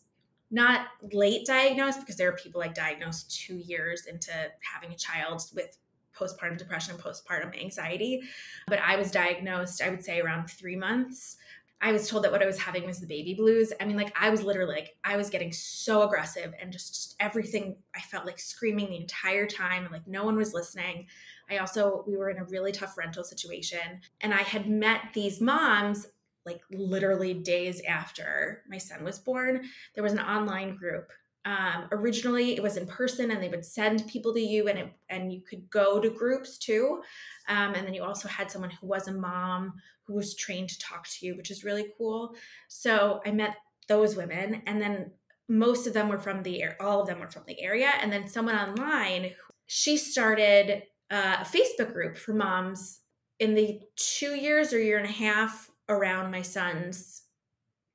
not 0.52 0.88
late 1.14 1.46
diagnosed 1.46 2.00
because 2.00 2.18
there 2.18 2.28
are 2.28 2.36
people 2.36 2.60
like 2.60 2.74
diagnosed 2.74 3.40
two 3.46 3.58
years 3.58 4.06
into 4.06 4.32
having 4.62 4.92
a 4.92 4.98
child 4.98 5.44
with 5.56 5.78
postpartum 6.20 6.58
depression 6.58 6.96
postpartum 6.98 7.58
anxiety. 7.60 8.22
But 8.68 8.80
I 8.80 8.96
was 8.98 9.12
diagnosed, 9.12 9.82
I 9.82 9.90
would 9.90 10.04
say, 10.04 10.20
around 10.20 10.50
three 10.50 10.76
months. 10.76 11.38
I 11.82 11.92
was 11.94 12.10
told 12.10 12.24
that 12.24 12.32
what 12.32 12.44
I 12.44 12.46
was 12.46 12.58
having 12.58 12.86
was 12.86 13.00
the 13.00 13.08
baby 13.08 13.34
blues. 13.34 13.72
I 13.80 13.86
mean, 13.86 13.96
like, 13.96 14.14
I 14.20 14.30
was 14.30 14.44
literally 14.44 14.76
like, 14.76 14.98
I 15.04 15.16
was 15.16 15.30
getting 15.30 15.54
so 15.54 16.04
aggressive 16.04 16.54
and 16.62 16.74
just 16.74 17.16
everything, 17.20 17.78
I 17.96 18.02
felt 18.02 18.26
like 18.26 18.38
screaming 18.38 18.90
the 18.90 18.98
entire 18.98 19.48
time, 19.48 19.84
and 19.84 19.92
like 19.92 20.08
no 20.08 20.26
one 20.26 20.36
was 20.36 20.54
listening. 20.54 21.08
I 21.50 21.58
also, 21.58 22.04
we 22.06 22.18
were 22.18 22.30
in 22.30 22.38
a 22.38 22.44
really 22.46 22.72
tough 22.72 22.98
rental 22.98 23.24
situation. 23.24 24.02
And 24.22 24.34
I 24.34 24.42
had 24.42 24.70
met 24.70 25.02
these 25.14 25.40
moms 25.40 26.08
like 26.46 26.62
literally 26.72 27.34
days 27.34 27.82
after 27.88 28.64
my 28.68 28.78
son 28.78 29.04
was 29.04 29.20
born. 29.20 29.64
There 29.94 30.04
was 30.04 30.14
an 30.14 30.20
online 30.20 30.76
group. 30.76 31.12
Um, 31.50 31.88
originally, 31.92 32.56
it 32.56 32.62
was 32.62 32.78
in 32.78 32.86
person, 32.86 33.32
and 33.32 33.42
they 33.42 33.50
would 33.50 33.66
send 33.66 34.08
people 34.08 34.36
to 34.36 34.40
you, 34.40 34.68
and 34.68 34.78
it, 34.78 34.94
and 35.10 35.34
you 35.34 35.42
could 35.42 35.68
go 35.72 36.00
to 36.00 36.10
groups 36.12 36.60
too. 36.60 37.02
Um, 37.48 37.74
and 37.74 37.88
then 37.88 37.96
you 37.96 38.04
also 38.04 38.28
had 38.28 38.52
someone 38.52 38.70
who 38.70 38.86
was 38.86 39.08
a 39.08 39.14
mom 39.14 39.74
who 40.06 40.14
was 40.14 40.36
trained 40.36 40.70
to 40.70 40.78
talk 40.78 41.08
to 41.08 41.26
you, 41.26 41.36
which 41.36 41.50
is 41.50 41.64
really 41.64 41.88
cool. 41.98 42.36
So 42.68 43.20
I 43.26 43.32
met 43.32 43.56
those 43.88 44.16
women, 44.16 44.62
and 44.68 44.80
then 44.80 45.10
most 45.48 45.88
of 45.88 45.94
them 45.94 46.08
were 46.08 46.20
from 46.20 46.44
the 46.44 46.64
all 46.80 47.02
of 47.02 47.08
them 47.08 47.20
were 47.20 47.32
from 47.32 47.46
the 47.48 47.60
area, 47.60 47.94
and 48.00 48.14
then 48.14 48.28
someone 48.28 48.56
online. 48.56 49.32
She 49.66 49.98
started 49.98 50.84
uh, 51.10 51.38
a 51.42 51.46
Facebook 51.46 51.94
group 51.94 52.16
for 52.16 52.34
moms 52.34 53.00
in 53.40 53.56
the 53.56 53.80
two 53.96 54.36
years 54.36 54.72
or 54.72 54.80
year 54.80 54.98
and 54.98 55.08
a 55.08 55.12
half 55.12 55.72
around 55.88 56.30
my 56.30 56.44
son's 56.44 57.24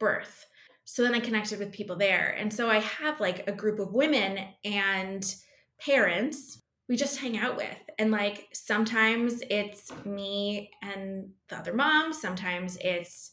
birth. 0.01 0.47
So 0.85 1.03
then 1.03 1.15
I 1.15 1.21
connected 1.21 1.59
with 1.59 1.73
people 1.73 1.97
there. 1.97 2.37
And 2.39 2.53
so 2.53 2.69
I 2.69 2.79
have 2.79 3.21
like 3.21 3.49
a 3.49 3.53
group 3.53 3.79
of 3.79 3.93
women 3.93 4.39
and 4.65 5.35
parents 5.81 6.61
we 6.89 6.97
just 6.97 7.19
hang 7.19 7.39
out 7.39 7.57
with. 7.57 7.77
And 7.99 8.11
like 8.11 8.49
sometimes 8.53 9.43
it's 9.51 9.91
me 10.05 10.71
and 10.83 11.31
the 11.49 11.57
other 11.57 11.73
mom, 11.73 12.13
sometimes 12.13 12.77
it's 12.81 13.33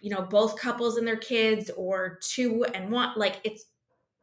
you 0.00 0.10
know 0.10 0.22
both 0.22 0.58
couples 0.58 0.96
and 0.96 1.06
their 1.06 1.16
kids 1.16 1.70
or 1.76 2.18
two 2.22 2.64
and 2.74 2.90
one 2.90 3.12
like 3.16 3.36
it's 3.44 3.66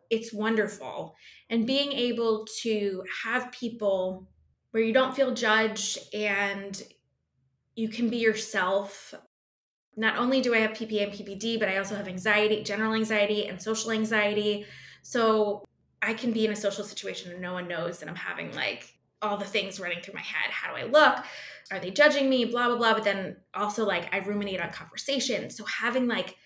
it's 0.09 0.33
wonderful 0.33 1.15
and 1.49 1.65
being 1.65 1.93
able 1.93 2.45
to 2.61 3.03
have 3.23 3.51
people 3.53 4.27
where 4.71 4.83
you 4.83 4.91
don't 4.91 5.15
feel 5.15 5.33
judged 5.33 5.99
and 6.13 6.83
you 7.75 7.89
can 7.89 8.09
be 8.09 8.17
yourself. 8.17 9.13
Not 9.97 10.17
only 10.17 10.41
do 10.41 10.55
I 10.55 10.59
have 10.59 10.71
PPA 10.71 11.03
and 11.03 11.11
PPD, 11.11 11.59
but 11.59 11.69
I 11.69 11.77
also 11.77 11.95
have 11.95 12.07
anxiety, 12.07 12.63
general 12.63 12.93
anxiety, 12.93 13.47
and 13.47 13.61
social 13.61 13.91
anxiety. 13.91 14.65
So 15.01 15.67
I 16.01 16.13
can 16.13 16.31
be 16.31 16.45
in 16.45 16.51
a 16.51 16.55
social 16.55 16.83
situation 16.83 17.31
and 17.31 17.41
no 17.41 17.53
one 17.53 17.67
knows 17.67 17.99
that 17.99 18.09
I'm 18.09 18.15
having 18.15 18.53
like 18.55 18.93
all 19.21 19.37
the 19.37 19.45
things 19.45 19.79
running 19.79 20.01
through 20.01 20.15
my 20.15 20.21
head. 20.21 20.49
How 20.49 20.73
do 20.73 20.81
I 20.81 20.85
look? 20.85 21.23
Are 21.71 21.79
they 21.79 21.91
judging 21.91 22.29
me? 22.29 22.45
Blah, 22.45 22.67
blah, 22.67 22.77
blah. 22.77 22.93
But 22.93 23.03
then 23.03 23.37
also, 23.53 23.85
like, 23.85 24.13
I 24.13 24.19
ruminate 24.19 24.59
on 24.59 24.71
conversations. 24.71 25.55
So 25.55 25.63
having 25.65 26.07
like 26.07 26.37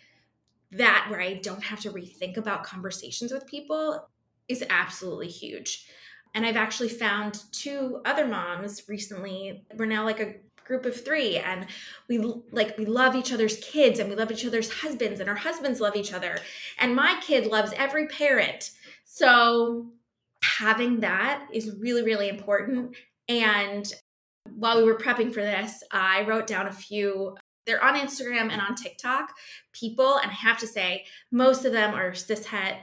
that 0.72 1.08
where 1.10 1.22
I 1.22 1.36
don't 1.36 1.64
have 1.64 1.80
to 1.82 1.92
rethink 1.92 2.38
about 2.38 2.64
conversations 2.64 3.32
with 3.32 3.48
people 3.48 4.08
is 4.48 4.64
absolutely 4.70 5.30
huge. 5.30 5.88
And 6.34 6.46
I've 6.46 6.58
actually 6.58 6.90
found 6.90 7.42
two 7.52 8.02
other 8.04 8.28
moms 8.28 8.84
recently. 8.90 9.66
We're 9.76 9.86
now 9.86 10.04
like 10.04 10.20
a 10.20 10.36
group 10.66 10.86
of 10.86 11.06
three 11.06 11.38
and 11.38 11.68
we 12.10 12.18
like 12.52 12.78
we 12.78 12.86
love 12.86 13.16
each 13.16 13.32
other's 13.32 13.58
kids 13.58 14.00
and 14.00 14.10
we 14.10 14.16
love 14.16 14.32
each 14.32 14.46
other's 14.46 14.72
husbands 14.72 15.20
and 15.20 15.30
our 15.30 15.36
husbands 15.36 15.80
love 15.80 15.96
each 15.96 16.14
other. 16.14 16.40
And 16.80 16.96
my 16.96 17.20
kid 17.22 17.48
loves 17.48 17.72
every 17.78 18.08
parent. 18.08 18.72
So 19.04 19.92
having 20.44 21.00
that 21.02 21.48
is 21.54 21.76
really 21.80 22.04
really 22.04 22.30
important. 22.30 22.96
And 23.30 23.92
while 24.54 24.78
we 24.78 24.84
were 24.84 24.98
prepping 24.98 25.34
for 25.34 25.42
this 25.42 25.84
i 25.92 26.24
wrote 26.24 26.48
down 26.48 26.68
a 26.68 26.72
few 26.72 27.36
they're 27.66 27.84
on 27.84 27.96
instagram 27.96 28.52
and 28.52 28.62
on 28.62 28.76
tiktok 28.76 29.30
people 29.74 30.18
and 30.18 30.32
i 30.32 30.34
have 30.34 30.58
to 30.58 30.68
say 30.68 31.04
most 31.32 31.66
of 31.66 31.72
them 31.72 31.94
are 31.94 32.12
cishet 32.12 32.78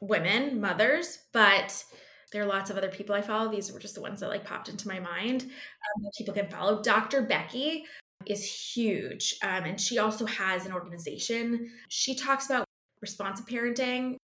women 0.00 0.60
mothers 0.60 1.18
but 1.32 1.84
there 2.32 2.42
are 2.42 2.46
lots 2.46 2.70
of 2.70 2.76
other 2.76 2.90
people 2.90 3.14
I 3.14 3.22
follow. 3.22 3.50
These 3.50 3.72
were 3.72 3.78
just 3.78 3.94
the 3.94 4.00
ones 4.00 4.20
that 4.20 4.28
like 4.28 4.44
popped 4.44 4.68
into 4.68 4.88
my 4.88 5.00
mind 5.00 5.44
um, 5.44 6.10
people 6.16 6.34
can 6.34 6.48
follow. 6.48 6.82
Dr. 6.82 7.22
Becky 7.22 7.84
is 8.26 8.44
huge. 8.44 9.36
Um, 9.42 9.64
and 9.64 9.80
she 9.80 9.98
also 9.98 10.26
has 10.26 10.66
an 10.66 10.72
organization. 10.72 11.70
She 11.88 12.14
talks 12.14 12.46
about 12.46 12.64
responsive 13.00 13.46
parenting, 13.46 14.16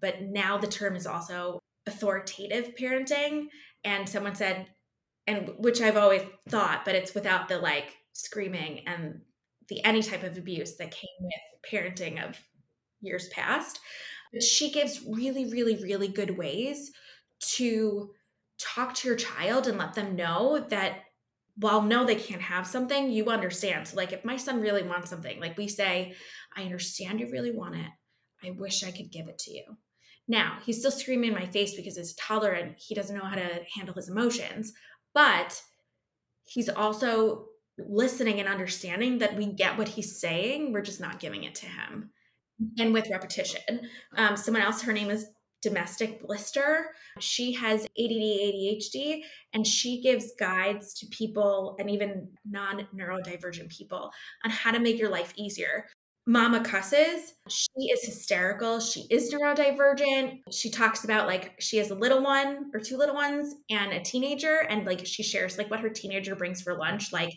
but 0.00 0.22
now 0.22 0.58
the 0.58 0.66
term 0.66 0.96
is 0.96 1.06
also 1.06 1.60
authoritative 1.86 2.74
parenting. 2.74 3.46
And 3.84 4.08
someone 4.08 4.34
said, 4.34 4.66
and 5.26 5.52
which 5.58 5.80
I've 5.80 5.96
always 5.96 6.22
thought, 6.48 6.84
but 6.84 6.94
it's 6.94 7.14
without 7.14 7.48
the 7.48 7.58
like 7.58 7.96
screaming 8.12 8.82
and 8.86 9.20
the 9.68 9.84
any 9.84 10.02
type 10.02 10.22
of 10.22 10.38
abuse 10.38 10.76
that 10.76 10.90
came 10.90 11.08
with 11.20 11.70
parenting 11.70 12.26
of 12.26 12.38
years 13.00 13.28
past. 13.28 13.80
She 14.40 14.70
gives 14.70 15.02
really, 15.08 15.50
really, 15.50 15.76
really 15.76 16.08
good 16.08 16.36
ways 16.36 16.92
to 17.40 18.10
talk 18.58 18.94
to 18.94 19.08
your 19.08 19.16
child 19.16 19.66
and 19.66 19.78
let 19.78 19.94
them 19.94 20.16
know 20.16 20.64
that 20.70 21.00
while 21.58 21.82
no 21.82 22.04
they 22.04 22.16
can't 22.16 22.42
have 22.42 22.66
something 22.66 23.10
you 23.10 23.26
understand. 23.26 23.88
So 23.88 23.96
like 23.96 24.12
if 24.12 24.24
my 24.24 24.36
son 24.36 24.60
really 24.60 24.82
wants 24.82 25.10
something 25.10 25.40
like 25.40 25.56
we 25.56 25.68
say 25.68 26.14
i 26.56 26.62
understand 26.62 27.20
you 27.20 27.30
really 27.30 27.52
want 27.52 27.76
it. 27.76 27.90
I 28.44 28.50
wish 28.50 28.84
i 28.84 28.90
could 28.90 29.10
give 29.10 29.28
it 29.28 29.38
to 29.40 29.52
you. 29.52 29.64
Now 30.28 30.58
he's 30.64 30.78
still 30.78 30.90
screaming 30.90 31.30
in 31.30 31.34
my 31.34 31.46
face 31.46 31.74
because 31.74 31.96
he's 31.96 32.14
tolerant. 32.14 32.74
He 32.78 32.94
doesn't 32.94 33.16
know 33.16 33.24
how 33.24 33.36
to 33.36 33.60
handle 33.74 33.94
his 33.94 34.08
emotions 34.08 34.72
but 35.16 35.62
he's 36.44 36.68
also 36.68 37.46
listening 37.78 38.38
and 38.38 38.48
understanding 38.48 39.16
that 39.18 39.34
we 39.34 39.46
get 39.46 39.78
what 39.78 39.88
he's 39.88 40.20
saying. 40.20 40.74
We're 40.74 40.82
just 40.82 41.00
not 41.00 41.20
giving 41.20 41.44
it 41.44 41.54
to 41.56 41.66
him. 41.66 42.10
And 42.78 42.92
with 42.92 43.10
repetition. 43.10 43.80
Um, 44.14 44.36
someone 44.36 44.62
else 44.62 44.82
her 44.82 44.92
name 44.92 45.10
is 45.10 45.26
domestic 45.62 46.22
blister. 46.22 46.92
She 47.20 47.52
has 47.52 47.84
ADD, 47.84 47.90
ADHD, 47.98 49.22
and 49.52 49.66
she 49.66 50.00
gives 50.00 50.32
guides 50.38 50.94
to 50.94 51.06
people 51.06 51.76
and 51.78 51.90
even 51.90 52.28
non 52.48 52.86
neurodivergent 52.94 53.70
people 53.70 54.10
on 54.44 54.50
how 54.50 54.70
to 54.70 54.78
make 54.78 54.98
your 54.98 55.10
life 55.10 55.32
easier. 55.36 55.86
Mama 56.28 56.60
cusses. 56.60 57.34
She 57.48 57.90
is 57.92 58.04
hysterical. 58.04 58.80
She 58.80 59.06
is 59.10 59.32
neurodivergent. 59.32 60.40
She 60.50 60.70
talks 60.70 61.04
about 61.04 61.28
like 61.28 61.54
she 61.60 61.76
has 61.76 61.90
a 61.90 61.94
little 61.94 62.22
one 62.22 62.70
or 62.74 62.80
two 62.80 62.96
little 62.96 63.14
ones 63.14 63.54
and 63.70 63.92
a 63.92 64.02
teenager, 64.02 64.66
and 64.68 64.84
like 64.84 65.06
she 65.06 65.22
shares 65.22 65.56
like 65.56 65.70
what 65.70 65.80
her 65.80 65.88
teenager 65.88 66.34
brings 66.34 66.60
for 66.60 66.74
lunch, 66.74 67.12
like 67.12 67.32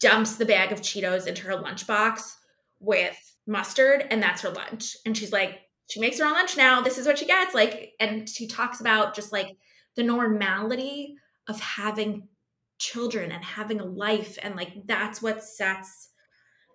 dumps 0.00 0.36
the 0.36 0.44
bag 0.44 0.72
of 0.72 0.80
Cheetos 0.80 1.28
into 1.28 1.42
her 1.42 1.54
lunchbox 1.54 2.34
with 2.80 3.16
mustard, 3.46 4.06
and 4.10 4.20
that's 4.20 4.42
her 4.42 4.50
lunch. 4.50 4.96
And 5.06 5.16
she's 5.16 5.32
like, 5.32 5.60
she 5.88 6.00
makes 6.00 6.18
her 6.18 6.26
own 6.26 6.32
lunch 6.32 6.56
now. 6.56 6.80
This 6.80 6.98
is 6.98 7.06
what 7.06 7.18
she 7.18 7.26
gets. 7.26 7.54
Like, 7.54 7.92
and 8.00 8.28
she 8.28 8.46
talks 8.46 8.80
about 8.80 9.14
just 9.14 9.32
like 9.32 9.56
the 9.94 10.02
normality 10.02 11.14
of 11.48 11.60
having 11.60 12.28
children 12.78 13.30
and 13.30 13.44
having 13.44 13.80
a 13.80 13.84
life. 13.84 14.38
And 14.42 14.56
like, 14.56 14.72
that's 14.86 15.22
what 15.22 15.42
sets 15.42 16.10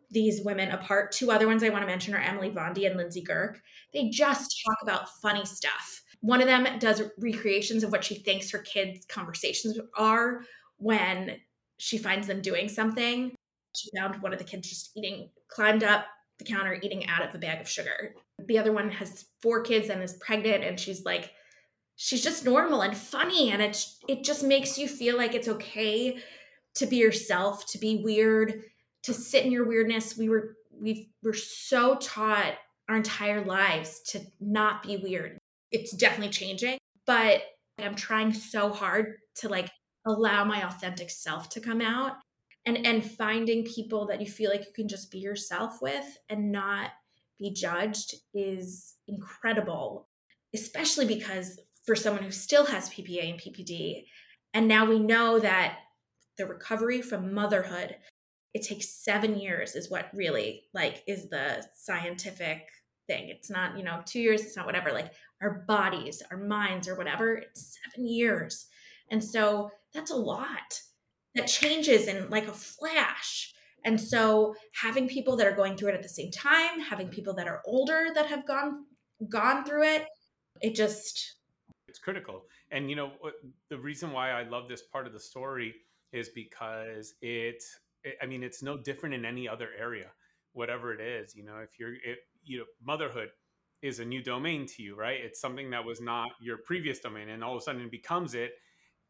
these 0.09 0.41
women 0.43 0.71
apart. 0.71 1.11
Two 1.11 1.31
other 1.31 1.47
ones 1.47 1.63
I 1.63 1.69
want 1.69 1.83
to 1.83 1.87
mention 1.87 2.13
are 2.13 2.19
Emily 2.19 2.49
Vondi 2.49 2.87
and 2.87 2.97
Lindsay 2.97 3.23
Gurk. 3.23 3.57
They 3.93 4.09
just 4.09 4.61
talk 4.65 4.77
about 4.81 5.09
funny 5.21 5.45
stuff. 5.45 6.01
One 6.21 6.41
of 6.41 6.47
them 6.47 6.79
does 6.79 7.01
recreations 7.17 7.83
of 7.83 7.91
what 7.91 8.03
she 8.03 8.15
thinks 8.15 8.51
her 8.51 8.59
kids' 8.59 9.05
conversations 9.05 9.79
are 9.97 10.41
when 10.77 11.37
she 11.77 11.97
finds 11.97 12.27
them 12.27 12.41
doing 12.41 12.69
something. 12.69 13.33
She 13.75 13.89
found 13.97 14.21
one 14.21 14.33
of 14.33 14.39
the 14.39 14.45
kids 14.45 14.69
just 14.69 14.91
eating, 14.95 15.29
climbed 15.47 15.83
up 15.83 16.05
the 16.37 16.45
counter, 16.45 16.77
eating 16.81 17.07
out 17.07 17.27
of 17.27 17.33
a 17.33 17.39
bag 17.39 17.61
of 17.61 17.69
sugar 17.69 18.13
the 18.47 18.57
other 18.57 18.71
one 18.71 18.89
has 18.89 19.25
four 19.41 19.61
kids 19.61 19.89
and 19.89 20.01
is 20.01 20.13
pregnant 20.13 20.63
and 20.63 20.79
she's 20.79 21.05
like 21.05 21.31
she's 21.95 22.23
just 22.23 22.45
normal 22.45 22.81
and 22.81 22.97
funny 22.97 23.51
and 23.51 23.61
it 23.61 23.85
it 24.07 24.23
just 24.23 24.43
makes 24.43 24.77
you 24.77 24.87
feel 24.87 25.17
like 25.17 25.33
it's 25.33 25.47
okay 25.47 26.17
to 26.73 26.85
be 26.85 26.97
yourself 26.97 27.65
to 27.67 27.77
be 27.77 28.01
weird 28.03 28.63
to 29.03 29.13
sit 29.13 29.45
in 29.45 29.51
your 29.51 29.67
weirdness. 29.67 30.17
We 30.17 30.29
were 30.29 30.55
we 30.71 31.11
were 31.23 31.33
so 31.33 31.95
taught 31.95 32.55
our 32.87 32.97
entire 32.97 33.43
lives 33.43 34.01
to 34.09 34.21
not 34.39 34.83
be 34.83 34.97
weird. 34.97 35.37
It's 35.71 35.91
definitely 35.91 36.31
changing 36.31 36.77
but 37.05 37.41
i'm 37.79 37.95
trying 37.95 38.33
so 38.33 38.71
hard 38.71 39.15
to 39.35 39.49
like 39.49 39.69
allow 40.05 40.43
my 40.43 40.65
authentic 40.65 41.09
self 41.09 41.49
to 41.49 41.59
come 41.59 41.81
out 41.81 42.13
and 42.65 42.85
and 42.85 43.03
finding 43.03 43.65
people 43.65 44.05
that 44.07 44.21
you 44.21 44.27
feel 44.27 44.49
like 44.49 44.65
you 44.65 44.73
can 44.73 44.87
just 44.87 45.11
be 45.11 45.19
yourself 45.19 45.81
with 45.81 46.17
and 46.29 46.51
not 46.51 46.91
be 47.41 47.51
judged 47.51 48.15
is 48.33 48.95
incredible, 49.07 50.07
especially 50.53 51.05
because 51.05 51.59
for 51.85 51.95
someone 51.95 52.23
who 52.23 52.31
still 52.31 52.65
has 52.65 52.89
PPA 52.89 53.31
and 53.31 53.41
PPD, 53.41 54.05
and 54.53 54.67
now 54.67 54.85
we 54.85 54.99
know 54.99 55.39
that 55.39 55.79
the 56.37 56.45
recovery 56.45 57.01
from 57.01 57.33
motherhood 57.33 57.95
it 58.53 58.63
takes 58.63 58.89
seven 58.89 59.39
years 59.39 59.75
is 59.75 59.89
what 59.89 60.09
really 60.13 60.63
like 60.73 61.03
is 61.07 61.29
the 61.29 61.65
scientific 61.73 62.67
thing. 63.07 63.29
It's 63.29 63.49
not 63.49 63.77
you 63.77 63.83
know 63.83 64.01
two 64.05 64.19
years 64.19 64.41
it's 64.41 64.57
not 64.57 64.65
whatever 64.65 64.91
like 64.91 65.11
our 65.41 65.63
bodies 65.67 66.21
our 66.31 66.37
minds 66.37 66.87
or 66.87 66.95
whatever 66.95 67.35
it's 67.35 67.77
seven 67.83 68.07
years. 68.07 68.67
And 69.09 69.23
so 69.23 69.71
that's 69.93 70.11
a 70.11 70.15
lot 70.15 70.81
that 71.35 71.47
changes 71.47 72.07
in 72.07 72.29
like 72.29 72.47
a 72.47 72.53
flash 72.53 73.53
and 73.85 73.99
so 73.99 74.55
having 74.73 75.07
people 75.07 75.35
that 75.37 75.47
are 75.47 75.55
going 75.55 75.75
through 75.75 75.89
it 75.89 75.95
at 75.95 76.03
the 76.03 76.09
same 76.09 76.31
time, 76.31 76.79
having 76.79 77.07
people 77.07 77.33
that 77.35 77.47
are 77.47 77.61
older 77.65 78.07
that 78.13 78.27
have 78.27 78.45
gone 78.47 78.85
gone 79.29 79.63
through 79.65 79.83
it, 79.83 80.05
it 80.61 80.75
just 80.75 81.35
it's 81.87 81.99
critical. 81.99 82.45
And 82.71 82.89
you 82.89 82.95
know, 82.95 83.11
the 83.69 83.77
reason 83.77 84.11
why 84.11 84.31
I 84.31 84.43
love 84.43 84.67
this 84.69 84.81
part 84.81 85.07
of 85.07 85.13
the 85.13 85.19
story 85.19 85.75
is 86.13 86.29
because 86.29 87.13
it, 87.21 87.61
I 88.21 88.25
mean, 88.25 88.43
it's 88.43 88.63
no 88.63 88.77
different 88.77 89.15
in 89.15 89.25
any 89.25 89.47
other 89.47 89.69
area, 89.77 90.07
whatever 90.53 90.93
it 90.93 91.01
is. 91.01 91.35
You 91.35 91.43
know, 91.43 91.57
if 91.57 91.79
you're, 91.79 91.93
it, 91.93 92.19
you 92.43 92.59
know, 92.59 92.65
motherhood 92.83 93.29
is 93.81 93.99
a 93.99 94.05
new 94.05 94.23
domain 94.23 94.65
to 94.67 94.83
you, 94.83 94.95
right? 94.95 95.19
It's 95.21 95.41
something 95.41 95.69
that 95.71 95.83
was 95.83 96.01
not 96.01 96.29
your 96.39 96.57
previous 96.57 96.99
domain, 96.99 97.29
and 97.29 97.43
all 97.43 97.55
of 97.55 97.61
a 97.61 97.63
sudden 97.63 97.81
it 97.81 97.91
becomes 97.91 98.35
it. 98.35 98.53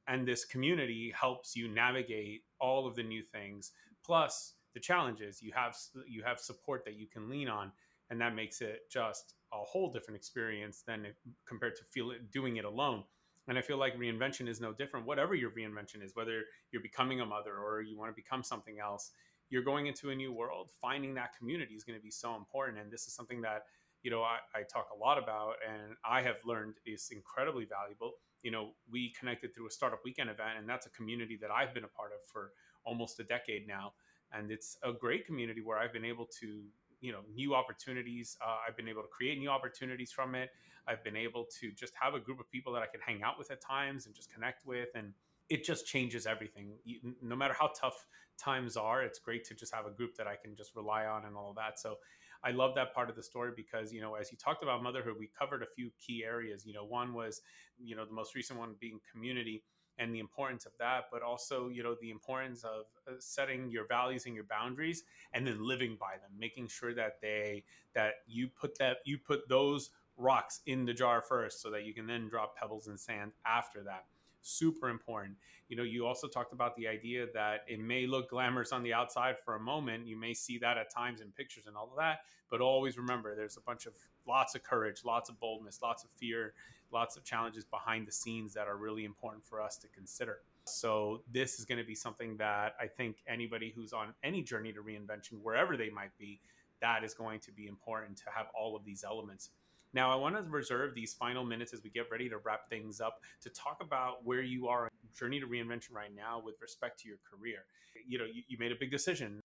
And 0.08 0.28
this 0.28 0.46
community 0.46 1.14
helps 1.16 1.56
you 1.56 1.68
navigate 1.68 2.42
all 2.60 2.88
of 2.88 2.96
the 2.96 3.04
new 3.04 3.22
things. 3.22 3.72
Plus, 4.04 4.56
the 4.74 4.80
challenge 4.80 5.22
is 5.22 5.42
you 5.42 5.52
have 5.54 5.76
you 6.08 6.24
have 6.24 6.40
support 6.40 6.86
that 6.86 6.96
you 6.96 7.08
can 7.08 7.30
lean 7.30 7.48
on 7.48 7.72
and 8.10 8.20
that 8.20 8.36
makes 8.36 8.62
it 8.62 8.82
just 8.92 9.36
a 9.54 9.58
whole 9.58 9.92
different 9.92 10.18
experience 10.18 10.84
than 10.86 11.06
if, 11.06 11.16
compared 11.48 11.76
to 11.76 11.84
feel 11.92 12.12
it, 12.12 12.32
doing 12.32 12.58
it 12.58 12.66
alone. 12.66 13.04
And 13.48 13.58
i 13.58 13.62
feel 13.62 13.78
like 13.78 13.98
reinvention 13.98 14.48
is 14.48 14.62
no 14.62 14.72
different 14.72 15.06
whatever 15.06 15.36
your 15.36 15.52
reinvention 15.52 16.04
is 16.04 16.16
whether 16.16 16.44
you're 16.72 16.82
becoming 16.82 17.20
a 17.20 17.26
mother 17.26 17.58
or 17.58 17.82
you 17.82 17.98
want 17.98 18.10
to 18.10 18.16
become 18.16 18.44
something 18.44 18.80
else 18.80 19.12
you're 19.52 19.62
going 19.62 19.86
into 19.86 20.10
a 20.10 20.16
new 20.16 20.32
world 20.32 20.70
finding 20.82 21.14
that 21.14 21.38
community 21.38 21.76
is 21.76 21.84
going 21.84 22.00
to 22.00 22.02
be 22.02 22.10
so 22.10 22.36
important. 22.36 22.80
And 22.80 22.90
this 22.90 23.06
is 23.06 23.14
something 23.14 23.42
that 23.42 23.66
you 24.02 24.10
know 24.10 24.24
I, 24.24 24.38
I 24.56 24.64
talk 24.64 24.88
a 24.96 24.98
lot 24.98 25.22
about 25.22 25.56
and 25.70 25.94
i 26.04 26.24
have 26.24 26.38
learned 26.44 26.76
is 26.88 27.10
incredibly 27.12 27.66
valuable. 27.66 28.14
You 28.42 28.50
know 28.50 28.72
we 28.90 29.14
connected 29.20 29.54
through 29.54 29.68
a 29.68 29.72
startup 29.72 30.00
weekend 30.04 30.32
event 30.32 30.58
and 30.58 30.68
that's 30.68 30.88
a 30.88 30.90
community 30.90 31.38
that 31.40 31.52
i've 31.52 31.76
been 31.76 31.84
a 31.84 31.94
part 32.00 32.10
of 32.12 32.26
for 32.32 32.54
almost 32.84 33.20
a 33.20 33.24
decade 33.24 33.68
now 33.68 33.94
and 34.34 34.52
it's 34.52 34.78
a 34.84 34.92
great 34.94 35.26
community 35.26 35.62
where 35.62 35.78
I've 35.78 35.94
been 35.94 36.06
able 36.06 36.28
to 36.40 36.64
you 37.02 37.12
know 37.12 37.20
new 37.34 37.54
opportunities 37.54 38.38
uh, 38.46 38.58
i've 38.68 38.78
been 38.78 38.88
able 38.88 39.02
to 39.02 39.08
create 39.08 39.38
new 39.38 39.50
opportunities 39.50 40.12
from 40.12 40.36
it. 40.36 40.52
I've 40.88 41.04
been 41.04 41.16
able 41.16 41.46
to 41.60 41.72
just 41.72 41.94
have 42.00 42.16
a 42.16 42.20
group 42.20 42.40
of 42.40 42.50
people 42.50 42.72
that 42.74 42.82
i 42.84 42.86
can 42.86 43.02
hang 43.06 43.24
out 43.24 43.38
with 43.38 43.52
at 43.52 43.62
times 43.62 44.06
and 44.06 44.16
just 44.16 44.32
connect 44.34 44.66
with 44.66 44.90
and 44.96 45.14
it 45.50 45.66
just 45.66 45.86
changes 45.86 46.26
everything. 46.26 46.72
You, 46.86 47.14
no 47.22 47.36
matter 47.36 47.54
how 47.60 47.72
tough 47.78 48.06
times 48.38 48.78
are 48.78 49.04
it's 49.04 49.20
great 49.20 49.44
to 49.46 49.54
just 49.54 49.74
have 49.76 49.86
a 49.86 49.92
group 49.92 50.16
that 50.16 50.28
i 50.28 50.36
can 50.36 50.56
just 50.56 50.76
rely 50.76 51.06
on 51.06 51.26
and 51.26 51.36
all 51.36 51.50
of 51.50 51.56
that. 51.58 51.80
So 51.80 51.98
i 52.44 52.52
love 52.52 52.74
that 52.76 52.94
part 52.94 53.10
of 53.10 53.16
the 53.16 53.24
story 53.24 53.52
because 53.56 53.92
you 53.92 54.02
know 54.02 54.16
as 54.16 54.32
you 54.32 54.38
talked 54.38 54.64
about 54.64 54.82
motherhood 54.84 55.16
we 55.20 55.30
covered 55.38 55.64
a 55.64 55.68
few 55.76 55.92
key 56.00 56.24
areas. 56.24 56.66
You 56.66 56.74
know 56.74 56.86
one 56.86 57.14
was 57.14 57.42
you 57.80 57.96
know 57.96 58.06
the 58.06 58.14
most 58.14 58.36
recent 58.36 58.60
one 58.60 58.76
being 58.80 59.00
community 59.12 59.64
and 59.98 60.14
the 60.14 60.20
importance 60.20 60.66
of 60.66 60.72
that 60.80 61.06
but 61.12 61.22
also 61.22 61.70
you 61.70 61.84
know 61.84 61.96
the 62.02 62.10
importance 62.10 62.64
of 62.64 62.86
uh, 63.08 63.12
setting 63.20 63.70
your 63.70 63.86
values 63.88 64.26
and 64.26 64.36
your 64.36 64.44
boundaries 64.46 65.04
and 65.34 65.46
then 65.46 65.64
living 65.66 65.98
by 66.00 66.14
them 66.14 66.32
making 66.38 66.68
sure 66.68 66.94
that 66.94 67.20
they 67.22 67.64
that 67.94 68.16
you 68.28 68.48
put 68.48 68.78
that 68.78 68.98
you 69.06 69.18
put 69.18 69.48
those 69.48 69.92
rocks 70.18 70.62
in 70.66 70.86
the 70.86 70.94
jar 70.94 71.22
first 71.22 71.62
so 71.62 71.72
that 71.72 71.86
you 71.86 71.94
can 71.94 72.06
then 72.06 72.28
drop 72.28 72.56
pebbles 72.56 72.88
and 72.88 73.00
sand 73.00 73.32
after 73.46 73.82
that. 73.84 74.06
Super 74.42 74.90
important. 74.90 75.36
You 75.68 75.78
know 75.78 75.84
you 75.84 76.06
also 76.06 76.28
talked 76.28 76.54
about 76.54 76.76
the 76.76 76.88
idea 76.88 77.28
that 77.34 77.64
it 77.68 77.80
may 77.80 78.08
look 78.08 78.30
glamorous 78.30 78.72
on 78.72 78.84
the 78.84 78.94
outside 78.94 79.36
for 79.44 79.56
a 79.56 79.60
moment. 79.60 80.08
You 80.08 80.18
may 80.18 80.34
see 80.34 80.58
that 80.60 80.78
at 80.78 80.94
times 80.94 81.22
in 81.22 81.32
pictures 81.32 81.66
and 81.68 81.76
all 81.76 81.90
of 81.92 81.98
that 81.98 82.20
but 82.52 82.62
always 82.62 82.98
remember 82.98 83.34
there's 83.34 83.58
a 83.58 83.62
bunch 83.62 83.88
of 83.88 83.94
lots 84.28 84.54
of 84.54 84.62
courage 84.62 85.04
lots 85.04 85.30
of 85.30 85.40
boldness 85.40 85.80
lots 85.82 86.04
of 86.04 86.10
fear 86.12 86.54
lots 86.92 87.18
of 87.18 87.24
challenges 87.24 87.66
behind 87.66 88.08
the 88.08 88.12
scenes 88.12 88.54
that 88.54 88.68
are 88.68 88.78
really 88.78 89.06
important 89.06 89.46
for 89.46 89.62
us 89.62 89.78
to 89.78 89.88
consider. 89.88 90.40
So, 90.66 91.22
this 91.32 91.60
is 91.60 91.66
going 91.66 91.80
to 91.80 91.84
be 91.84 91.96
something 91.96 92.38
that 92.38 92.76
I 92.80 92.88
think 92.88 93.18
anybody 93.28 93.74
who's 93.76 93.94
on 93.94 94.14
any 94.24 94.44
journey 94.44 94.72
to 94.74 94.82
reinvention, 94.82 95.42
wherever 95.42 95.76
they 95.76 95.90
might 95.90 96.16
be, 96.20 96.40
that 96.82 97.04
is 97.04 97.14
going 97.14 97.40
to 97.42 97.52
be 97.52 97.68
important 97.68 98.18
to 98.18 98.26
have 98.36 98.48
all 98.58 98.76
of 98.76 98.86
these 98.86 99.04
elements. 99.04 99.50
Now, 99.94 100.12
I 100.12 100.16
want 100.16 100.36
to 100.36 100.44
reserve 100.44 100.96
these 100.96 101.14
final 101.14 101.44
minutes 101.44 101.74
as 101.74 101.84
we 101.84 101.90
get 101.90 102.10
ready 102.10 102.30
to 102.30 102.38
wrap 102.38 102.70
things 102.70 103.02
up 103.02 103.20
to 103.42 103.50
talk 103.50 103.80
about 103.82 104.26
where 104.26 104.42
you 104.42 104.68
are 104.68 104.84
on 104.84 104.90
journey 105.18 105.40
to 105.40 105.48
reinvention 105.48 105.94
right 105.94 106.16
now 106.16 106.42
with 106.44 106.56
respect 106.62 107.00
to 107.02 107.08
your 107.08 107.18
career. 107.30 107.66
You 108.08 108.20
know, 108.20 108.26
you, 108.26 108.44
you 108.48 108.58
made 108.58 108.72
a 108.72 108.76
big 108.80 108.90
decision 108.90 109.42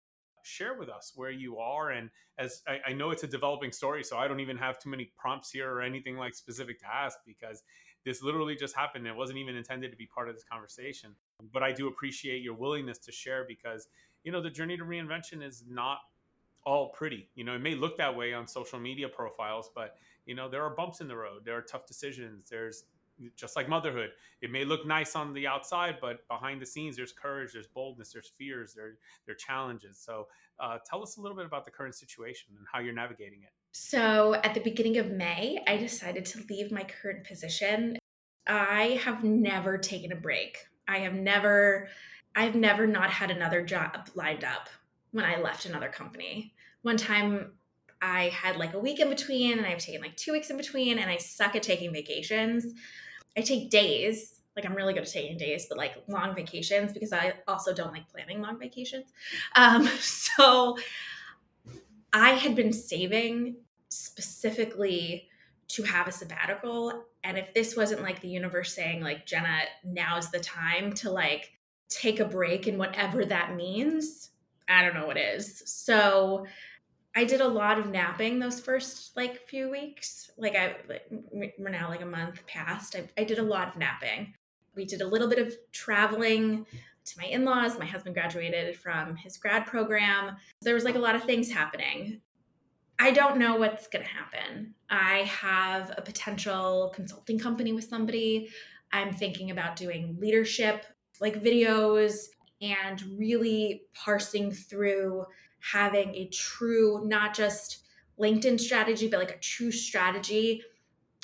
share 0.47 0.79
with 0.79 0.89
us 0.89 1.13
where 1.15 1.31
you 1.31 1.59
are. 1.59 1.91
And 1.91 2.11
as 2.39 2.63
I, 2.67 2.91
I, 2.91 2.93
know 2.93 3.11
it's 3.11 3.25
a 3.25 3.27
developing 3.27 3.73
story, 3.73 4.05
so 4.05 4.17
I 4.17 4.29
don't 4.29 4.41
even 4.41 4.57
have 4.57 4.79
too 4.79 4.89
many 4.89 5.11
prompts 5.17 5.51
here 5.51 5.71
or 5.71 5.83
anything 5.83 6.17
like 6.17 6.35
specific 6.35 6.79
to 6.81 6.87
ask 6.87 7.19
because 7.27 7.63
this 8.05 8.23
literally 8.23 8.55
just 8.55 8.77
happened. 8.77 9.07
It 9.07 9.17
wasn't 9.17 9.39
even 9.39 9.57
intended 9.57 9.91
to 9.91 9.97
be 9.97 10.07
part 10.07 10.29
of 10.29 10.35
this 10.35 10.45
conversation. 10.45 11.11
But 11.53 11.63
I 11.63 11.73
do 11.73 11.89
appreciate 11.89 12.43
your 12.43 12.55
willingness 12.55 12.99
to 12.99 13.13
share 13.13 13.45
because, 13.47 13.89
you 14.23 14.31
know, 14.31 14.41
the 14.41 14.51
journey 14.51 14.77
to 14.77 14.85
reinvention 14.85 15.43
is 15.43 15.65
not 15.69 15.99
all 16.65 16.91
pretty. 16.91 17.29
You 17.35 17.45
know, 17.45 17.55
it 17.55 17.61
may 17.61 17.75
look 17.75 17.99
that 17.99 18.17
way 18.17 18.33
on 18.33 18.47
social 18.47 18.79
media 18.79 19.09
profiles, 19.09 19.71
but, 19.75 19.97
you 20.25 20.35
know, 20.35 20.49
there 20.49 20.63
are 20.63 20.71
bumps 20.71 21.01
in 21.01 21.09
the 21.09 21.17
road. 21.17 21.45
There 21.45 21.57
are 21.57 21.63
tough 21.63 21.87
decisions. 21.87 22.49
There's 22.49 22.85
just 23.37 23.57
like 23.57 23.69
motherhood. 23.69 24.11
It 24.43 24.51
may 24.51 24.65
look 24.65 24.87
nice 24.87 25.17
on 25.17 25.33
the 25.33 25.47
outside, 25.47 25.97
but 26.01 26.27
behind 26.29 26.61
the 26.61 26.67
scenes, 26.67 26.97
there's 26.97 27.13
courage, 27.13 27.53
there's 27.53 27.67
boldness, 27.69 28.13
there's 28.13 28.33
fears, 28.39 28.75
there, 28.75 28.99
there 29.27 29.35
are 29.35 29.37
challenges. 29.37 29.99
So 29.99 30.27
uh, 30.61 30.79
tell 30.85 31.03
us 31.03 31.17
a 31.17 31.21
little 31.21 31.37
bit 31.37 31.47
about 31.47 31.65
the 31.65 31.71
current 31.71 31.95
situation 31.95 32.55
and 32.57 32.67
how 32.71 32.81
you're 32.81 32.95
navigating 32.95 33.43
it. 33.43 33.51
So 33.73 34.35
at 34.35 34.55
the 34.55 34.61
beginning 34.61 34.99
of 34.99 35.11
May, 35.11 35.63
I 35.67 35.77
decided 35.77 36.25
to 36.27 36.43
leave 36.49 36.73
my 36.73 36.85
current 36.85 37.27
position. 37.27 37.99
I 38.47 39.01
have 39.05 39.25
never 39.25 39.77
taken 39.79 40.13
a 40.13 40.17
break. 40.17 40.59
I 40.89 40.99
have 40.99 41.15
never, 41.15 41.89
I've 42.35 42.55
never 42.55 42.87
not 42.87 43.11
had 43.11 43.31
another 43.31 43.65
job 43.65 44.09
lined 44.15 44.45
up 44.45 44.69
when 45.11 45.25
I 45.25 45.41
left 45.41 45.67
another 45.67 45.89
company. 45.89 46.55
One 46.83 46.97
time 46.97 47.53
I 48.01 48.29
had 48.29 48.57
like 48.57 48.75
a 48.75 48.79
week 48.79 49.01
in 49.01 49.09
between 49.09 49.59
and 49.59 49.67
I've 49.67 49.79
taken 49.79 50.03
like 50.03 50.17
two 50.17 50.33
weeks 50.33 50.51
in 50.51 50.57
between 50.57 50.99
and 50.99 51.11
I 51.11 51.17
suck 51.17 51.57
at 51.57 51.63
taking 51.63 51.93
vacations. 51.93 52.67
I 53.37 53.43
take 53.43 53.71
days. 53.71 54.41
Like 54.55 54.65
I'm 54.65 54.75
really 54.75 54.95
good 54.95 55.03
at 55.03 55.11
taking 55.11 55.37
days, 55.37 55.67
but 55.69 55.77
like 55.77 55.97
long 56.09 56.35
vacations 56.35 56.93
because 56.93 57.13
I 57.13 57.35
also 57.47 57.75
don't 57.75 57.93
like 57.93 58.09
planning 58.09 58.41
long 58.41 58.59
vacations. 58.59 59.13
Um, 59.55 59.87
so 60.01 60.79
I 62.13 62.31
had 62.31 62.55
been 62.55 62.73
saving 62.73 63.57
specifically 63.91 65.29
to 65.69 65.83
have 65.83 66.09
a 66.09 66.13
sabbatical. 66.13 67.05
And 67.25 67.37
if 67.37 67.53
this 67.53 67.77
wasn't 67.77 68.03
like 68.03 68.21
the 68.21 68.29
universe 68.29 68.75
saying, 68.75 69.03
like, 69.03 69.27
Jenna, 69.27 69.61
now's 69.85 70.31
the 70.31 70.41
time 70.41 70.93
to 70.95 71.11
like 71.11 71.53
take 71.89 72.21
a 72.21 72.25
break 72.25 72.67
and 72.67 72.79
whatever 72.79 73.25
that 73.25 73.55
means, 73.55 74.31
I 74.69 74.83
don't 74.83 74.95
know 74.95 75.07
what 75.07 75.17
is. 75.17 75.63
So 75.67 76.47
I 77.17 77.25
did 77.25 77.41
a 77.41 77.49
lot 77.49 77.79
of 77.79 77.91
napping 77.91 78.39
those 78.39 78.61
first 78.61 79.17
like 79.17 79.49
few 79.49 79.71
weeks. 79.71 80.31
Like 80.37 80.55
I, 80.55 80.77
we're 81.33 81.71
now 81.71 81.89
like 81.89 82.03
a 82.03 82.07
month 82.07 82.47
past. 82.47 82.95
I, 82.95 83.09
I 83.19 83.25
did 83.25 83.39
a 83.39 83.43
lot 83.43 83.69
of 83.69 83.77
napping. 83.77 84.35
We 84.75 84.85
did 84.85 85.01
a 85.01 85.07
little 85.07 85.27
bit 85.27 85.39
of 85.39 85.55
traveling 85.73 86.67
to 87.07 87.19
my 87.19 87.25
in-laws. 87.25 87.79
My 87.79 87.87
husband 87.87 88.15
graduated 88.15 88.77
from 88.77 89.17
his 89.17 89.39
grad 89.39 89.65
program. 89.65 90.37
There 90.61 90.75
was 90.75 90.85
like 90.85 90.95
a 90.95 91.01
lot 91.01 91.15
of 91.15 91.25
things 91.25 91.51
happening. 91.51 92.21
I 92.99 93.13
don't 93.13 93.39
know 93.39 93.57
what's 93.57 93.87
going 93.87 94.05
to 94.05 94.11
happen. 94.11 94.75
I 94.91 95.21
have 95.21 95.95
a 95.97 96.03
potential 96.03 96.93
consulting 96.95 97.39
company 97.39 97.73
with 97.73 97.85
somebody. 97.85 98.51
I'm 98.93 99.15
thinking 99.15 99.51
about 99.51 99.77
doing 99.77 100.19
leadership 100.21 100.85
like 101.19 101.43
videos 101.43 102.27
and 102.61 103.03
really 103.19 103.85
parsing 103.95 104.51
through 104.53 105.25
having 105.73 106.15
a 106.15 106.27
true, 106.29 107.03
not 107.07 107.35
just 107.35 107.85
LinkedIn 108.19 108.59
strategy, 108.61 109.09
but 109.09 109.19
like 109.19 109.31
a 109.31 109.39
true 109.39 109.73
strategy, 109.73 110.63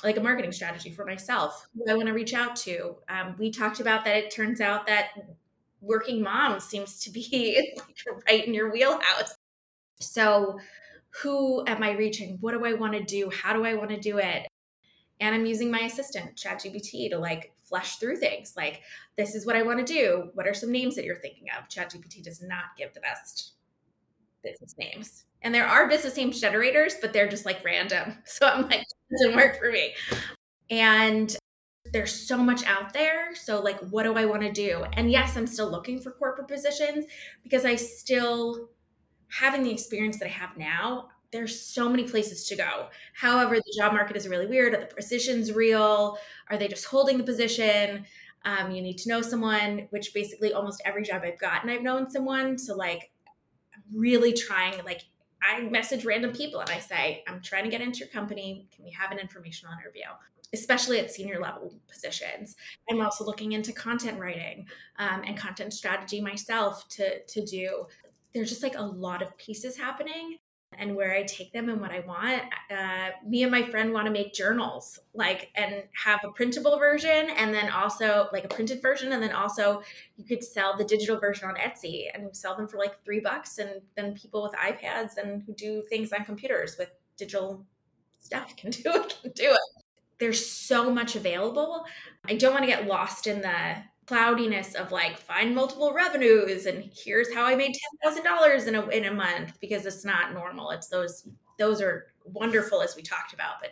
like 0.02 0.16
a 0.16 0.20
marketing 0.20 0.52
strategy 0.52 0.90
for 0.90 1.04
myself, 1.04 1.66
who 1.74 1.90
I 1.90 1.94
want 1.94 2.08
to 2.08 2.12
reach 2.12 2.34
out 2.34 2.56
to. 2.56 2.96
Um, 3.08 3.36
we 3.38 3.50
talked 3.50 3.80
about 3.80 4.04
that 4.04 4.16
it 4.16 4.30
turns 4.30 4.60
out 4.60 4.86
that 4.86 5.10
working 5.80 6.22
mom 6.22 6.60
seems 6.60 6.98
to 7.00 7.10
be 7.10 7.72
like 7.76 7.96
right 8.28 8.46
in 8.46 8.54
your 8.54 8.72
wheelhouse. 8.72 9.34
So, 10.00 10.58
who 11.22 11.64
am 11.66 11.82
I 11.82 11.92
reaching? 11.92 12.38
What 12.40 12.52
do 12.52 12.64
I 12.64 12.72
want 12.72 12.94
to 12.94 13.02
do? 13.02 13.30
How 13.30 13.52
do 13.52 13.64
I 13.64 13.74
want 13.74 13.90
to 13.90 14.00
do 14.00 14.18
it? 14.18 14.48
And 15.20 15.34
I'm 15.34 15.46
using 15.46 15.70
my 15.70 15.80
assistant, 15.80 16.36
ChatGPT, 16.36 17.10
to 17.10 17.18
like 17.18 17.52
flesh 17.62 17.96
through 17.96 18.16
things. 18.16 18.54
Like, 18.56 18.80
this 19.16 19.34
is 19.34 19.46
what 19.46 19.54
I 19.54 19.62
want 19.62 19.78
to 19.78 19.84
do. 19.84 20.30
What 20.34 20.48
are 20.48 20.54
some 20.54 20.72
names 20.72 20.96
that 20.96 21.04
you're 21.04 21.20
thinking 21.20 21.48
of? 21.56 21.68
ChatGPT 21.68 22.24
does 22.24 22.42
not 22.42 22.76
give 22.76 22.92
the 22.94 23.00
best 23.00 23.52
business 24.42 24.74
names. 24.78 25.24
And 25.42 25.54
there 25.54 25.66
are 25.66 25.88
business 25.88 26.16
name 26.16 26.32
generators, 26.32 26.94
but 27.00 27.12
they're 27.12 27.28
just 27.28 27.44
like 27.44 27.64
random. 27.64 28.18
So 28.24 28.46
I'm 28.46 28.68
like, 28.68 28.84
doesn't 29.10 29.36
work 29.36 29.58
for 29.58 29.70
me. 29.70 29.94
And 30.70 31.36
there's 31.92 32.12
so 32.12 32.38
much 32.38 32.64
out 32.64 32.92
there. 32.92 33.34
So, 33.34 33.60
like, 33.60 33.78
what 33.90 34.04
do 34.04 34.14
I 34.14 34.24
want 34.24 34.42
to 34.42 34.52
do? 34.52 34.84
And 34.94 35.10
yes, 35.10 35.36
I'm 35.36 35.46
still 35.46 35.70
looking 35.70 36.00
for 36.00 36.12
corporate 36.12 36.48
positions 36.48 37.04
because 37.42 37.64
I 37.64 37.76
still, 37.76 38.70
having 39.28 39.62
the 39.62 39.70
experience 39.70 40.18
that 40.18 40.26
I 40.26 40.30
have 40.30 40.56
now, 40.56 41.08
there's 41.32 41.60
so 41.60 41.88
many 41.88 42.04
places 42.04 42.46
to 42.48 42.56
go. 42.56 42.88
However, 43.14 43.56
the 43.56 43.74
job 43.78 43.92
market 43.92 44.16
is 44.16 44.28
really 44.28 44.46
weird. 44.46 44.74
Are 44.74 44.80
the 44.80 44.94
positions 44.94 45.52
real? 45.52 46.18
Are 46.50 46.58
they 46.58 46.68
just 46.68 46.84
holding 46.84 47.18
the 47.18 47.24
position? 47.24 48.04
Um, 48.44 48.70
you 48.72 48.82
need 48.82 48.98
to 48.98 49.08
know 49.08 49.22
someone, 49.22 49.86
which 49.90 50.12
basically 50.14 50.52
almost 50.52 50.82
every 50.84 51.04
job 51.04 51.22
I've 51.24 51.38
gotten, 51.38 51.70
I've 51.70 51.82
known 51.82 52.10
someone. 52.10 52.58
So, 52.58 52.74
like, 52.74 53.11
really 53.94 54.32
trying 54.32 54.84
like 54.84 55.04
I 55.42 55.62
message 55.62 56.04
random 56.04 56.32
people 56.32 56.60
and 56.60 56.70
I 56.70 56.78
say, 56.78 57.24
I'm 57.26 57.40
trying 57.40 57.64
to 57.64 57.70
get 57.70 57.80
into 57.80 58.00
your 58.00 58.08
company. 58.08 58.68
Can 58.74 58.84
we 58.84 58.92
have 58.92 59.10
an 59.10 59.18
informational 59.18 59.74
interview? 59.74 60.04
Especially 60.52 61.00
at 61.00 61.10
senior 61.10 61.40
level 61.40 61.74
positions. 61.90 62.56
I'm 62.88 63.00
also 63.00 63.24
looking 63.24 63.52
into 63.52 63.72
content 63.72 64.20
writing 64.20 64.66
um, 64.98 65.22
and 65.26 65.36
content 65.36 65.72
strategy 65.72 66.20
myself 66.20 66.88
to, 66.90 67.24
to 67.24 67.44
do. 67.44 67.86
There's 68.32 68.50
just 68.50 68.62
like 68.62 68.76
a 68.76 68.82
lot 68.82 69.22
of 69.22 69.36
pieces 69.36 69.76
happening 69.76 70.38
and 70.78 70.94
where 70.94 71.14
I 71.14 71.22
take 71.22 71.52
them 71.52 71.68
and 71.68 71.80
what 71.80 71.90
I 71.90 72.00
want. 72.00 72.42
Uh, 72.70 73.10
me 73.26 73.42
and 73.42 73.50
my 73.50 73.62
friend 73.62 73.92
want 73.92 74.06
to 74.06 74.12
make 74.12 74.32
journals, 74.32 74.98
like, 75.14 75.50
and 75.54 75.82
have 75.92 76.20
a 76.24 76.30
printable 76.30 76.78
version, 76.78 77.30
and 77.36 77.54
then 77.54 77.70
also 77.70 78.28
like 78.32 78.44
a 78.44 78.48
printed 78.48 78.82
version, 78.82 79.12
and 79.12 79.22
then 79.22 79.32
also 79.32 79.82
you 80.16 80.24
could 80.24 80.42
sell 80.42 80.76
the 80.76 80.84
digital 80.84 81.18
version 81.18 81.48
on 81.48 81.54
Etsy 81.56 82.06
and 82.14 82.34
sell 82.34 82.56
them 82.56 82.68
for 82.68 82.78
like 82.78 83.04
three 83.04 83.20
bucks, 83.20 83.58
and 83.58 83.80
then 83.96 84.14
people 84.14 84.42
with 84.42 84.52
iPads 84.52 85.16
and 85.16 85.42
who 85.42 85.54
do 85.54 85.82
things 85.88 86.12
on 86.12 86.24
computers 86.24 86.76
with 86.78 86.90
digital 87.16 87.64
stuff 88.20 88.56
can 88.56 88.70
do 88.70 88.82
it. 88.86 89.18
Can 89.22 89.32
do 89.32 89.52
it. 89.52 89.84
There's 90.18 90.44
so 90.44 90.90
much 90.90 91.16
available. 91.16 91.84
I 92.26 92.34
don't 92.34 92.52
want 92.52 92.62
to 92.64 92.70
get 92.70 92.86
lost 92.86 93.26
in 93.26 93.40
the 93.40 93.76
cloudiness 94.06 94.74
of 94.74 94.90
like 94.90 95.16
find 95.18 95.54
multiple 95.54 95.92
revenues 95.92 96.66
and 96.66 96.90
here's 96.94 97.32
how 97.32 97.44
I 97.44 97.54
made 97.54 97.72
ten 97.72 98.00
thousand 98.02 98.24
dollars 98.24 98.66
in 98.66 98.74
a 98.74 98.86
in 98.88 99.04
a 99.04 99.14
month 99.14 99.58
because 99.60 99.86
it's 99.86 100.04
not 100.04 100.32
normal. 100.32 100.70
It's 100.70 100.88
those 100.88 101.28
those 101.58 101.80
are 101.80 102.06
wonderful 102.24 102.82
as 102.82 102.96
we 102.96 103.02
talked 103.02 103.32
about, 103.32 103.54
but 103.60 103.70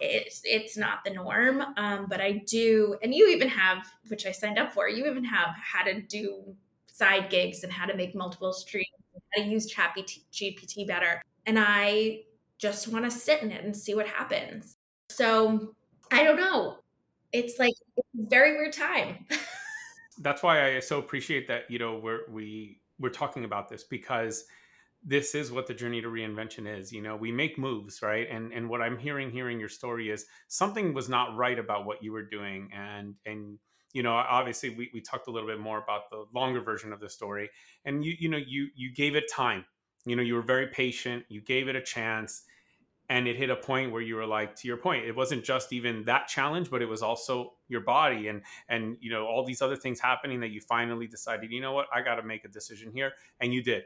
it's 0.00 0.40
it's 0.44 0.76
not 0.76 1.04
the 1.04 1.12
norm. 1.12 1.62
Um, 1.76 2.06
but 2.08 2.20
I 2.20 2.42
do, 2.46 2.96
and 3.02 3.14
you 3.14 3.28
even 3.28 3.48
have, 3.48 3.86
which 4.08 4.26
I 4.26 4.32
signed 4.32 4.58
up 4.58 4.74
for. 4.74 4.88
You 4.88 5.06
even 5.06 5.24
have 5.24 5.54
how 5.56 5.84
to 5.84 6.00
do 6.02 6.54
side 6.86 7.30
gigs 7.30 7.62
and 7.62 7.72
how 7.72 7.86
to 7.86 7.96
make 7.96 8.14
multiple 8.14 8.52
streams, 8.52 8.88
how 9.36 9.42
to 9.42 9.48
use 9.48 9.66
Chat 9.66 9.96
GPT 10.32 10.86
better. 10.86 11.22
And 11.46 11.58
I 11.58 12.22
just 12.58 12.88
want 12.88 13.04
to 13.04 13.10
sit 13.10 13.42
in 13.42 13.52
it 13.52 13.64
and 13.64 13.76
see 13.76 13.94
what 13.94 14.06
happens. 14.06 14.76
So 15.10 15.74
I 16.10 16.22
don't 16.24 16.36
know 16.36 16.78
it's 17.34 17.58
like 17.58 17.74
very 18.14 18.56
weird 18.56 18.72
time. 18.72 19.26
That's 20.18 20.42
why 20.42 20.76
I 20.76 20.80
so 20.80 20.98
appreciate 20.98 21.48
that 21.48 21.70
you 21.70 21.78
know 21.78 21.98
we're 21.98 22.20
we 22.30 22.80
we're 22.98 23.10
talking 23.10 23.44
about 23.44 23.68
this 23.68 23.84
because 23.84 24.44
this 25.06 25.34
is 25.34 25.52
what 25.52 25.66
the 25.66 25.74
journey 25.74 26.00
to 26.00 26.08
reinvention 26.08 26.66
is 26.66 26.92
you 26.92 27.02
know 27.02 27.16
we 27.16 27.32
make 27.32 27.58
moves 27.58 28.00
right? 28.00 28.28
And 28.30 28.52
and 28.52 28.68
what 28.68 28.80
i'm 28.80 28.96
hearing 28.96 29.30
hearing 29.30 29.58
your 29.58 29.68
story 29.68 30.10
is 30.10 30.26
something 30.48 30.94
was 30.94 31.08
not 31.08 31.36
right 31.36 31.58
about 31.58 31.84
what 31.84 32.02
you 32.02 32.12
were 32.12 32.22
doing. 32.22 32.70
And 32.72 33.14
and 33.26 33.58
you 33.92 34.02
know 34.02 34.12
obviously 34.14 34.70
we, 34.70 34.90
we 34.94 35.00
talked 35.00 35.26
a 35.26 35.30
little 35.32 35.48
bit 35.48 35.58
more 35.60 35.82
about 35.82 36.10
the 36.10 36.24
longer 36.32 36.60
version 36.60 36.92
of 36.92 37.00
the 37.00 37.10
story. 37.10 37.50
And 37.84 38.04
you 38.04 38.14
you 38.18 38.28
know 38.28 38.38
you 38.38 38.68
you 38.76 38.94
gave 38.94 39.16
it 39.16 39.24
time. 39.30 39.64
You 40.06 40.14
know 40.14 40.22
you 40.22 40.34
were 40.34 40.42
very 40.42 40.68
patient. 40.68 41.24
You 41.28 41.40
gave 41.40 41.66
it 41.66 41.74
a 41.74 41.82
chance 41.82 42.44
and 43.08 43.28
it 43.28 43.36
hit 43.36 43.50
a 43.50 43.56
point 43.56 43.92
where 43.92 44.00
you 44.00 44.16
were 44.16 44.26
like 44.26 44.56
to 44.56 44.66
your 44.66 44.76
point 44.76 45.04
it 45.04 45.14
wasn't 45.14 45.44
just 45.44 45.72
even 45.72 46.04
that 46.04 46.26
challenge 46.26 46.70
but 46.70 46.80
it 46.80 46.86
was 46.86 47.02
also 47.02 47.52
your 47.68 47.80
body 47.80 48.28
and 48.28 48.42
and 48.68 48.96
you 49.00 49.10
know 49.10 49.26
all 49.26 49.44
these 49.44 49.60
other 49.62 49.76
things 49.76 50.00
happening 50.00 50.40
that 50.40 50.50
you 50.50 50.60
finally 50.60 51.06
decided 51.06 51.50
you 51.50 51.60
know 51.60 51.72
what? 51.72 51.86
I 51.94 52.02
got 52.02 52.16
to 52.16 52.22
make 52.22 52.44
a 52.44 52.48
decision 52.48 52.92
here 52.92 53.12
and 53.40 53.52
you 53.52 53.62
did. 53.62 53.84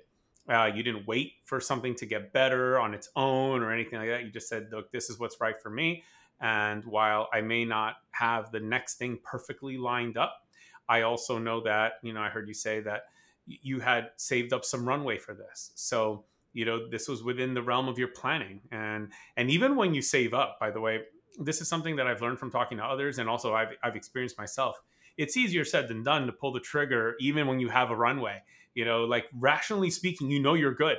Uh, 0.48 0.70
you 0.74 0.82
didn't 0.82 1.06
wait 1.06 1.32
for 1.44 1.60
something 1.60 1.94
to 1.94 2.06
get 2.06 2.32
better 2.32 2.78
on 2.78 2.94
its 2.94 3.10
own 3.16 3.62
or 3.62 3.70
anything 3.70 3.98
like 3.98 4.08
that. 4.08 4.24
You 4.24 4.30
just 4.30 4.48
said 4.48 4.68
look 4.72 4.90
this 4.92 5.10
is 5.10 5.18
what's 5.18 5.40
right 5.40 5.60
for 5.60 5.70
me 5.70 6.04
and 6.40 6.84
while 6.84 7.28
i 7.32 7.40
may 7.40 7.64
not 7.64 7.96
have 8.12 8.52
the 8.52 8.60
next 8.60 8.94
thing 8.94 9.18
perfectly 9.24 9.76
lined 9.76 10.16
up 10.16 10.46
i 10.88 11.02
also 11.02 11.36
know 11.36 11.60
that 11.60 11.94
you 12.00 12.12
know 12.12 12.20
i 12.20 12.28
heard 12.28 12.46
you 12.46 12.54
say 12.54 12.78
that 12.78 13.06
you 13.48 13.80
had 13.80 14.10
saved 14.16 14.52
up 14.52 14.64
some 14.64 14.86
runway 14.86 15.18
for 15.18 15.34
this. 15.34 15.72
So 15.74 16.24
you 16.58 16.64
know 16.64 16.88
this 16.88 17.06
was 17.06 17.22
within 17.22 17.54
the 17.54 17.62
realm 17.62 17.86
of 17.86 17.98
your 17.98 18.08
planning. 18.08 18.60
And 18.72 19.12
and 19.36 19.48
even 19.48 19.76
when 19.76 19.94
you 19.94 20.02
save 20.02 20.34
up 20.34 20.58
by 20.58 20.72
the 20.72 20.80
way 20.80 21.02
this 21.38 21.60
is 21.60 21.68
something 21.68 21.94
that 21.94 22.08
i've 22.08 22.20
learned 22.20 22.40
from 22.40 22.50
talking 22.50 22.78
to 22.78 22.84
others 22.84 23.20
and 23.20 23.28
also 23.28 23.54
i've, 23.54 23.68
I've 23.84 23.94
experienced 23.94 24.36
myself. 24.36 24.82
It's 25.16 25.36
easier 25.36 25.64
said 25.64 25.86
than 25.86 26.02
done 26.02 26.26
to 26.26 26.32
pull 26.32 26.52
the 26.52 26.60
trigger 26.60 27.14
even 27.20 27.46
when 27.46 27.60
you 27.60 27.68
have 27.68 27.90
a 27.92 27.96
runway. 27.96 28.42
You 28.74 28.84
know 28.84 29.04
like 29.04 29.26
rationally 29.32 29.90
speaking 29.90 30.30
you 30.30 30.42
know 30.42 30.54
you're 30.54 30.74
good 30.74 30.98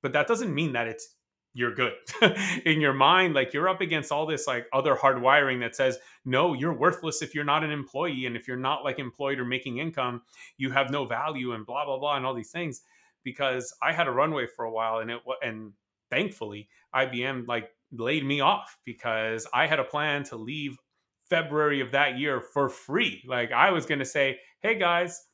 but 0.00 0.12
that 0.12 0.28
doesn't 0.28 0.54
mean 0.54 0.74
that 0.74 0.86
it's 0.86 1.16
you're 1.52 1.74
good. 1.74 1.94
In 2.64 2.80
your 2.80 2.92
mind 2.92 3.34
like 3.34 3.52
you're 3.52 3.68
up 3.68 3.80
against 3.80 4.12
all 4.12 4.26
this 4.26 4.46
like 4.46 4.66
other 4.72 4.94
hardwiring 4.94 5.58
that 5.62 5.74
says 5.74 5.98
no 6.24 6.54
you're 6.54 6.72
worthless 6.72 7.20
if 7.20 7.34
you're 7.34 7.50
not 7.52 7.64
an 7.64 7.72
employee 7.72 8.26
and 8.26 8.36
if 8.36 8.46
you're 8.46 8.56
not 8.68 8.84
like 8.84 9.00
employed 9.00 9.40
or 9.40 9.44
making 9.44 9.78
income 9.78 10.22
you 10.56 10.70
have 10.70 10.90
no 10.90 11.04
value 11.04 11.52
and 11.52 11.66
blah 11.66 11.84
blah 11.84 11.98
blah 11.98 12.16
and 12.16 12.24
all 12.24 12.34
these 12.34 12.52
things 12.52 12.82
because 13.24 13.74
i 13.82 13.92
had 13.92 14.08
a 14.08 14.10
runway 14.10 14.46
for 14.46 14.64
a 14.64 14.70
while 14.70 14.98
and 14.98 15.10
it 15.10 15.20
and 15.42 15.72
thankfully 16.10 16.68
ibm 16.94 17.46
like 17.46 17.70
laid 17.92 18.24
me 18.24 18.40
off 18.40 18.78
because 18.84 19.46
i 19.52 19.66
had 19.66 19.78
a 19.80 19.84
plan 19.84 20.22
to 20.22 20.36
leave 20.36 20.76
february 21.30 21.80
of 21.80 21.92
that 21.92 22.18
year 22.18 22.40
for 22.40 22.68
free. 22.68 23.22
Like 23.26 23.52
i 23.52 23.70
was 23.70 23.86
going 23.86 24.00
to 24.00 24.04
say 24.04 24.38
hey 24.60 24.78
guys 24.78 25.24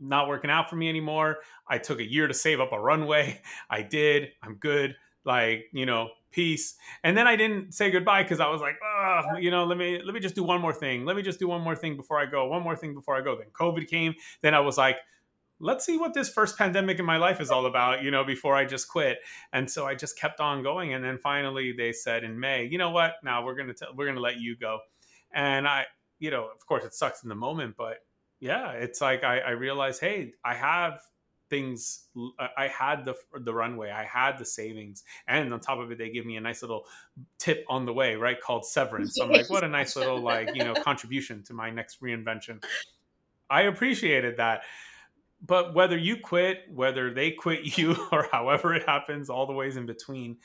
not 0.00 0.28
working 0.28 0.50
out 0.50 0.68
for 0.68 0.74
me 0.74 0.88
anymore. 0.88 1.38
I 1.68 1.78
took 1.78 2.00
a 2.00 2.04
year 2.04 2.26
to 2.26 2.34
save 2.34 2.58
up 2.60 2.72
a 2.72 2.80
runway. 2.80 3.40
I 3.70 3.80
did. 3.82 4.30
I'm 4.42 4.56
good. 4.56 4.96
Like 5.24 5.66
you 5.72 5.86
know 5.86 6.10
peace. 6.32 6.74
And 7.04 7.16
then 7.16 7.26
i 7.28 7.36
didn't 7.36 7.72
say 7.72 7.92
goodbye 7.92 8.24
because 8.24 8.40
i 8.40 8.48
was 8.48 8.60
like 8.60 8.74
oh, 8.84 9.36
you 9.38 9.52
know 9.52 9.64
let 9.64 9.78
me 9.78 10.00
let 10.04 10.12
me 10.12 10.20
just 10.20 10.34
do 10.34 10.42
one 10.42 10.60
more 10.60 10.74
thing. 10.74 11.06
Let 11.06 11.16
me 11.16 11.22
just 11.22 11.38
do 11.38 11.48
one 11.48 11.62
more 11.62 11.76
thing 11.76 11.96
before 11.96 12.18
i 12.18 12.26
go 12.26 12.46
one 12.46 12.62
more 12.62 12.76
thing 12.76 12.92
before 12.92 13.16
i 13.16 13.22
go. 13.22 13.36
Then 13.36 13.46
covid 13.58 13.88
came. 13.88 14.14
Then 14.42 14.54
i 14.54 14.60
was 14.60 14.76
like 14.76 14.96
let's 15.60 15.84
see 15.84 15.96
what 15.96 16.14
this 16.14 16.28
first 16.28 16.58
pandemic 16.58 16.98
in 16.98 17.04
my 17.04 17.16
life 17.16 17.40
is 17.40 17.50
all 17.50 17.66
about 17.66 18.02
you 18.02 18.10
know 18.10 18.24
before 18.24 18.54
i 18.54 18.64
just 18.64 18.88
quit. 18.88 19.18
And 19.52 19.70
so 19.70 19.86
i 19.86 19.94
just 19.94 20.18
kept 20.18 20.40
on 20.40 20.62
going 20.62 20.94
and 20.94 21.04
then 21.04 21.18
finally 21.18 21.72
they 21.72 21.92
said 21.92 22.24
in 22.24 22.38
may 22.38 22.64
you 22.64 22.78
know 22.78 22.90
what? 22.90 23.14
Now 23.22 23.44
we're 23.44 23.54
gonna 23.54 23.74
t- 23.74 23.86
we're 23.94 24.06
gonna 24.06 24.20
let 24.20 24.38
you 24.38 24.56
go. 24.56 24.80
And 25.32 25.66
i 25.66 25.84
you 26.18 26.30
know 26.30 26.48
of 26.54 26.66
course 26.66 26.84
it 26.84 26.94
sucks 26.94 27.22
in 27.22 27.28
the 27.28 27.34
moment 27.34 27.74
but 27.76 27.98
yeah 28.40 28.70
it's 28.72 29.00
like 29.00 29.24
i, 29.24 29.38
I 29.38 29.50
realized 29.50 30.00
hey 30.00 30.32
i 30.44 30.54
have 30.54 31.00
things 31.50 32.06
i 32.56 32.68
had 32.68 33.04
the 33.04 33.14
the 33.38 33.52
runway 33.52 33.90
i 33.90 34.04
had 34.04 34.38
the 34.38 34.44
savings. 34.44 35.04
And 35.28 35.52
on 35.52 35.60
top 35.60 35.78
of 35.78 35.90
it 35.92 35.98
they 35.98 36.10
give 36.10 36.26
me 36.26 36.36
a 36.36 36.40
nice 36.40 36.62
little 36.62 36.86
tip 37.38 37.64
on 37.68 37.84
the 37.84 37.92
way 37.92 38.16
right 38.16 38.40
called 38.40 38.64
severance. 38.66 39.14
So 39.14 39.24
i'm 39.24 39.30
like 39.30 39.50
what 39.50 39.62
a 39.62 39.68
nice 39.68 39.94
little 39.96 40.20
like 40.20 40.50
you 40.54 40.64
know 40.64 40.74
contribution 40.82 41.42
to 41.44 41.54
my 41.54 41.70
next 41.70 42.00
reinvention. 42.00 42.62
I 43.50 43.62
appreciated 43.62 44.38
that 44.38 44.62
but 45.46 45.74
whether 45.74 45.96
you 45.96 46.16
quit 46.16 46.62
whether 46.70 47.12
they 47.12 47.30
quit 47.30 47.78
you 47.78 47.96
or 48.12 48.28
however 48.32 48.74
it 48.74 48.84
happens 48.86 49.28
all 49.30 49.46
the 49.46 49.52
ways 49.52 49.76
in 49.76 49.86
between 49.86 50.36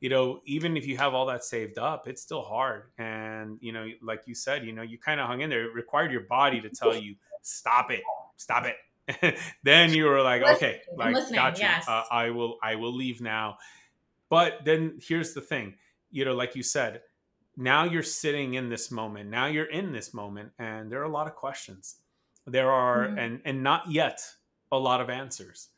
you 0.00 0.08
know 0.08 0.40
even 0.44 0.76
if 0.76 0.86
you 0.86 0.96
have 0.96 1.14
all 1.14 1.26
that 1.26 1.44
saved 1.44 1.78
up 1.78 2.08
it's 2.08 2.22
still 2.22 2.42
hard 2.42 2.84
and 2.98 3.58
you 3.60 3.72
know 3.72 3.88
like 4.02 4.22
you 4.26 4.34
said 4.34 4.64
you 4.64 4.72
know 4.72 4.82
you 4.82 4.98
kind 4.98 5.20
of 5.20 5.26
hung 5.26 5.40
in 5.40 5.50
there 5.50 5.64
it 5.64 5.74
required 5.74 6.10
your 6.10 6.22
body 6.22 6.60
to 6.60 6.68
tell 6.68 6.94
you 6.94 7.14
stop 7.42 7.90
it 7.90 8.02
stop 8.36 8.66
it 8.66 8.76
then 9.62 9.92
you 9.92 10.04
were 10.04 10.20
like, 10.20 10.42
okay, 10.42 10.80
like 10.96 11.14
got 11.32 11.58
you. 11.58 11.64
Yes. 11.64 11.88
Uh, 11.88 12.02
I 12.10 12.30
will, 12.30 12.58
I 12.62 12.74
will 12.74 12.92
leave 12.92 13.20
now. 13.20 13.58
But 14.28 14.64
then 14.64 14.98
here's 15.00 15.32
the 15.32 15.40
thing, 15.40 15.74
you 16.10 16.24
know, 16.24 16.34
like 16.34 16.56
you 16.56 16.62
said, 16.62 17.02
now 17.56 17.84
you're 17.84 18.02
sitting 18.02 18.54
in 18.54 18.68
this 18.68 18.90
moment. 18.90 19.30
Now 19.30 19.46
you're 19.46 19.70
in 19.70 19.92
this 19.92 20.12
moment, 20.12 20.50
and 20.58 20.90
there 20.90 21.00
are 21.00 21.04
a 21.04 21.10
lot 21.10 21.26
of 21.26 21.34
questions. 21.34 21.96
There 22.46 22.70
are, 22.70 23.06
mm-hmm. 23.06 23.18
and 23.18 23.40
and 23.44 23.62
not 23.62 23.90
yet 23.90 24.20
a 24.72 24.78
lot 24.78 25.00
of 25.00 25.10
answers, 25.10 25.68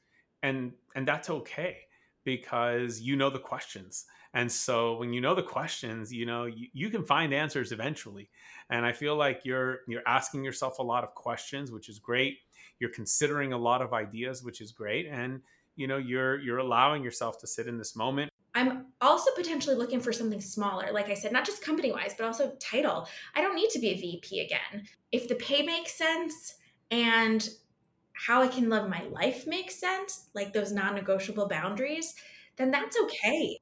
and 0.43 0.73
and 0.95 1.07
that's 1.07 1.31
okay 1.31 1.79
because 2.25 3.01
you 3.01 3.17
know 3.17 3.31
the 3.31 3.39
questions. 3.39 4.07
And 4.35 4.53
so 4.53 4.97
when 4.99 5.15
you 5.15 5.23
know 5.23 5.35
the 5.35 5.43
questions, 5.43 6.13
you 6.13 6.27
know 6.27 6.45
you, 6.45 6.69
you 6.73 6.91
can 6.91 7.05
find 7.05 7.33
answers 7.33 7.73
eventually. 7.73 8.31
And 8.71 8.85
I 8.85 8.93
feel 8.93 9.17
like 9.17 9.41
you're 9.45 9.81
you're 9.89 10.07
asking 10.07 10.45
yourself 10.45 10.79
a 10.79 10.83
lot 10.83 11.05
of 11.05 11.15
questions, 11.15 11.71
which 11.71 11.89
is 11.89 11.99
great 11.99 12.39
you're 12.79 12.91
considering 12.91 13.53
a 13.53 13.59
lot 13.59 13.83
of 13.83 13.93
ideas 13.93 14.43
which 14.43 14.61
is 14.61 14.73
great 14.73 15.07
and 15.07 15.41
you 15.77 15.87
know 15.87 15.97
you're 15.97 16.39
you're 16.41 16.59
allowing 16.59 17.03
yourself 17.03 17.39
to 17.39 17.47
sit 17.47 17.67
in 17.67 17.79
this 17.79 17.97
moment 17.97 18.31
I'm 18.55 18.87
also 19.01 19.31
potentially 19.37 19.77
looking 19.77 20.01
for 20.01 20.13
something 20.13 20.41
smaller. 20.41 20.91
Like 20.91 21.11
I 21.11 21.15
said, 21.15 21.31
not 21.31 21.45
just 21.45 21.63
company 21.63 21.93
wise, 21.93 22.15
but 22.19 22.27
also 22.27 22.57
title. 22.59 23.07
I 23.37 23.41
don't 23.41 23.55
need 23.55 23.71
to 23.71 23.79
be 23.79 23.91
a 23.91 23.95
VP 23.95 24.41
again. 24.41 24.85
If 25.13 25.29
the 25.29 25.37
pay 25.37 25.63
makes 25.63 25.93
sense 25.93 26.55
and 26.91 27.49
how 28.19 28.43
I 28.43 28.49
can 28.49 28.69
live 28.69 28.89
my 28.89 29.05
life 29.05 29.47
makes 29.47 29.77
sense, 29.77 30.29
like 30.35 30.53
those 30.53 30.73
non 30.73 30.95
negotiable 30.97 31.49
boundaries, 31.49 32.15
then 32.57 32.71
that's 32.71 32.97
okay. 33.01 33.59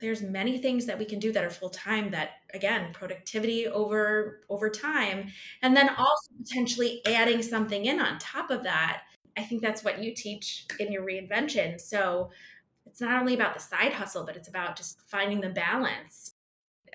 There's 0.00 0.22
many 0.22 0.58
things 0.58 0.86
that 0.86 0.98
we 0.98 1.04
can 1.04 1.18
do 1.18 1.30
that 1.32 1.44
are 1.44 1.50
full 1.50 1.70
time 1.70 2.10
that 2.10 2.30
again 2.52 2.92
productivity 2.92 3.68
over 3.68 4.40
over 4.48 4.68
time 4.68 5.28
and 5.62 5.76
then 5.76 5.90
also 5.90 6.34
potentially 6.38 7.02
adding 7.06 7.42
something 7.42 7.84
in 7.84 8.00
on 8.00 8.18
top 8.18 8.50
of 8.50 8.64
that. 8.64 9.02
I 9.36 9.42
think 9.42 9.62
that's 9.62 9.84
what 9.84 10.02
you 10.02 10.14
teach 10.14 10.66
in 10.80 10.90
your 10.90 11.06
reinvention. 11.06 11.80
So 11.80 12.30
it's 12.86 13.00
not 13.00 13.20
only 13.20 13.34
about 13.34 13.54
the 13.54 13.60
side 13.60 13.92
hustle 13.92 14.24
but 14.24 14.36
it's 14.36 14.48
about 14.48 14.76
just 14.76 15.02
finding 15.08 15.40
the 15.40 15.50
balance. 15.50 16.34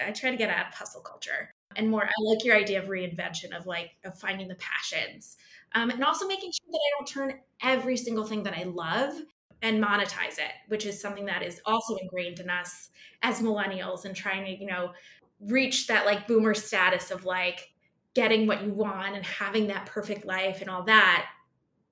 I 0.04 0.12
try 0.12 0.32
to 0.32 0.38
get 0.38 0.50
out 0.50 0.68
of 0.68 0.74
hustle 0.74 1.02
culture 1.02 1.55
and 1.76 1.90
more 1.90 2.04
i 2.04 2.12
like 2.24 2.44
your 2.44 2.56
idea 2.56 2.82
of 2.82 2.88
reinvention 2.88 3.56
of 3.58 3.66
like 3.66 3.92
of 4.04 4.18
finding 4.18 4.48
the 4.48 4.56
passions 4.56 5.38
um, 5.74 5.90
and 5.90 6.04
also 6.04 6.28
making 6.28 6.52
sure 6.52 6.72
that 6.72 6.80
i 6.80 6.92
don't 6.98 7.08
turn 7.08 7.40
every 7.62 7.98
single 7.98 8.26
thing 8.26 8.44
that 8.44 8.58
i 8.58 8.64
love 8.64 9.14
and 9.66 9.84
monetize 9.84 10.38
it, 10.38 10.52
which 10.68 10.86
is 10.86 11.02
something 11.02 11.26
that 11.26 11.42
is 11.42 11.60
also 11.66 11.96
ingrained 11.96 12.40
in 12.40 12.50
us 12.50 12.90
as 13.24 13.42
millennials 13.42 14.06
and 14.06 14.16
trying 14.16 14.46
to, 14.46 14.52
you 14.52 14.68
know, 14.68 14.92
reach 15.40 15.88
that 15.88 16.06
like 16.06 16.28
boomer 16.28 16.54
status 16.54 17.10
of 17.10 17.26
like 17.26 17.72
getting 18.14 18.46
what 18.46 18.64
you 18.64 18.72
want 18.72 19.16
and 19.16 19.26
having 19.26 19.68
that 19.68 19.88
perfect 19.88 20.24
life 20.24 20.62
and 20.62 20.70
all 20.70 20.84
that. 20.84 21.28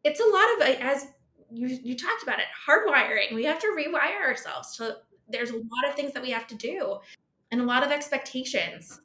It's 0.04 0.20
a 0.20 0.24
lot 0.24 0.46
of 0.54 0.82
as 0.82 1.08
you 1.52 1.68
you 1.68 1.98
talked 1.98 2.24
about 2.24 2.40
it, 2.40 2.46
hardwiring. 2.68 3.34
We 3.34 3.46
have 3.46 3.60
to 3.60 3.68
rewire 3.68 4.22
ourselves 4.22 4.78
to 4.78 4.98
there's 5.30 5.50
a 5.50 5.56
lot 5.56 5.90
of 5.90 5.96
things 5.96 6.14
that 6.14 6.22
we 6.22 6.30
have 6.30 6.48
to 6.48 6.56
do 6.56 6.98
and 7.52 7.60
a 7.60 7.64
lot 7.64 7.84
of 7.84 7.92
expectations 7.92 9.02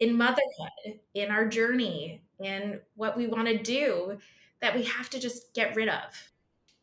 in 0.00 0.16
motherhood, 0.16 0.98
in 1.14 1.30
our 1.30 1.46
journey, 1.46 2.22
in 2.40 2.80
what 2.96 3.16
we 3.16 3.26
want 3.26 3.46
to 3.46 3.62
do 3.62 4.18
that 4.60 4.74
we 4.74 4.82
have 4.84 5.10
to 5.10 5.20
just 5.20 5.54
get 5.54 5.76
rid 5.76 5.88
of. 5.88 6.30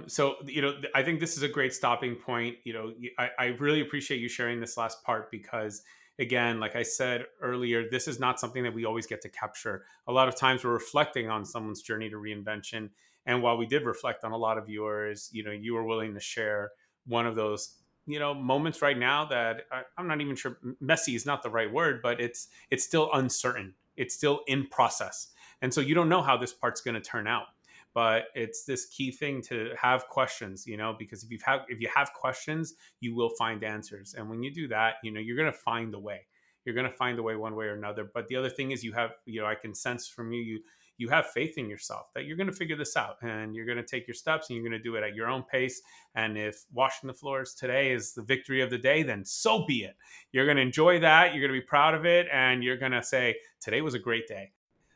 So 0.07 0.35
you 0.45 0.61
know 0.61 0.75
i 0.93 1.01
think 1.01 1.19
this 1.19 1.35
is 1.35 1.43
a 1.43 1.49
great 1.49 1.73
stopping 1.73 2.15
point 2.15 2.57
you 2.63 2.71
know 2.71 2.93
I, 3.17 3.29
I, 3.39 3.45
really 3.45 3.81
appreciate 3.81 4.19
you 4.19 4.29
sharing 4.29 4.59
this 4.59 4.77
last 4.77 5.03
part 5.03 5.31
because 5.31 5.81
again 6.19 6.59
like 6.59 6.75
i 6.75 6.83
said 6.83 7.25
earlier 7.41 7.89
this 7.89 8.07
is 8.07 8.19
not 8.19 8.39
something 8.39 8.61
that 8.63 8.73
we 8.73 8.85
always 8.85 9.07
get 9.07 9.21
to 9.23 9.29
capture. 9.29 9.85
A 10.07 10.11
lot 10.11 10.27
of 10.27 10.35
times 10.35 10.63
we're 10.63 10.71
reflecting 10.71 11.29
on 11.29 11.43
someone's 11.43 11.81
journey 11.81 12.11
to 12.11 12.15
reinvention 12.15 12.89
and 13.25 13.41
while 13.41 13.57
we 13.57 13.65
did 13.65 13.83
reflect 13.83 14.23
on 14.23 14.31
a 14.31 14.37
lot 14.37 14.59
of 14.59 14.69
yours 14.69 15.29
you 15.33 15.43
know 15.43 15.51
you 15.51 15.73
were 15.73 15.83
willing 15.83 16.13
to 16.13 16.19
share 16.19 16.69
one 17.07 17.25
of 17.25 17.33
those 17.33 17.77
you 18.07 18.19
know 18.19 18.33
moments 18.33 18.81
right 18.81 18.97
now 18.97 19.25
that 19.25 19.63
I, 19.71 19.81
i'm 19.97 20.07
not 20.07 20.21
even 20.21 20.35
sure 20.35 20.57
messy 20.79 21.13
is 21.13 21.25
not 21.25 21.43
the 21.43 21.49
right 21.49 21.71
word 21.71 22.01
but 22.01 22.19
it's 22.19 22.47
it's 22.71 22.83
still 22.83 23.09
uncertain. 23.13 23.73
It's 23.95 24.13
still 24.13 24.41
in 24.47 24.67
process. 24.67 25.29
And 25.61 25.73
so 25.73 25.81
you 25.81 25.95
don't 25.95 26.09
know 26.09 26.21
how 26.21 26.37
this 26.37 26.53
part's 26.53 26.81
going 26.81 26.95
to 26.95 27.01
turn 27.01 27.27
out. 27.27 27.47
But 27.93 28.25
it's 28.35 28.63
this 28.63 28.85
key 28.85 29.09
thing 29.09 29.41
to 29.43 29.71
have 29.81 30.07
questions 30.07 30.67
you 30.67 30.77
know 30.77 30.95
because 30.97 31.23
if 31.23 31.31
you 31.31 31.39
have 31.43 31.61
if 31.67 31.81
you 31.81 31.89
have 31.93 32.13
questions 32.13 32.75
you 32.99 33.15
will 33.15 33.31
find 33.37 33.63
answers. 33.63 34.13
And 34.15 34.29
when 34.29 34.43
you 34.43 34.53
do 34.53 34.67
that 34.69 34.95
you 35.03 35.11
know 35.11 35.19
you're 35.19 35.37
going 35.37 35.51
to 35.51 35.57
find 35.57 35.93
the 35.93 35.99
way. 35.99 36.27
You're 36.63 36.75
going 36.75 36.89
to 36.89 36.97
find 36.97 37.17
the 37.17 37.23
way 37.23 37.35
one 37.35 37.55
way 37.55 37.65
or 37.65 37.75
another. 37.75 38.09
But 38.13 38.27
the 38.27 38.35
other 38.35 38.49
thing 38.49 38.71
is 38.71 38.83
you 38.83 38.93
have 38.93 39.11
you 39.25 39.41
know 39.41 39.47
i 39.47 39.55
can 39.55 39.73
sense 39.73 40.07
from 40.07 40.31
you 40.31 40.41
you 40.41 40.59
you 40.97 41.09
have 41.09 41.27
faith 41.27 41.57
in 41.57 41.69
yourself 41.69 42.07
that 42.13 42.25
you're 42.25 42.37
going 42.37 42.47
to 42.47 42.53
figure 42.53 42.75
this 42.75 42.97
out 42.97 43.17
and 43.21 43.55
you're 43.55 43.65
going 43.65 43.77
to 43.77 43.83
take 43.83 44.07
your 44.07 44.15
steps 44.15 44.49
and 44.49 44.55
you're 44.55 44.67
going 44.67 44.77
to 44.77 44.83
do 44.83 44.95
it 44.95 45.03
at 45.03 45.15
your 45.15 45.27
own 45.27 45.43
pace. 45.43 45.81
And 46.15 46.37
if 46.37 46.65
washing 46.73 47.07
the 47.07 47.13
floors 47.13 47.53
today 47.53 47.91
is 47.91 48.13
the 48.13 48.23
victory 48.23 48.61
of 48.61 48.69
the 48.69 48.77
day 48.77 49.03
then 49.03 49.23
so 49.25 49.65
be 49.65 49.83
it. 49.83 49.95
You're 50.31 50.45
going 50.45 50.57
to 50.57 50.63
enjoy 50.63 50.99
that 50.99 51.33
you're 51.33 51.41
going 51.41 51.53
to 51.53 51.61
be 51.61 51.65
proud 51.65 51.93
of 51.93 52.05
it 52.05 52.27
and 52.31 52.63
you're 52.63 52.77
going 52.77 52.91
to 52.91 53.03
say 53.03 53.35
today 53.61 53.81
was 53.81 53.93
a 53.93 53.99
great 53.99 54.27
day. 54.27 54.51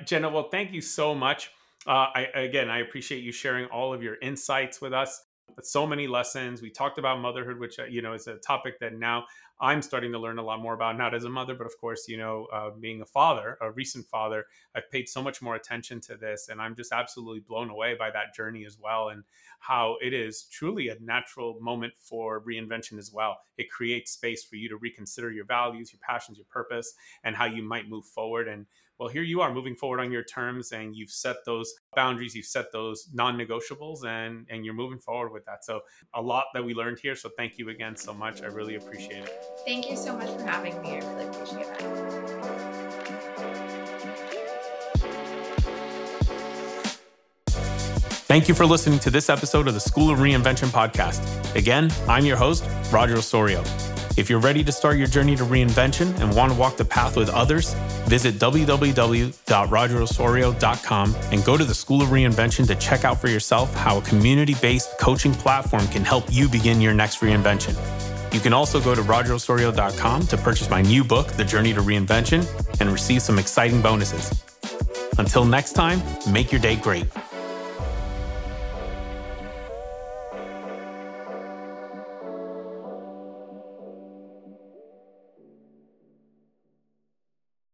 Jenna 0.06 0.30
well 0.30 0.49
thank 0.49 0.74
you 0.74 0.82
so 0.82 1.14
much. 1.14 1.52
Uh, 1.88 2.08
I, 2.14 2.28
again, 2.36 2.70
I 2.70 2.80
appreciate 2.80 3.24
you 3.24 3.32
sharing 3.32 3.66
all 3.66 3.93
of 3.93 4.04
your 4.04 4.18
insights 4.22 4.82
with 4.82 4.93
us. 4.93 5.20
So 5.62 5.86
many 5.86 6.08
lessons. 6.08 6.62
We 6.62 6.70
talked 6.70 6.97
about 6.97 7.20
motherhood, 7.20 7.60
which 7.60 7.80
uh, 7.80 7.86
you 7.86 8.02
know 8.02 8.14
is 8.14 8.28
a 8.28 8.38
topic 8.38 8.80
that 8.80 8.93
now 8.93 9.26
I'm 9.60 9.82
starting 9.82 10.12
to 10.14 10.20
learn 10.20 10.39
a 10.39 10.43
lot 10.43 10.60
more 10.60 10.74
about. 10.74 10.97
Not 10.97 11.14
as 11.14 11.24
a 11.24 11.30
mother, 11.30 11.54
but 11.56 11.68
of 11.68 11.78
course, 11.80 12.08
you 12.08 12.18
know, 12.18 12.47
uh, 12.54 12.72
being 12.72 13.02
a 13.02 13.06
father, 13.06 13.58
a 13.62 13.72
recent 13.72 14.06
father, 14.08 14.45
I've 14.76 14.89
paid 14.89 15.08
so 15.08 15.22
much 15.22 15.41
more 15.41 15.56
attention 15.56 16.02
to 16.02 16.16
this, 16.16 16.49
and 16.49 16.62
I'm 16.62 16.76
just 16.76 16.91
absolutely 16.91 17.41
blown 17.41 17.70
away 17.70 17.95
by 17.97 18.10
that 18.12 18.34
journey 18.36 18.66
as 18.66 18.78
well, 18.80 19.10
and 19.10 19.24
how 19.60 19.97
it 20.02 20.14
is 20.14 20.43
truly 20.43 20.89
a 20.89 20.97
natural 20.99 21.60
moment 21.62 21.93
for 21.99 22.41
reinvention 22.41 22.97
as 22.97 23.12
well. 23.12 23.38
It 23.58 23.70
creates 23.70 24.12
space 24.12 24.43
for 24.43 24.56
you 24.56 24.70
to 24.70 24.78
reconsider 24.78 25.32
your 25.32 25.45
values, 25.45 25.93
your 25.93 25.99
passions, 26.08 26.38
your 26.38 26.47
purpose, 26.49 26.93
and 27.24 27.36
how 27.36 27.45
you 27.45 27.62
might 27.62 27.89
move 27.89 28.06
forward. 28.06 28.47
And 28.47 28.66
well, 29.00 29.10
here 29.10 29.24
you 29.24 29.42
are 29.42 29.54
moving 29.54 29.76
forward 29.76 30.00
on 30.00 30.12
your 30.12 30.24
terms 30.24 30.72
and 30.72 30.96
you've 30.96 31.10
set 31.10 31.38
those 31.46 31.74
boundaries, 31.96 32.36
you've 32.36 32.46
set 32.46 32.72
those 32.72 33.10
non-negotiables 33.14 34.06
and 34.06 34.46
and 34.50 34.64
you're 34.64 34.74
moving 34.74 35.00
forward 35.00 35.32
with 35.32 35.46
that. 35.46 35.66
So 35.66 35.82
a 36.14 36.22
lot 36.22 36.46
that 36.54 36.64
we 36.64 36.74
learned 36.74 37.00
here. 37.02 37.16
So 37.16 37.30
thank 37.38 37.58
you 37.58 37.70
again 37.70 37.96
so 37.96 38.14
much. 38.14 38.42
I 38.42 38.48
really 38.48 38.76
appreciate 38.76 39.24
it. 39.24 39.44
Thank 39.66 39.89
you 39.89 39.98
so 39.98 40.16
much 40.16 40.30
for 40.30 40.46
having 40.46 40.80
me. 40.82 40.92
I 40.92 41.00
really 41.00 41.26
appreciate 41.26 41.68
that. 41.68 42.82
Thank 48.32 48.48
you 48.48 48.56
for 48.56 48.66
listening 48.66 48.98
to 49.00 49.10
this 49.10 49.30
episode 49.30 49.68
of 49.68 49.74
the 49.74 49.80
School 49.82 50.10
of 50.10 50.20
Reinvention 50.20 50.70
podcast. 50.70 51.20
Again, 51.54 51.92
I'm 52.08 52.24
your 52.24 52.38
host, 52.38 52.66
Roger 52.89 53.18
Osorio. 53.18 53.62
If 54.16 54.30
you're 54.30 54.39
ready 54.39 54.64
to 54.64 54.72
start 54.72 54.98
your 54.98 55.08
journey 55.08 55.36
to 55.36 55.44
reinvention 55.44 56.18
and 56.22 56.34
want 56.34 56.54
to 56.54 56.58
walk 56.58 56.78
the 56.78 56.86
path 56.86 57.18
with 57.18 57.30
others, 57.30 57.76
visit 58.12 58.36
www.rogerosorio.com 58.36 61.16
and 61.32 61.43
go 61.45 61.55
to 61.55 61.64
the 61.64 61.74
School 61.74 62.01
of 62.01 62.09
Reinvention 62.09 62.68
to 62.68 62.76
check 62.76 63.05
out 63.05 63.22
for 63.22 63.30
yourself 63.30 63.74
how 63.74 63.99
a 63.99 64.01
community 64.01 64.53
based 64.62 64.99
coaching 64.99 65.34
platform 65.34 65.88
can 65.88 66.03
help 66.03 66.26
you 66.30 66.49
begin 66.49 66.82
your 66.82 66.93
next 66.93 67.22
reinvention. 67.22 67.74
You 68.34 68.41
can 68.41 68.51
also 68.51 68.82
go 68.82 68.93
to 68.93 69.01
rogerosorio.com 69.01 70.28
to 70.28 70.38
purchase 70.38 70.70
my 70.70 70.82
new 70.82 71.05
book, 71.05 71.28
The 71.28 71.45
Journey 71.45 71.74
to 71.74 71.80
Reinvention, 71.80 72.45
and 72.82 72.91
receive 72.91 73.22
some 73.22 73.39
exciting 73.39 73.82
bonuses. 73.82 74.43
Until 75.18 75.45
next 75.45 75.72
time, 75.72 76.01
make 76.30 76.51
your 76.51 76.59
day 76.59 76.76
great. 76.76 77.05